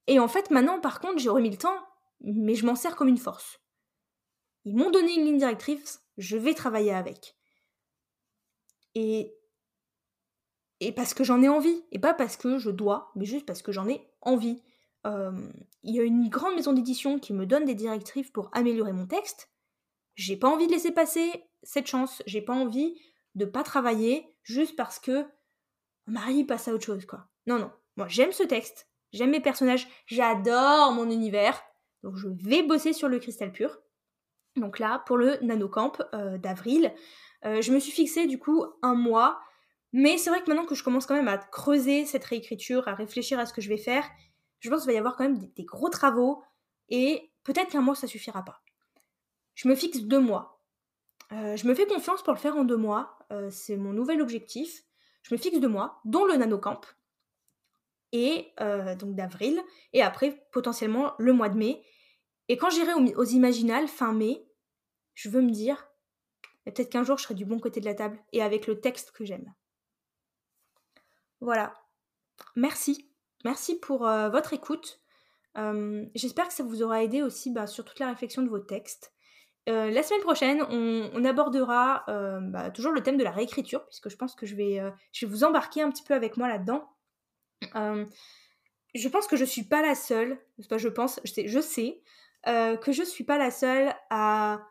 Et 0.06 0.20
en 0.20 0.28
fait, 0.28 0.52
maintenant, 0.52 0.80
par 0.80 1.00
contre, 1.00 1.18
j'ai 1.18 1.30
remis 1.30 1.50
le 1.50 1.58
temps, 1.58 1.78
mais 2.20 2.54
je 2.54 2.66
m'en 2.66 2.76
sers 2.76 2.96
comme 2.96 3.08
une 3.08 3.18
force. 3.18 3.60
Ils 4.65 4.76
m'ont 4.76 4.91
donné 4.91 5.15
une 5.15 5.26
ligne 5.26 5.38
directrice, 5.38 6.04
je 6.17 6.38
vais 6.38 6.54
travailler 6.54 6.93
avec. 6.93 7.36
Et, 8.95 9.34
parce 10.95 11.13
que 11.13 11.24
j'en 11.24 11.41
ai 11.41 11.50
envie, 11.50 11.84
et 11.91 12.00
pas 12.00 12.13
parce 12.13 12.38
que 12.38 12.58
je 12.58 12.69
dois, 12.69 13.12
mais 13.15 13.26
juste 13.26 13.45
parce 13.45 13.62
que 13.62 13.71
j'en 13.71 13.88
ai 13.88 14.08
envie. 14.21 14.62
Euh, 15.08 15.32
il 15.84 15.95
y 15.95 16.00
a 16.00 16.04
une 16.04 16.30
grande 16.30 16.56
maison 16.56 16.74
d'édition 16.74 17.19
qui 17.19 17.34
me 17.34 17.45
donne 17.45 17.65
des 17.65 17.76
directives 17.76 18.32
pour 18.32 18.50
améliorer 18.54 18.93
mon 18.93 19.08
texte. 19.08 19.50
J'ai 20.15 20.38
pas 20.38 20.50
envie 20.50 20.67
de 20.67 20.74
laisser 20.74 20.91
passer 20.91 21.45
cette 21.63 21.88
chance. 21.88 22.21
J'ai 22.28 22.41
pas 22.41 22.54
envie 22.54 23.00
de 23.36 23.45
pas 23.45 23.63
travailler 23.63 24.28
juste 24.43 24.76
parce 24.76 25.00
que 25.00 25.26
Marie 26.06 26.43
passe 26.43 26.67
à 26.67 26.74
autre 26.74 26.86
chose, 26.86 27.06
quoi. 27.06 27.28
Non, 27.47 27.58
non. 27.58 27.71
Moi, 27.97 28.08
j'aime 28.08 28.32
ce 28.32 28.43
texte. 28.43 28.88
J'aime 29.13 29.32
mes 29.32 29.39
personnages. 29.39 29.88
J'adore 30.06 30.91
mon 30.91 31.10
univers. 31.10 31.62
Donc, 32.04 32.15
je 32.15 32.28
vais 32.28 32.63
bosser 32.63 32.93
sur 32.93 33.08
le 33.08 33.19
cristal 33.19 33.52
pur. 33.52 33.80
Donc 34.56 34.80
là, 34.80 35.04
pour 35.06 35.18
le 35.18 35.38
nanocamp 35.42 35.94
euh, 36.14 36.38
d'avril, 36.38 36.94
euh, 37.46 37.62
je 37.62 37.72
me 37.72 37.80
suis 37.80 37.92
fixé 37.92 38.28
du 38.28 38.38
coup 38.38 38.66
un 38.82 38.96
mois. 38.96 39.40
Mais 39.94 40.18
c'est 40.18 40.30
vrai 40.30 40.42
que 40.42 40.48
maintenant 40.48 40.66
que 40.66 40.76
je 40.76 40.84
commence 40.84 41.06
quand 41.06 41.16
même 41.16 41.28
à 41.28 41.38
creuser 41.38 42.06
cette 42.06 42.24
réécriture, 42.24 42.88
à 42.88 42.96
réfléchir 42.96 43.40
à 43.40 43.46
ce 43.46 43.54
que 43.54 43.62
je 43.62 43.70
vais 43.70 43.78
faire, 43.78 44.06
je 44.60 44.70
pense 44.70 44.82
qu'il 44.82 44.88
va 44.88 44.94
y 44.94 44.98
avoir 44.98 45.16
quand 45.16 45.24
même 45.24 45.40
des, 45.40 45.64
gros 45.64 45.90
travaux. 45.90 46.44
Et 46.90 47.32
peut-être 47.44 47.70
qu'un 47.70 47.82
mois, 47.82 47.96
ça 47.96 48.08
suffira 48.08 48.44
pas. 48.44 48.62
Je 49.56 49.68
me 49.68 49.76
fixe 49.76 50.00
deux 50.00 50.20
mois. 50.20 50.62
Euh, 51.34 51.56
je 51.56 51.68
me 51.68 51.74
fais 51.74 51.86
confiance 51.86 52.24
pour 52.24 52.34
le 52.34 52.40
faire 52.40 52.56
en 52.56 52.64
deux 52.64 52.78
mois. 52.78 53.18
c'est 53.50 53.78
mon 53.78 53.94
nouvel 53.94 54.22
objectif. 54.22 54.84
Je 55.24 55.34
me 55.34 55.40
fixe 55.40 55.60
deux 55.60 55.68
mois, 55.68 56.02
dont 56.06 56.26
le 56.26 56.36
nanocamp. 56.36 56.82
Et 58.12 58.54
donc 58.98 59.16
d'avril. 59.16 59.62
Et 59.94 60.02
après, 60.02 60.46
potentiellement, 60.52 61.14
le 61.18 61.34
mois 61.34 61.50
de 61.50 61.58
mai. 61.58 61.84
Et 62.52 62.58
quand 62.58 62.70
j'irai 62.70 62.94
aux, 62.94 63.24
Imaginales 63.24 63.88
fin 63.88 64.12
mai, 64.12 64.46
je 65.14 65.30
veux 65.30 65.42
me 65.42 65.52
dire, 65.52 65.88
peut-être 66.66 66.90
qu'un 66.90 67.06
jour 67.06 67.18
je 67.18 67.24
serai 67.24 67.34
du 67.34 67.46
bon 67.46 67.60
côté 67.60 67.80
de 67.80 67.86
la 67.86 67.94
table 67.94 68.20
et 68.34 68.42
avec 68.42 68.68
le 68.68 68.82
texte 68.82 69.12
que 69.12 69.24
j'aime. 69.24 69.54
Voilà. 71.40 71.74
Merci. 72.58 73.10
Merci 73.46 73.80
pour 73.80 74.06
euh, 74.06 74.28
votre 74.28 74.52
écoute. 74.52 75.00
Euh, 75.58 76.06
j'espère 76.14 76.50
que 76.50 76.54
ça 76.54 76.64
vous 76.64 76.84
aura 76.84 77.02
aidé 77.02 77.22
aussi 77.22 77.52
bah, 77.52 77.68
sur 77.68 77.86
toute 77.86 78.00
la 78.00 78.10
réflexion 78.10 78.42
de 78.42 78.50
vos 78.50 78.60
textes. 78.60 79.14
Euh, 79.70 79.90
la 79.90 80.04
semaine 80.04 80.20
prochaine, 80.20 80.62
on, 80.64 81.24
abordera 81.24 82.04
bah, 82.42 82.70
toujours 82.70 82.92
le 82.92 83.02
thème 83.02 83.16
de 83.16 83.24
la 83.24 83.32
réécriture, 83.32 83.86
puisque 83.86 84.10
je 84.10 84.18
pense 84.18 84.36
que 84.36 84.46
je 84.46 84.56
vais, 84.56 84.82
vous 85.26 85.46
embarquer 85.46 85.84
un 85.84 85.90
petit 85.90 86.04
peu 86.04 86.16
avec 86.16 86.36
moi 86.36 86.50
là-dedans. 86.50 86.86
je 88.94 89.08
pense 89.08 89.28
que 89.28 89.38
je 89.38 89.46
suis 89.46 89.64
pas 89.64 89.82
la 89.82 89.96
seule, 89.96 90.38
je 90.60 90.90
pense, 90.90 91.22
je 91.24 91.62
sais 91.62 92.02
euh, 92.47 92.75
que 92.75 92.91
je 92.91 93.04
suis 93.04 93.23
pas 93.23 93.38
la 93.38 93.51
seule 93.51 93.93
à, 94.10 94.62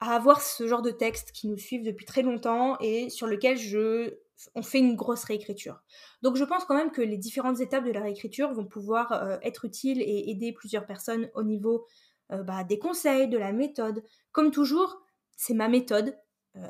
avoir 0.00 0.42
ce 0.42 0.66
genre 0.66 0.82
de 0.82 0.90
texte 0.90 1.32
qui 1.32 1.48
nous 1.48 1.56
suivent 1.56 1.84
depuis 1.84 2.04
très 2.04 2.20
longtemps 2.20 2.76
et 2.80 3.08
sur 3.08 3.26
lequel 3.26 3.56
je, 3.56 4.18
on 4.54 4.62
fait 4.62 4.78
une 4.78 4.96
grosse 4.96 5.24
réécriture. 5.24 5.80
Donc 6.20 6.36
je 6.36 6.44
pense 6.44 6.66
quand 6.66 6.76
même 6.76 6.90
que 6.90 7.00
les 7.00 7.16
différentes 7.16 7.60
étapes 7.60 7.86
de 7.86 7.92
la 7.92 8.00
réécriture 8.00 8.52
vont 8.52 8.66
pouvoir 8.66 9.12
euh, 9.12 9.38
être 9.42 9.64
utiles 9.64 10.02
et 10.02 10.30
aider 10.30 10.52
plusieurs 10.52 10.84
personnes 10.84 11.30
au 11.34 11.42
niveau 11.42 11.86
euh, 12.32 12.42
bah, 12.42 12.64
des 12.64 12.78
conseils, 12.78 13.28
de 13.28 13.38
la 13.38 13.52
méthode. 13.52 14.02
Comme 14.30 14.50
toujours, 14.50 15.00
c'est 15.36 15.54
ma 15.54 15.68
méthode. 15.68 16.18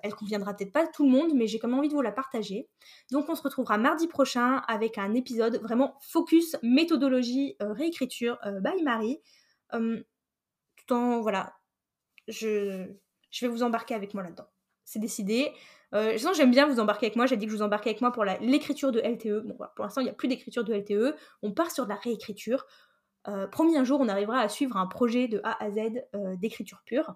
elle 0.04 0.14
conviendra 0.14 0.54
peut-être 0.54 0.72
pas 0.72 0.84
à 0.84 0.86
tout 0.86 1.04
le 1.04 1.10
monde, 1.10 1.32
mais 1.34 1.48
j'ai 1.48 1.58
quand 1.58 1.66
même 1.66 1.78
envie 1.78 1.88
de 1.88 1.94
vous 1.94 2.02
la 2.02 2.12
partager. 2.12 2.68
Donc 3.10 3.28
on 3.28 3.34
se 3.34 3.42
retrouvera 3.42 3.78
mardi 3.78 4.06
prochain 4.06 4.62
avec 4.68 4.96
un 4.96 5.12
épisode 5.12 5.60
vraiment 5.60 5.98
focus 6.00 6.56
méthodologie 6.62 7.56
réécriture 7.58 8.38
by 8.62 8.80
Marie 8.84 9.20
tout 9.72 10.92
en, 10.92 11.20
voilà, 11.20 11.54
je, 12.28 12.86
vais 13.40 13.48
vous 13.48 13.62
embarquer 13.62 13.94
avec 13.94 14.14
moi 14.14 14.22
là-dedans. 14.22 14.48
C'est 14.84 14.98
décidé. 14.98 15.52
Euh, 15.94 16.18
j'aime 16.34 16.50
bien 16.50 16.66
vous 16.66 16.80
embarquer 16.80 17.06
avec 17.06 17.16
moi. 17.16 17.26
J'ai 17.26 17.36
dit 17.36 17.46
que 17.46 17.52
je 17.52 17.56
vous 17.56 17.62
embarquais 17.62 17.90
avec 17.90 18.00
moi 18.00 18.12
pour 18.12 18.24
l'écriture 18.24 18.92
de 18.92 19.00
LTE. 19.00 19.46
Bon, 19.46 19.56
pour 19.76 19.84
l'instant, 19.84 20.00
il 20.00 20.04
n'y 20.04 20.10
a 20.10 20.14
plus 20.14 20.28
d'écriture 20.28 20.64
de 20.64 20.74
LTE. 20.74 21.16
On 21.42 21.52
part 21.52 21.70
sur 21.70 21.84
de 21.84 21.90
la 21.90 21.96
réécriture. 21.96 22.66
Euh, 23.28 23.46
promis, 23.46 23.76
un 23.76 23.84
jour, 23.84 24.00
on 24.00 24.08
arrivera 24.08 24.40
à 24.40 24.48
suivre 24.48 24.76
un 24.76 24.86
projet 24.86 25.28
de 25.28 25.40
A 25.44 25.62
à 25.62 25.70
Z 25.70 25.78
euh, 26.14 26.36
d'écriture 26.36 26.82
pure. 26.84 27.14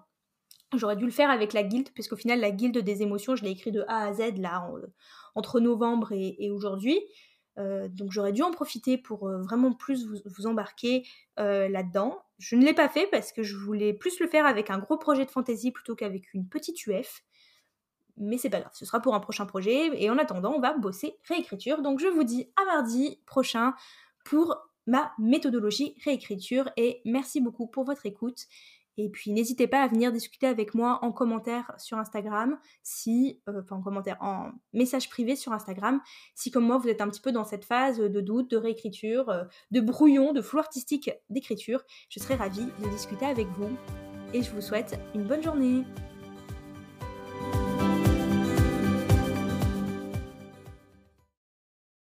J'aurais 0.75 0.95
dû 0.95 1.05
le 1.05 1.11
faire 1.11 1.29
avec 1.29 1.53
la 1.53 1.63
guilde, 1.63 1.89
puisqu'au 1.93 2.15
final, 2.15 2.39
la 2.39 2.51
guilde 2.51 2.77
des 2.77 3.01
émotions, 3.01 3.35
je 3.35 3.43
l'ai 3.43 3.51
écrit 3.51 3.71
de 3.71 3.83
A 3.87 4.07
à 4.07 4.13
Z, 4.13 4.37
là, 4.37 4.69
entre 5.35 5.59
novembre 5.59 6.11
et 6.11 6.49
aujourd'hui. 6.51 6.99
Euh, 7.57 7.87
donc 7.89 8.11
j'aurais 8.11 8.31
dû 8.31 8.43
en 8.43 8.51
profiter 8.51 8.97
pour 8.97 9.27
vraiment 9.27 9.73
plus 9.73 10.07
vous, 10.07 10.45
embarquer 10.45 11.07
là-dedans. 11.37 12.21
Je 12.39 12.55
ne 12.55 12.65
l'ai 12.65 12.73
pas 12.73 12.89
fait 12.89 13.07
parce 13.07 13.31
que 13.31 13.43
je 13.43 13.55
voulais 13.57 13.93
plus 13.93 14.19
le 14.19 14.27
faire 14.27 14.45
avec 14.45 14.69
un 14.69 14.79
gros 14.79 14.97
projet 14.97 15.25
de 15.25 15.29
fantasy 15.29 15.71
plutôt 15.71 15.95
qu'avec 15.95 16.33
une 16.33 16.47
petite 16.47 16.87
UF. 16.87 17.23
Mais 18.17 18.37
c'est 18.37 18.49
pas 18.49 18.61
grave, 18.61 18.71
ce 18.73 18.85
sera 18.85 19.01
pour 19.01 19.13
un 19.13 19.19
prochain 19.19 19.45
projet. 19.45 19.91
Et 20.01 20.09
en 20.09 20.17
attendant, 20.17 20.53
on 20.53 20.59
va 20.59 20.73
bosser 20.73 21.17
réécriture. 21.27 21.81
Donc 21.81 21.99
je 21.99 22.07
vous 22.07 22.23
dis 22.23 22.49
à 22.55 22.65
mardi 22.65 23.19
prochain 23.25 23.73
pour 24.23 24.57
ma 24.87 25.11
méthodologie 25.19 25.95
réécriture. 26.03 26.69
Et 26.77 27.01
merci 27.05 27.41
beaucoup 27.41 27.67
pour 27.67 27.83
votre 27.83 28.05
écoute. 28.05 28.47
Et 29.01 29.07
puis 29.07 29.31
n'hésitez 29.31 29.65
pas 29.65 29.81
à 29.81 29.87
venir 29.87 30.11
discuter 30.11 30.45
avec 30.45 30.73
moi 30.73 30.99
en 31.03 31.13
commentaire 31.13 31.71
sur 31.77 31.97
Instagram, 31.97 32.59
si, 32.83 33.39
euh, 33.47 33.61
en 33.71 33.81
commentaire, 33.81 34.17
en 34.19 34.51
message 34.73 35.09
privé 35.09 35.37
sur 35.37 35.53
Instagram, 35.53 36.01
si 36.35 36.51
comme 36.51 36.65
moi 36.65 36.77
vous 36.77 36.89
êtes 36.89 36.99
un 36.99 37.07
petit 37.07 37.21
peu 37.21 37.31
dans 37.31 37.45
cette 37.45 37.63
phase 37.63 37.97
de 37.97 38.19
doute, 38.19 38.51
de 38.51 38.57
réécriture, 38.57 39.29
euh, 39.29 39.45
de 39.71 39.79
brouillon, 39.79 40.33
de 40.33 40.41
flou 40.41 40.59
artistique 40.59 41.11
d'écriture, 41.29 41.81
je 42.09 42.19
serai 42.19 42.35
ravie 42.35 42.67
de 42.83 42.89
discuter 42.89 43.25
avec 43.25 43.47
vous. 43.57 43.69
Et 44.33 44.43
je 44.43 44.51
vous 44.51 44.61
souhaite 44.61 44.99
une 45.15 45.23
bonne 45.23 45.41
journée. 45.41 45.85